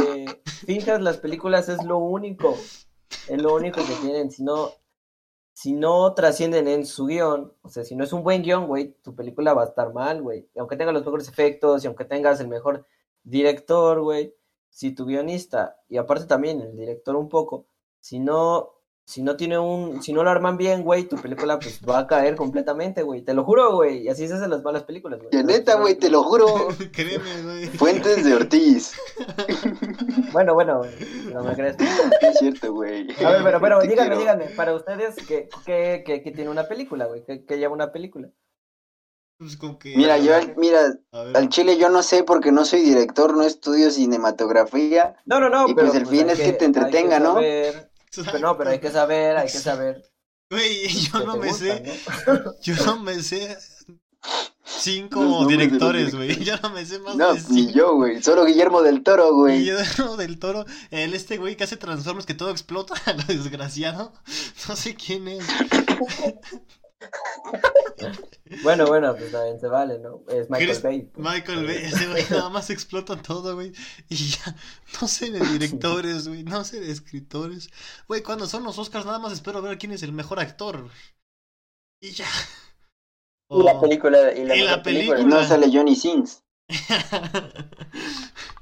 fijas, 0.65 1.02
las 1.02 1.17
películas 1.17 1.69
es 1.69 1.84
lo 1.84 1.97
único, 1.97 2.58
es 3.28 3.41
lo 3.41 3.54
único 3.56 3.82
que 3.86 3.93
tienen, 4.02 4.32
si 4.32 4.43
no, 4.43 4.71
si 5.62 5.74
no 5.74 6.15
trascienden 6.15 6.67
en 6.67 6.88
su 6.88 7.06
guion, 7.06 7.54
o 7.62 7.69
sea, 7.69 7.84
si 7.84 7.95
no 7.95 8.04
es 8.04 8.12
un 8.13 8.24
buen 8.24 8.41
guion, 8.41 8.65
güey, 8.65 8.95
tu 9.04 9.13
película 9.13 9.54
va 9.54 9.62
a 9.62 9.67
estar 9.67 9.93
mal, 9.93 10.19
güey, 10.19 10.50
y 10.56 10.60
aunque 10.60 10.76
tengas 10.76 10.95
los 10.95 11.06
mejores 11.06 11.30
efectos, 11.30 11.84
y 11.84 11.88
aunque 11.88 12.04
tengas 12.04 12.39
el 12.39 12.47
mejor 12.47 12.88
director, 13.21 14.02
güey, 14.02 14.34
si 14.71 14.95
tu 14.95 15.06
guionista, 15.06 15.78
y 15.88 15.97
aparte 15.97 16.26
también 16.26 16.62
el 16.62 16.76
director 16.76 17.15
un 17.15 17.30
poco, 17.30 17.67
si 18.00 18.17
no, 18.17 18.71
si 19.12 19.21
no 19.21 19.36
tiene 19.36 19.60
un, 19.60 20.02
si 20.02 20.13
no 20.13 20.24
lo 20.24 20.30
arman 20.30 20.56
bien, 20.56 20.84
güey, 20.84 21.04
tu 21.04 21.17
película 21.17 21.60
pues 21.60 21.82
va 21.88 22.00
a 22.00 22.08
caer 22.08 22.36
completamente, 22.38 23.04
güey, 23.04 23.21
te 23.21 23.34
lo 23.34 23.43
juro, 23.43 23.76
güey, 23.76 24.04
y 24.04 24.08
así 24.08 24.26
se 24.28 24.36
hacen 24.36 24.50
las 24.50 24.63
malas 24.63 24.84
películas, 24.84 25.19
güey. 25.19 25.32
Que 25.32 25.43
neta, 25.43 25.76
güey, 25.76 25.95
te 25.95 26.10
lo 26.10 26.24
juro. 26.24 26.45
Créeme, 26.93 27.41
güey. 27.43 27.67
Fuentes 27.67 28.24
de 28.24 28.34
Ortiz. 28.34 28.93
Bueno, 30.32 30.54
bueno, 30.54 30.82
no 31.34 31.43
me 31.43 31.54
crees. 31.56 31.76
Es 32.21 32.38
cierto, 32.39 32.74
güey. 32.74 33.06
A 33.24 33.32
ver, 33.32 33.43
pero, 33.43 33.60
pero 33.60 33.80
Te 33.80 33.88
díganme, 33.89 34.15
quiero. 34.15 34.19
díganme, 34.19 34.45
para 34.56 34.74
ustedes, 34.74 35.15
¿qué, 35.28 35.50
qué, 35.65 36.04
qué, 36.06 36.21
qué 36.24 36.32
tiene 36.32 36.50
una 36.50 36.67
película, 36.67 37.06
güey? 37.06 37.24
¿Qué, 37.26 37.43
qué 37.45 37.58
lleva 37.58 37.74
una 37.74 37.91
película? 37.91 38.30
Pues 39.38 39.58
con 39.58 39.78
que... 39.78 39.95
Mira, 39.97 40.17
yo, 40.19 40.34
mira, 40.56 40.80
A 41.12 41.24
ver. 41.24 41.38
al 41.38 41.50
chile 41.50 41.78
yo 41.78 41.89
no 41.89 42.02
sé 42.04 42.24
porque 42.24 42.52
no 42.52 42.63
soy 42.63 42.82
director, 42.82 43.36
no 43.36 43.43
estudio 43.43 43.91
cinematografía. 43.91 45.15
No, 45.26 45.39
no, 45.39 45.50
no, 45.50 45.67
Y 45.67 45.74
pero 45.76 45.88
pues 45.88 46.00
el 46.00 46.08
fin 46.08 46.30
es 46.30 46.39
que 46.39 46.54
te 46.54 46.65
entretenga, 46.65 47.19
¿no? 47.19 47.34
saber- 47.34 47.90
pero 48.26 48.39
no, 48.39 48.58
pero 48.58 48.69
hay 48.71 48.80
que 48.80 48.91
saber, 48.91 49.38
hay 49.38 49.47
que 49.47 49.58
saber. 49.60 50.04
Güey, 50.50 50.88
yo 50.89 51.26
no 51.26 51.38
me 51.38 51.47
gusta, 51.47 51.65
sé... 51.65 52.02
¿no? 52.28 52.54
Yo 52.62 52.76
no 52.86 53.00
me 53.00 53.21
sé... 53.24 53.58
Cinco 54.63 55.45
directores, 55.47 56.13
güey. 56.15 56.43
Yo 56.43 56.56
no 56.58 56.69
me 56.71 56.86
sé 56.86 57.00
más 57.00 57.15
No, 57.15 57.34
de 57.34 57.41
ni 57.50 57.65
cinco. 57.65 57.71
yo, 57.74 57.95
güey. 57.95 58.21
Solo 58.21 58.45
Guillermo 58.45 58.82
del 58.82 59.04
Toro, 59.04 59.34
güey. 59.34 59.60
Guillermo 59.60 60.17
del 60.17 60.39
Toro, 60.39 60.65
el 60.91 61.13
este 61.13 61.38
güey 61.38 61.56
que 61.56 61.63
hace 61.63 61.78
Transformers 61.78 62.26
que 62.26 62.34
todo 62.34 62.52
explota, 62.52 62.95
lo 63.15 63.24
desgraciado. 63.24 64.13
No 64.67 64.76
sé 64.76 64.95
quién 64.95 65.28
es. 65.28 65.45
Bueno, 68.63 68.85
bueno, 68.85 69.15
pues 69.15 69.31
también 69.31 69.59
se 69.59 69.67
vale, 69.67 69.97
¿no? 69.99 70.23
Es 70.27 70.49
Michael 70.49 70.69
¿Crees- 70.71 70.81
Bay. 70.81 71.09
Michael 71.15 71.65
Bay, 71.65 71.77
ese 71.77 72.07
güey 72.07 72.23
nada 72.29 72.49
más 72.49 72.69
explota 72.69 73.15
todo, 73.21 73.55
güey. 73.55 73.71
Y 74.09 74.15
ya, 74.15 74.55
no 75.01 75.07
sé 75.07 75.31
de 75.31 75.39
directores, 75.39 76.27
güey, 76.27 76.43
no 76.43 76.63
sé 76.63 76.79
de 76.79 76.91
escritores. 76.91 77.69
Güey, 78.07 78.21
cuando 78.23 78.47
son 78.47 78.63
los 78.63 78.77
Oscars 78.77 79.05
nada 79.05 79.19
más 79.19 79.31
espero 79.33 79.61
ver 79.61 79.77
quién 79.77 79.93
es 79.93 80.03
el 80.03 80.11
mejor 80.13 80.39
actor. 80.39 80.89
Y 82.01 82.11
ya. 82.11 82.27
Y 83.49 83.63
la 83.63 83.73
Oh. 83.73 83.81
película, 83.81 84.33
y 84.33 84.43
la, 84.45 84.55
Y 84.55 84.61
la 84.63 84.83
película. 84.83 85.19
Y 85.19 85.25
no 85.25 85.43
sale 85.43 85.69
Johnny 85.71 85.95
Sins. 85.95 86.43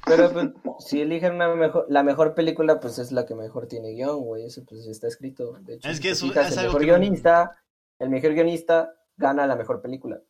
Pero 0.06 0.32
pues, 0.34 0.50
si 0.80 1.02
eligen 1.02 1.34
una 1.36 1.54
mejor, 1.56 1.86
la 1.90 2.04
mejor 2.04 2.34
película, 2.34 2.80
pues 2.80 2.98
es 3.00 3.12
la 3.12 3.26
que 3.26 3.36
mejor 3.36 3.68
tiene 3.68 3.92
guion, 3.94 4.22
güey. 4.22 4.46
Eso 4.46 4.64
pues 4.68 4.86
está 4.88 5.08
escrito. 5.08 5.54
De 5.62 5.76
hecho, 5.76 5.88
Es 5.90 5.98
si 5.98 6.02
que 6.02 6.08
te 6.10 6.14
eso 6.14 6.28
fijas, 6.28 6.48
es 6.48 6.54
el 6.54 6.60
algo 6.60 6.74
mejor 6.74 6.82
que 6.82 6.86
guionista, 6.88 7.64
el 8.00 8.10
mejor 8.10 8.34
guionista 8.34 8.94
gana 9.18 9.46
la 9.48 9.56
mejor 9.56 9.82
película. 9.82 10.22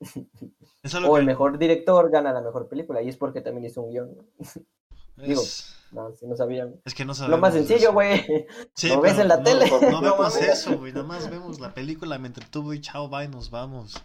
Es 0.82 0.94
O 0.94 1.18
el 1.18 1.26
mejor 1.26 1.58
director 1.58 2.10
gana 2.10 2.32
la 2.32 2.40
mejor 2.40 2.66
película. 2.68 3.02
Y 3.02 3.08
es 3.10 3.16
porque 3.18 3.42
también 3.42 3.66
hizo 3.66 3.82
un 3.82 3.90
guion. 3.90 4.16
¿no? 4.16 4.24
Digo, 5.26 5.42
Es, 5.42 5.76
no, 5.92 6.10
si 6.14 6.26
no 6.26 6.34
sabían. 6.36 6.80
es 6.84 6.94
que 6.94 7.04
no 7.04 7.08
Lo 7.10 7.14
sabemos. 7.14 7.40
más 7.40 7.52
de 7.52 7.64
sencillo, 7.64 7.92
güey. 7.92 8.46
Sí, 8.74 8.88
Lo 8.88 9.02
ves 9.02 9.18
en 9.18 9.28
la 9.28 9.36
no- 9.36 9.42
tele. 9.42 9.66
No, 9.68 10.00
No 10.00 10.00
vemos 10.16 10.36
eso, 10.40 10.78
güey. 10.78 10.92
Nada 10.92 11.04
más 11.04 11.28
vemos 11.28 11.60
la 11.60 11.74
película, 11.74 12.18
me 12.18 12.28
entretuvo 12.28 12.72
y 12.72 12.80
chao, 12.80 13.08
bye, 13.10 13.28
nos 13.28 13.50
vamos. 13.50 14.02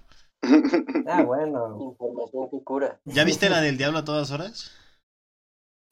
Ah, 1.07 1.23
bueno. 1.23 1.77
Información 1.91 2.49
que 2.51 2.63
cura. 2.63 2.99
¿Ya 3.05 3.23
viste 3.23 3.49
la 3.49 3.61
del 3.61 3.77
diablo 3.77 3.99
a 3.99 4.03
todas 4.05 4.31
horas? 4.31 4.71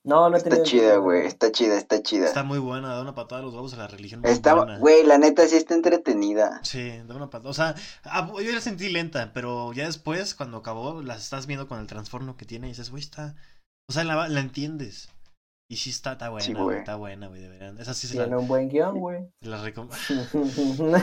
No, 0.06 0.30
no 0.30 0.36
Está 0.36 0.64
chida, 0.64 0.98
güey. 0.98 1.26
Está 1.26 1.52
chida, 1.52 1.78
está 1.78 2.04
chida. 2.04 2.26
Está 2.26 2.44
muy 2.44 2.60
buena, 2.60 2.90
da 2.94 3.02
una 3.02 3.16
patada 3.16 3.40
a 3.42 3.46
los 3.46 3.54
huevos 3.54 3.74
a 3.74 3.78
la 3.78 3.88
religión. 3.88 4.22
Está, 4.26 4.78
güey, 4.80 5.06
la 5.06 5.18
neta 5.18 5.48
sí 5.48 5.56
está 5.56 5.76
entretenida. 5.76 6.60
Sí, 6.64 6.92
da 7.08 7.16
una 7.16 7.30
patada. 7.30 7.50
O 7.50 7.54
sea, 7.54 7.76
ah, 8.04 8.30
yo 8.44 8.52
la 8.52 8.60
sentí 8.60 8.90
lenta, 8.90 9.32
pero 9.34 9.72
ya 9.72 9.86
después, 9.86 10.36
cuando 10.36 10.58
acabó, 10.58 11.02
la 11.02 11.16
estás 11.16 11.48
viendo 11.48 11.70
con 11.70 11.80
el 11.80 11.88
transformo 11.88 12.36
que 12.36 12.46
tiene 12.46 12.68
y 12.68 12.72
dices, 12.72 12.90
güey, 12.92 13.02
está. 13.02 13.36
O 13.90 13.94
sea, 13.94 14.04
la, 14.04 14.28
la 14.28 14.40
entiendes. 14.42 15.10
Y 15.70 15.78
sí 15.78 15.90
está, 15.90 16.12
está 16.14 16.30
buena, 16.30 16.46
Sí, 16.46 16.54
güey. 16.54 16.80
Está 16.80 16.98
buena, 16.98 17.28
güey, 17.28 17.42
deberían. 17.42 17.80
Esa 17.80 17.94
sí 17.94 18.08
se 18.08 18.14
Tiene 18.16 18.30
la, 18.32 18.38
un 18.40 18.48
buen 18.48 18.68
guion, 18.68 19.00
güey. 19.00 19.26
la 19.40 19.64
recom- 19.66 19.90
No 20.80 20.98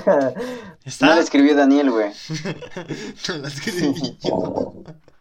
¿Está? 0.85 1.07
la 1.15 1.21
escribió 1.21 1.57
Daniel, 1.57 1.91
güey. 1.91 2.13
No 3.29 3.39
la 3.39 3.49
escribí 3.49 3.95
yo. 4.21 4.75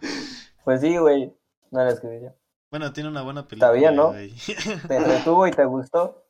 pues 0.65 0.81
sí, 0.81 0.97
güey. 0.97 1.33
No 1.71 1.83
la 1.83 1.91
escribí 1.91 2.21
yo. 2.25 2.35
Bueno, 2.71 2.93
tiene 2.93 3.09
una 3.09 3.21
buena 3.21 3.47
película. 3.47 3.71
bien, 3.73 3.95
¿no? 3.95 4.11
¿Te 4.87 4.95
entretuvo 4.95 5.47
y 5.47 5.51
te 5.51 5.65
gustó? 5.65 6.23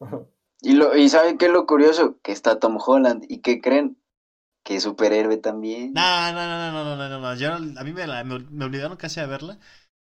Y, 0.61 0.73
lo, 0.73 0.95
y 0.95 1.09
¿saben 1.09 1.37
qué 1.37 1.45
es 1.47 1.51
lo 1.51 1.65
curioso? 1.65 2.17
Que 2.21 2.31
está 2.31 2.59
Tom 2.59 2.77
Holland. 2.85 3.25
¿Y 3.29 3.39
qué 3.39 3.61
creen? 3.61 3.97
Que 4.63 4.75
es 4.75 4.83
superhéroe 4.83 5.37
también. 5.37 5.93
No, 5.93 6.33
no, 6.33 6.47
no, 6.47 6.71
no, 6.71 6.83
no, 6.83 6.95
no, 6.95 7.09
no, 7.09 7.19
no. 7.19 7.35
Yo, 7.35 7.53
a 7.53 7.59
mí 7.83 7.93
me, 7.93 8.07
la- 8.07 8.23
me, 8.23 8.39
me 8.39 8.65
obligaron 8.65 8.97
casi 8.97 9.19
a 9.19 9.25
verla 9.25 9.57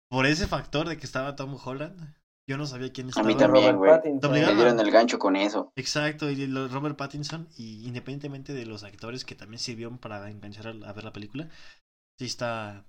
por 0.09 0.27
ese 0.27 0.47
factor 0.47 0.89
de 0.89 0.97
que 0.97 1.07
estaba 1.07 1.37
Tom 1.37 1.57
Holland. 1.63 2.15
Yo 2.49 2.57
no 2.57 2.67
sabía 2.67 2.93
quién 2.93 3.09
A 3.09 3.11
estaba. 3.11 3.29
mí 3.29 3.35
también, 3.35 3.77
güey. 3.77 3.91
Me 4.05 4.29
obligaron 4.29 4.57
dieron 4.57 4.81
el 4.81 4.91
gancho 4.93 5.19
con 5.19 5.35
eso. 5.37 5.73
Exacto, 5.77 6.31
y 6.31 6.47
lo- 6.47 6.69
Robert 6.69 6.97
Pattinson, 6.97 7.49
y 7.57 7.87
independientemente 7.87 8.53
de 8.53 8.67
los 8.67 8.85
actores 8.85 9.25
que 9.25 9.35
también 9.35 9.59
sirvieron 9.59 9.99
para 9.99 10.31
enganchar 10.31 10.69
a, 10.69 10.71
a 10.89 10.93
ver 10.93 11.05
la 11.05 11.13
película, 11.13 11.49
sí 12.19 12.27
está, 12.27 12.85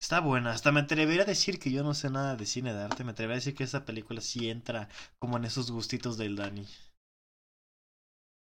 está 0.00 0.20
buena. 0.20 0.52
Hasta 0.52 0.72
me 0.72 0.80
atrevería 0.80 1.22
a 1.22 1.26
decir 1.26 1.58
que 1.58 1.70
yo 1.70 1.82
no 1.82 1.94
sé 1.94 2.10
nada 2.10 2.36
de 2.36 2.46
cine 2.46 2.72
de 2.72 2.82
arte, 2.82 3.04
me 3.04 3.12
atrevería 3.12 3.36
a 3.36 3.40
decir 3.40 3.54
que 3.54 3.64
esta 3.64 3.84
película 3.84 4.20
sí 4.20 4.50
entra 4.50 4.88
como 5.18 5.36
en 5.36 5.44
esos 5.44 5.70
gustitos 5.70 6.16
del 6.18 6.36
Dani. 6.36 6.66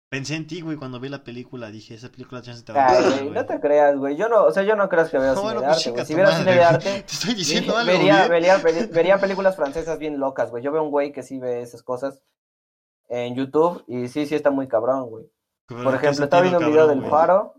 Pensé 0.09 0.35
en 0.35 0.47
ti, 0.47 0.61
güey, 0.61 0.77
cuando 0.77 0.99
vi 0.99 1.09
la 1.09 1.23
película, 1.23 1.71
dije, 1.71 1.95
esa 1.95 2.09
película 2.11 2.41
chance 2.41 2.63
te 2.63 2.71
va 2.71 2.79
a 2.79 2.85
gustar, 2.85 3.23
güey, 3.23 3.29
no 3.31 3.45
te 3.45 3.59
creas, 3.59 3.97
güey. 3.97 4.15
Yo 4.15 4.29
no, 4.29 4.43
o 4.45 4.51
sea, 4.51 4.63
yo 4.63 4.75
no 4.75 4.87
creo 4.87 5.09
que 5.09 5.17
vea 5.17 5.33
No, 5.33 5.41
cine 5.41 5.43
bueno, 5.43 5.61
de 5.61 5.67
pues 5.67 5.77
arte, 5.77 5.91
güey. 5.91 6.05
Si 6.05 6.15
viera 6.15 6.31
cine 6.31 6.53
de 6.53 6.63
arte, 6.63 7.03
Te 7.03 7.13
estoy 7.13 7.33
diciendo 7.33 7.75
algo, 7.75 7.91
vería, 7.91 8.17
güey. 8.17 8.29
vería, 8.29 8.57
vería, 8.59 8.87
vería 8.87 9.19
películas 9.19 9.55
francesas 9.55 9.97
bien 9.99 10.19
locas, 10.19 10.51
güey. 10.51 10.63
Yo 10.63 10.71
veo 10.71 10.83
un 10.83 10.91
güey 10.91 11.11
que 11.11 11.23
sí 11.23 11.39
ve 11.39 11.61
esas 11.61 11.83
cosas 11.83 12.21
en 13.09 13.35
YouTube 13.35 13.83
y 13.87 14.07
sí, 14.07 14.25
sí 14.25 14.35
está 14.35 14.51
muy 14.51 14.67
cabrón, 14.67 15.09
güey. 15.09 15.25
Por 15.81 15.95
¿en 15.95 15.99
qué 15.99 16.07
ejemplo, 16.07 16.23
estaba 16.25 16.43
viendo 16.43 16.59
un 16.59 16.65
video 16.65 16.87
cabrón, 16.87 16.99
del 17.01 17.09
güey? 17.09 17.11
Faro 17.11 17.55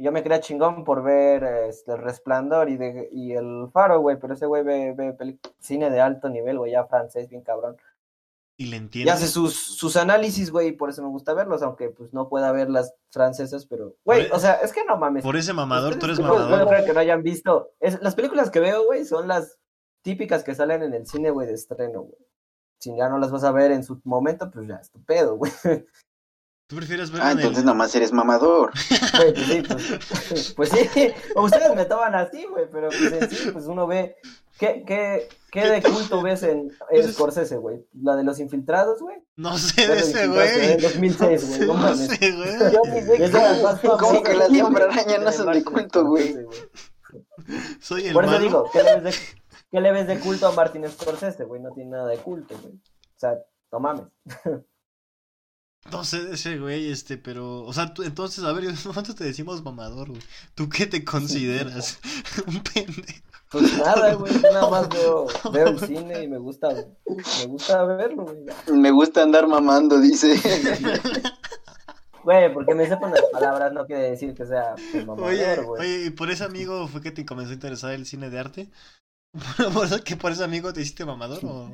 y 0.00 0.04
yo 0.04 0.12
me 0.12 0.22
quedé 0.22 0.40
chingón 0.40 0.82
por 0.82 1.02
ver 1.02 1.44
este, 1.68 1.92
El 1.92 1.98
Resplandor 1.98 2.70
y, 2.70 2.78
de, 2.78 3.10
y 3.12 3.32
El 3.32 3.68
Faro, 3.70 4.00
güey, 4.00 4.18
pero 4.18 4.32
ese 4.32 4.46
güey 4.46 4.64
ve, 4.64 4.94
ve 4.94 5.38
cine 5.58 5.90
de 5.90 6.00
alto 6.00 6.30
nivel, 6.30 6.56
güey, 6.56 6.72
ya 6.72 6.86
francés, 6.86 7.28
bien 7.28 7.42
cabrón. 7.42 7.76
Y 8.56 8.66
le 8.66 8.76
Y 8.76 8.78
entiendes. 8.78 9.14
hace 9.14 9.26
sus, 9.26 9.76
sus 9.76 9.98
análisis, 9.98 10.50
güey, 10.50 10.68
y 10.68 10.72
por 10.72 10.88
eso 10.88 11.02
me 11.02 11.10
gusta 11.10 11.34
verlos, 11.34 11.62
aunque 11.62 11.90
pues 11.90 12.14
no 12.14 12.30
pueda 12.30 12.50
ver 12.50 12.70
las 12.70 12.94
francesas, 13.10 13.66
pero, 13.66 13.94
güey, 14.02 14.26
o 14.32 14.38
sea, 14.38 14.54
es 14.54 14.72
que 14.72 14.86
no 14.86 14.96
mames. 14.96 15.22
Por 15.22 15.36
ese 15.36 15.52
mamador, 15.52 15.96
tú 15.96 16.06
eres 16.06 16.18
mamador. 16.18 16.58
No 16.60 16.66
creo 16.66 16.84
que 16.86 16.94
no 16.94 17.00
hayan 17.00 17.22
visto. 17.22 17.72
Es, 17.78 18.00
las 18.00 18.14
películas 18.14 18.50
que 18.50 18.60
veo, 18.60 18.86
güey, 18.86 19.04
son 19.04 19.28
las 19.28 19.58
típicas 20.00 20.44
que 20.44 20.54
salen 20.54 20.82
en 20.82 20.94
el 20.94 21.06
cine, 21.06 21.30
güey, 21.30 21.46
de 21.46 21.52
estreno, 21.52 22.04
güey. 22.04 22.26
Si 22.78 22.96
ya 22.96 23.10
no 23.10 23.18
las 23.18 23.30
vas 23.30 23.44
a 23.44 23.52
ver 23.52 23.70
en 23.70 23.84
su 23.84 24.00
momento, 24.04 24.50
pues 24.50 24.66
ya, 24.66 24.76
es 24.76 24.90
tu 24.90 25.04
pedo, 25.04 25.36
güey. 25.36 25.52
¿Tú 26.70 26.76
prefieres 26.76 27.10
ver 27.10 27.20
Ah, 27.20 27.32
en 27.32 27.38
el- 27.38 27.42
entonces 27.44 27.64
nomás 27.64 27.92
eres 27.96 28.12
mamador. 28.12 28.70
Güey, 29.16 29.32
pues 29.34 29.46
sí, 29.46 29.62
pues, 29.68 30.52
pues 30.56 30.68
sí, 30.70 31.12
ustedes 31.34 31.74
me 31.74 31.84
toman 31.84 32.14
así, 32.14 32.44
güey, 32.44 32.66
pero 32.70 32.88
pues 32.88 33.12
en 33.12 33.28
sí, 33.30 33.50
pues 33.52 33.66
uno 33.66 33.88
ve, 33.88 34.14
¿qué, 34.56 34.84
qué, 34.86 35.28
qué 35.50 35.68
de 35.68 35.82
culto 35.82 36.22
ves 36.22 36.44
en, 36.44 36.72
Pues 36.88 37.06
en 37.06 37.12
Scorsese, 37.12 37.56
güey? 37.56 37.84
La 38.00 38.14
de 38.14 38.22
los 38.22 38.38
infiltrados, 38.38 39.00
güey. 39.00 39.16
No 39.34 39.58
sé 39.58 39.88
de 39.88 39.98
ese 39.98 40.28
güey. 40.28 40.72
En 40.74 40.80
2006, 40.80 41.48
güey, 41.48 41.60
no 41.66 41.74
No 41.74 41.96
sé, 41.96 42.32
güey. 42.32 43.30
Más 43.62 43.80
¿Cómo 43.80 44.22
que 44.22 44.34
las 44.34 44.52
de 44.52 44.62
Hombre 44.62 44.84
Araña 44.84 45.18
no 45.18 45.32
son 45.32 45.52
de 45.52 45.64
culto, 45.64 46.06
güey? 46.06 46.36
Soy 47.80 48.06
el 48.06 48.12
Por 48.12 48.24
eso 48.24 48.32
malo. 48.34 48.44
digo, 48.44 48.70
¿qué 48.72 48.82
le, 48.84 49.00
ves 49.00 49.02
de, 49.02 49.14
¿qué 49.72 49.80
le 49.80 49.90
ves 49.90 50.06
de 50.06 50.20
culto 50.20 50.46
a 50.46 50.52
Martin 50.52 50.88
Scorsese, 50.88 51.42
güey? 51.44 51.60
No 51.60 51.72
tiene 51.72 51.90
nada 51.90 52.06
de 52.06 52.18
culto, 52.18 52.54
güey. 52.62 52.74
O 52.74 53.18
sea, 53.18 53.34
no 53.72 53.80
mames. 53.80 54.04
No 55.90 56.04
sé 56.04 56.22
de 56.22 56.34
ese 56.34 56.58
güey, 56.58 56.90
este, 56.90 57.16
pero. 57.16 57.62
O 57.64 57.72
sea, 57.72 57.94
tú, 57.94 58.02
entonces, 58.02 58.44
a 58.44 58.52
ver, 58.52 58.64
nosotros 58.64 59.14
te 59.16 59.24
decimos 59.24 59.64
mamador, 59.64 60.10
güey. 60.10 60.22
¿Tú 60.54 60.68
qué 60.68 60.86
te 60.86 61.04
consideras? 61.04 61.98
Un 62.46 62.62
pendejo. 62.62 63.30
Pues 63.50 63.78
nada, 63.78 64.14
güey. 64.14 64.32
Yo 64.32 64.52
nada 64.52 64.70
más 64.70 64.88
veo, 64.88 65.26
veo 65.52 65.68
el 65.68 65.80
cine 65.80 66.22
y 66.22 66.28
me 66.28 66.38
gusta, 66.38 66.68
me 66.70 67.46
gusta 67.46 67.84
verlo, 67.84 68.24
güey. 68.24 68.78
Me 68.78 68.90
gusta 68.90 69.22
andar 69.22 69.46
mamando, 69.46 69.98
dice. 70.00 70.40
Güey, 72.22 72.52
porque 72.52 72.74
me 72.74 72.86
sepan 72.86 73.12
las 73.12 73.24
palabras 73.32 73.72
no 73.72 73.86
quiere 73.86 74.10
decir 74.10 74.34
que 74.34 74.44
sea 74.44 74.74
pues, 74.92 75.06
mamador, 75.06 75.64
güey. 75.64 75.80
oye, 75.80 76.04
¿y 76.04 76.10
por 76.10 76.30
ese 76.30 76.44
amigo 76.44 76.86
fue 76.86 77.00
que 77.00 77.12
te 77.12 77.24
comenzó 77.24 77.52
a 77.52 77.54
interesar 77.54 77.92
el 77.92 78.04
cine 78.04 78.28
de 78.28 78.38
arte? 78.38 78.70
¿Por 79.74 79.84
eso 79.86 80.02
que 80.02 80.16
por 80.16 80.32
ese 80.32 80.42
amigo 80.44 80.72
te 80.72 80.80
hiciste 80.80 81.04
mamador 81.04 81.44
o.? 81.44 81.70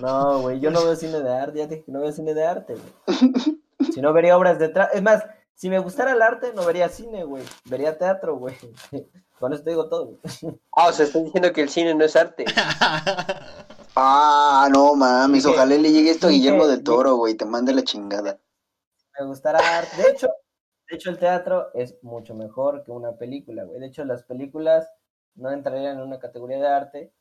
No, 0.00 0.40
güey, 0.42 0.60
yo 0.60 0.70
no 0.70 0.84
veo 0.84 0.94
cine 0.96 1.20
de 1.20 1.32
arte, 1.32 1.58
ya 1.58 1.66
dije 1.66 1.84
que 1.84 1.92
no 1.92 2.00
veo 2.00 2.12
cine 2.12 2.34
de 2.34 2.44
arte, 2.46 2.74
güey. 2.74 3.60
Si 3.92 4.00
no 4.00 4.12
vería 4.12 4.36
obras 4.36 4.58
de 4.58 4.68
teatro, 4.68 4.94
es 4.96 5.02
más, 5.02 5.24
si 5.54 5.68
me 5.70 5.78
gustara 5.80 6.12
el 6.12 6.22
arte 6.22 6.52
no 6.54 6.64
vería 6.64 6.88
cine, 6.88 7.24
güey, 7.24 7.42
vería 7.64 7.98
teatro, 7.98 8.36
güey. 8.36 8.54
Con 9.40 9.52
eso 9.54 9.62
te 9.64 9.70
digo 9.70 9.88
todo, 9.88 10.06
güey. 10.06 10.18
Ah, 10.76 10.88
o 10.88 10.92
sea, 10.92 11.06
estás 11.06 11.24
diciendo 11.24 11.52
que 11.52 11.62
el 11.62 11.68
cine 11.70 11.94
no 11.94 12.04
es 12.04 12.14
arte. 12.16 12.44
Ah, 13.96 14.68
no 14.72 14.94
mames. 14.94 15.42
Dije- 15.44 15.54
Ojalá 15.56 15.74
le 15.74 15.90
llegue 15.92 16.10
esto 16.10 16.28
a 16.28 16.30
Guillermo 16.30 16.66
del 16.66 16.82
Toro, 16.84 17.16
güey. 17.16 17.34
Te 17.34 17.44
mande 17.44 17.74
la 17.74 17.82
chingada. 17.82 18.38
me 19.18 19.26
gustará 19.26 19.58
arte. 19.78 19.96
De 20.00 20.10
hecho, 20.10 20.28
de 20.88 20.96
hecho 20.96 21.10
el 21.10 21.18
teatro 21.18 21.66
es 21.74 21.96
mucho 22.02 22.34
mejor 22.34 22.84
que 22.84 22.92
una 22.92 23.12
película, 23.18 23.64
güey. 23.64 23.80
De 23.80 23.86
hecho, 23.86 24.04
las 24.04 24.22
películas 24.22 24.88
no 25.34 25.50
entrarían 25.50 25.98
en 25.98 26.02
una 26.02 26.18
categoría 26.18 26.58
de 26.58 26.68
arte 26.68 27.12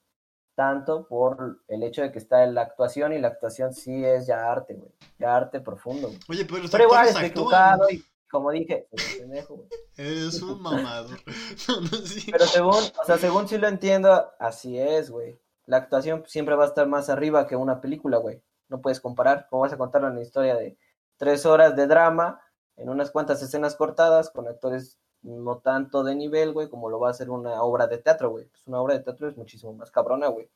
tanto 0.55 1.07
por 1.07 1.61
el 1.69 1.83
hecho 1.83 2.01
de 2.01 2.11
que 2.11 2.19
está 2.19 2.43
en 2.43 2.53
la 2.53 2.63
actuación 2.63 3.13
y 3.13 3.19
la 3.19 3.29
actuación 3.29 3.73
sí 3.73 4.03
es 4.03 4.27
ya 4.27 4.51
arte, 4.51 4.73
güey. 4.73 4.91
Ya 5.17 5.33
arte 5.33 5.61
profundo. 5.61 6.07
güey. 6.09 6.19
Oye, 6.29 6.45
pero 6.45 6.63
los 6.63 6.71
Pero 6.71 6.83
igual 6.83 7.07
estoy 7.07 7.25
equivocado 7.27 7.89
y 7.89 8.03
como 8.29 8.51
dije, 8.51 8.87
un 8.91 9.19
pendejo, 9.19 9.55
güey. 9.55 9.69
Eres 9.95 10.41
un 10.41 10.61
mamador. 10.61 11.17
No, 11.67 11.79
no, 11.81 11.87
sí. 12.05 12.29
Pero 12.29 12.45
según, 12.45 12.75
o 12.75 13.05
sea, 13.05 13.17
según 13.17 13.47
sí 13.47 13.57
lo 13.57 13.69
entiendo, 13.69 14.31
así 14.37 14.77
es, 14.77 15.09
güey. 15.09 15.39
La 15.65 15.77
actuación 15.77 16.23
siempre 16.27 16.55
va 16.55 16.65
a 16.65 16.67
estar 16.67 16.87
más 16.87 17.09
arriba 17.09 17.47
que 17.47 17.55
una 17.55 17.79
película, 17.79 18.17
güey. 18.17 18.43
No 18.67 18.81
puedes 18.81 18.99
comparar. 18.99 19.47
¿Cómo 19.49 19.61
vas 19.61 19.71
a 19.71 19.77
contar 19.77 20.03
una 20.03 20.21
historia 20.21 20.55
de 20.55 20.77
tres 21.15 21.45
horas 21.45 21.75
de 21.77 21.87
drama 21.87 22.41
en 22.75 22.89
unas 22.89 23.11
cuantas 23.11 23.41
escenas 23.41 23.77
cortadas 23.77 24.29
con 24.29 24.47
actores 24.47 24.99
no 25.21 25.57
tanto 25.59 26.03
de 26.03 26.15
nivel, 26.15 26.53
güey, 26.53 26.69
como 26.69 26.89
lo 26.89 26.99
va 26.99 27.09
a 27.09 27.11
hacer 27.11 27.29
una 27.29 27.61
obra 27.61 27.87
de 27.87 27.97
teatro, 27.97 28.29
güey? 28.29 28.45
Pues 28.45 28.65
una 28.67 28.81
obra 28.81 28.95
de 28.95 29.03
teatro 29.03 29.27
es 29.27 29.37
muchísimo 29.37 29.73
más 29.73 29.91
cabrona, 29.91 30.27
güey. 30.27 30.49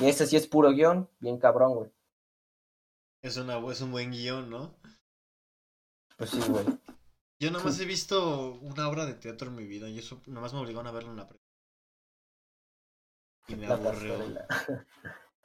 Y 0.00 0.08
ese 0.08 0.26
sí 0.26 0.36
es 0.36 0.46
puro 0.46 0.70
guion, 0.70 1.08
bien 1.18 1.38
cabrón, 1.38 1.74
güey. 1.74 1.90
Es, 3.22 3.36
una, 3.36 3.58
es 3.70 3.80
un 3.80 3.92
buen 3.92 4.10
guion, 4.10 4.48
¿no? 4.50 4.74
Pues 6.16 6.30
sí, 6.30 6.40
güey. 6.48 6.64
Yo 7.38 7.50
nomás 7.50 7.78
he 7.80 7.84
visto 7.84 8.54
una 8.62 8.88
obra 8.88 9.04
de 9.04 9.14
teatro 9.14 9.48
en 9.48 9.56
mi 9.56 9.66
vida 9.66 9.88
y 9.88 9.98
eso 9.98 10.22
nomás 10.26 10.54
me 10.54 10.60
obligaron 10.60 10.86
a 10.86 10.92
verlo 10.92 11.10
en 11.10 11.16
la 11.18 11.28
pre. 11.28 11.38
Y 13.48 13.56
me 13.56 13.66
aburrió. 13.66 14.14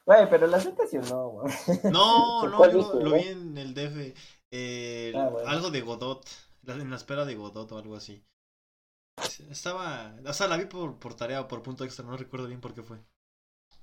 Güey, 0.04 0.28
pero 0.32 0.48
la 0.48 0.58
neta 0.58 0.88
sí 0.88 0.98
o 0.98 1.02
no, 1.04 1.30
güey. 1.30 1.54
No, 1.92 2.46
no, 2.50 2.58
¿Cuál 2.58 2.72
yo 2.72 2.78
viste, 2.80 3.04
lo 3.04 3.12
vi 3.12 3.28
en 3.28 3.58
el 3.58 3.74
DF. 3.76 4.16
eh, 4.50 5.14
Ah, 5.16 5.30
bueno. 5.30 5.48
Algo 5.48 5.70
de 5.70 5.82
Godot. 5.82 6.26
En 6.68 6.90
la 6.90 6.96
espera 6.96 7.26
de 7.26 7.36
Godot 7.36 7.72
o 7.72 7.78
algo 7.78 7.96
así. 7.96 8.24
Estaba. 9.50 10.16
O 10.26 10.34
sea, 10.34 10.48
la 10.48 10.58
vi 10.58 10.66
por, 10.66 11.00
por 11.00 11.16
tarea 11.16 11.42
o 11.42 11.48
por 11.48 11.64
punto 11.64 11.84
extra, 11.84 12.06
no 12.06 12.18
recuerdo 12.18 12.48
bien 12.48 12.62
por 12.62 12.74
qué 12.74 12.84
fue. 12.84 13.00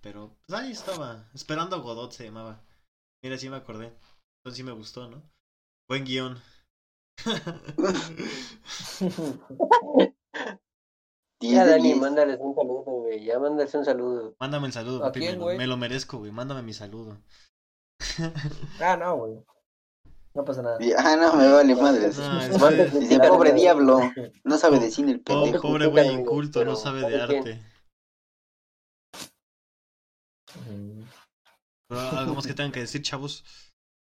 Pero 0.01 0.37
pues, 0.47 0.59
ahí 0.59 0.73
estaba. 0.73 1.29
Esperando 1.35 1.77
a 1.77 1.81
Godot 1.81 2.13
se 2.13 2.25
llamaba. 2.25 2.65
Mira, 3.23 3.39
sí 3.39 3.49
me 3.49 3.57
acordé. 3.57 3.87
Entonces 4.39 4.57
sí 4.57 4.63
me 4.63 4.73
gustó, 4.73 5.09
¿no? 5.09 5.23
Buen 5.89 6.05
guion. 6.05 6.41
Ya, 11.41 11.65
10 11.65 11.67
de 11.67 11.71
Dani, 11.71 11.83
10. 11.83 11.95
mándales 11.95 12.39
un 12.41 12.55
saludo, 12.55 12.83
güey. 12.85 13.25
Ya 13.25 13.39
mándales 13.39 13.75
un 13.75 13.85
saludo. 13.85 14.37
Mándame 14.41 14.69
el 14.69 14.73
saludo, 14.73 15.05
¿A 15.05 15.09
papi. 15.09 15.13
quién, 15.13 15.33
me, 15.33 15.37
lo, 15.37 15.55
me 15.55 15.67
lo 15.67 15.77
merezco, 15.77 16.19
güey. 16.19 16.33
Mándame 16.33 16.63
mi 16.63 16.73
saludo. 16.73 17.21
Ah, 18.81 18.97
no, 18.97 19.17
güey. 19.17 19.45
No 20.39 20.45
pasa 20.45 20.63
nada. 20.63 20.79
Ah, 20.99 21.17
no, 21.17 21.35
me 21.35 21.49
vale 21.51 21.75
madres. 21.75 22.17
No, 22.17 22.39
es 22.39 22.91
que- 22.91 22.99
Dice, 23.01 23.19
pobre 23.19 23.53
diablo. 23.55 23.99
No 24.45 24.57
sabe 24.57 24.79
de 24.79 24.89
cine 24.89 25.11
el 25.11 25.21
pendejo. 25.21 25.61
pobre 25.61 25.87
Nunca 25.87 26.03
güey 26.03 26.15
inculto, 26.15 26.65
no 26.65 26.77
sabe 26.77 27.11
de 27.11 27.21
arte. 27.21 27.61
Mm. 30.71 31.03
Pero 31.89 32.01
algo 32.01 32.35
más 32.37 32.47
que 32.47 32.55
tengan 32.55 32.71
que 32.71 32.79
decir, 32.79 33.03
chavos, 33.03 33.45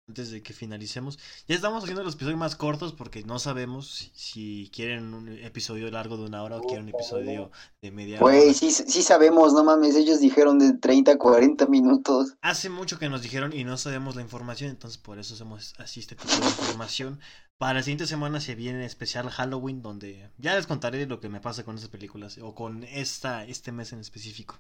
antes 0.09 0.31
de 0.31 0.43
que 0.43 0.53
finalicemos. 0.53 1.19
Ya 1.47 1.55
estamos 1.55 1.83
haciendo 1.83 2.03
los 2.03 2.15
episodios 2.15 2.39
más 2.39 2.57
cortos 2.57 2.93
porque 2.93 3.23
no 3.23 3.39
sabemos 3.39 3.89
si, 3.91 4.11
si 4.15 4.71
quieren 4.75 5.15
un 5.15 5.29
episodio 5.29 5.91
largo 5.91 6.17
de 6.17 6.25
una 6.25 6.43
hora 6.43 6.57
o 6.57 6.63
quieren 6.63 6.85
un 6.85 6.89
episodio 6.91 7.51
de 7.83 7.91
media 7.91 8.21
hora. 8.21 8.39
Güey, 8.39 8.55
sí, 8.55 8.71
sí 8.71 9.03
sabemos, 9.03 9.53
no 9.53 9.65
mames, 9.65 9.95
ellos 9.95 10.21
dijeron 10.21 10.59
de 10.59 10.73
30 10.73 11.13
a 11.13 11.19
40 11.19 11.67
minutos. 11.67 12.35
Hace 12.41 12.71
mucho 12.71 12.99
que 12.99 13.09
nos 13.09 13.23
dijeron 13.23 13.53
y 13.53 13.65
no 13.65 13.77
sabemos 13.77 14.17
la 14.17 14.23
información, 14.23 14.71
entonces 14.71 14.99
por 14.99 15.19
eso 15.19 15.35
hacemos 15.35 15.75
así 15.79 16.01
este 16.01 16.17
tipo 16.17 16.33
de 16.33 16.47
información. 16.47 17.21
Para 17.59 17.75
la 17.75 17.83
siguiente 17.83 18.07
semana 18.07 18.41
se 18.41 18.55
viene 18.55 18.85
especial 18.85 19.29
Halloween, 19.31 19.83
donde 19.83 20.31
ya 20.39 20.55
les 20.55 20.67
contaré 20.67 21.07
lo 21.07 21.21
que 21.21 21.29
me 21.29 21.41
pasa 21.41 21.65
con 21.65 21.77
esas 21.77 21.89
películas 21.89 22.39
o 22.39 22.55
con 22.55 22.85
esta 22.85 23.45
este 23.45 23.73
mes 23.73 23.93
en 23.93 23.99
específico. 23.99 24.59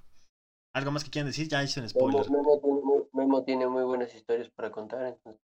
¿Algo 0.74 0.90
más 0.90 1.02
que 1.02 1.10
quieran 1.10 1.28
decir? 1.28 1.48
Ya 1.48 1.62
hice 1.62 1.80
un 1.80 1.88
spoiler. 1.88 2.26
Tiene 3.44 3.66
muy 3.66 3.84
buenas 3.84 4.14
historias 4.14 4.48
para 4.50 4.70
contar. 4.70 5.06
Entonces. 5.06 5.40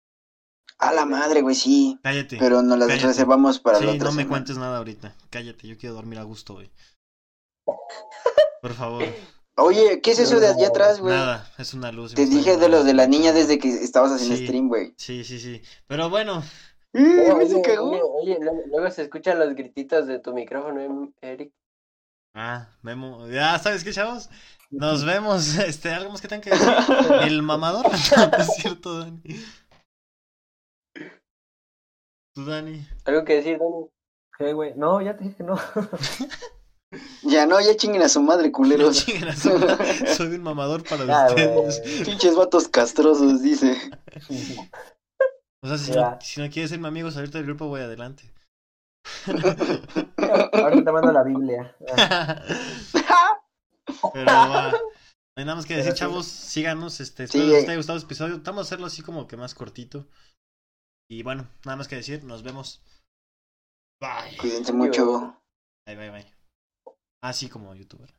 A 0.78 0.92
la 0.92 1.04
madre, 1.04 1.40
güey, 1.42 1.54
sí. 1.54 1.98
Cállate. 2.02 2.36
Pero 2.38 2.62
nos 2.62 2.78
las 2.78 2.88
Cállate. 2.88 3.06
reservamos 3.08 3.58
para 3.58 3.80
la 3.80 3.90
Sí, 3.90 3.96
otra 3.96 4.08
no 4.10 4.14
me 4.14 4.26
cuentes 4.28 4.56
nada 4.58 4.78
ahorita. 4.78 5.14
Cállate, 5.30 5.66
yo 5.66 5.76
quiero 5.76 5.94
dormir 5.94 6.18
a 6.18 6.22
gusto 6.22 6.54
hoy. 6.54 6.70
Por 8.62 8.74
favor. 8.74 9.04
Oye, 9.56 10.00
¿qué 10.00 10.12
es 10.12 10.20
eso 10.20 10.38
de 10.38 10.46
allá 10.48 10.68
atrás, 10.68 11.00
güey? 11.00 11.14
Nada, 11.16 11.50
es 11.58 11.74
una 11.74 11.90
luz. 11.90 12.14
Te 12.14 12.26
dije 12.26 12.56
de 12.56 12.68
lo 12.68 12.84
de 12.84 12.94
la 12.94 13.06
niña 13.08 13.32
desde 13.32 13.58
que 13.58 13.68
estabas 13.68 14.12
haciendo 14.12 14.36
Sí. 14.36 14.46
stream, 14.46 14.68
güey. 14.68 14.94
Sí, 14.96 15.24
sí, 15.24 15.38
sí. 15.40 15.62
Pero 15.88 16.08
bueno, 16.10 16.42
¡Eh, 16.94 17.00
Oye, 17.02 17.32
güey, 17.32 17.48
se 17.48 17.54
oye, 17.56 17.62
cagó! 17.62 17.90
oye, 17.90 18.02
oye, 18.02 18.38
luego, 18.70 18.90
se 18.90 19.02
escuchan 19.02 19.38
los 19.38 19.54
grititos 19.54 20.06
de 20.06 20.20
tu 20.20 20.32
micrófono, 20.32 20.80
¿eh, 20.80 21.12
Eric. 21.20 21.52
Ah, 22.34 22.68
Memo. 22.82 23.28
Ya, 23.28 23.58
¿sabes 23.58 23.82
qué, 23.84 23.92
chavos? 23.92 24.30
Nos 24.70 25.04
vemos. 25.04 25.56
Este, 25.58 25.90
algo 25.90 26.10
más 26.10 26.20
que 26.20 26.28
tengan 26.28 26.42
que 26.42 26.50
decir. 26.50 26.68
El 27.22 27.42
mamador. 27.42 27.86
No, 28.16 28.36
es 28.38 28.54
cierto, 28.56 28.98
Dani. 29.00 29.22
Tú, 32.34 32.44
Dani. 32.44 32.86
¿Algo 33.04 33.24
que 33.24 33.34
decir, 33.36 33.58
Dani? 33.58 33.86
¿Qué, 34.38 34.52
güey? 34.52 34.74
No, 34.76 35.00
ya 35.00 35.16
te 35.16 35.24
dije 35.24 35.36
que 35.36 35.42
no. 35.42 35.58
Ya 37.22 37.44
no, 37.44 37.60
ya 37.60 37.76
chinguen 37.76 38.02
a 38.02 38.08
su 38.08 38.22
madre, 38.22 38.50
culeros. 38.52 39.04
Chinguen 39.04 39.28
a 39.28 39.36
su 39.36 39.58
madre. 39.58 40.14
Soy 40.14 40.28
un 40.28 40.42
mamador 40.42 40.82
para 40.88 41.04
Ya, 41.04 41.26
ustedes. 41.28 41.80
Pinches 42.06 42.34
vatos 42.36 42.68
castrosos, 42.68 43.42
dice. 43.42 43.76
O 45.62 45.68
sea, 45.68 45.76
si 45.76 45.92
Ya. 45.92 46.10
no, 46.12 46.18
si 46.20 46.40
no 46.40 46.48
quieres 46.50 46.70
ser 46.70 46.78
mi 46.78 46.86
amigo, 46.86 47.10
salirte 47.10 47.38
del 47.38 47.46
grupo, 47.48 47.66
voy 47.66 47.80
adelante. 47.80 48.32
Ahorita 49.26 50.84
te 50.84 50.92
mando 50.92 51.12
la 51.12 51.24
Biblia. 51.24 51.74
Pero 54.12 54.26
va. 54.26 54.70
No 54.70 55.40
hay 55.40 55.44
nada 55.44 55.56
más 55.56 55.66
que 55.66 55.76
decir, 55.76 55.94
chavos. 55.94 56.26
Síganos. 56.26 57.00
Este, 57.00 57.26
Sí, 57.28 57.38
espero 57.38 57.46
que 57.46 57.54
les 57.54 57.64
eh. 57.64 57.66
haya 57.68 57.76
gustado 57.76 57.98
este 57.98 58.06
episodio. 58.06 58.40
Vamos 58.42 58.58
a 58.58 58.62
hacerlo 58.62 58.86
así 58.86 59.02
como 59.02 59.28
que 59.28 59.36
más 59.36 59.54
cortito. 59.54 60.08
Y 61.08 61.22
bueno, 61.22 61.48
nada 61.64 61.76
más 61.76 61.86
que 61.86 61.96
decir. 61.96 62.24
Nos 62.24 62.42
vemos. 62.42 62.82
Bye. 64.00 64.36
Cuídense 64.38 64.72
mucho. 64.72 65.40
Bye, 65.86 65.96
bye, 65.96 66.10
bye. 66.10 66.34
Así 67.22 67.48
como 67.48 67.74
youtuber. 67.74 68.17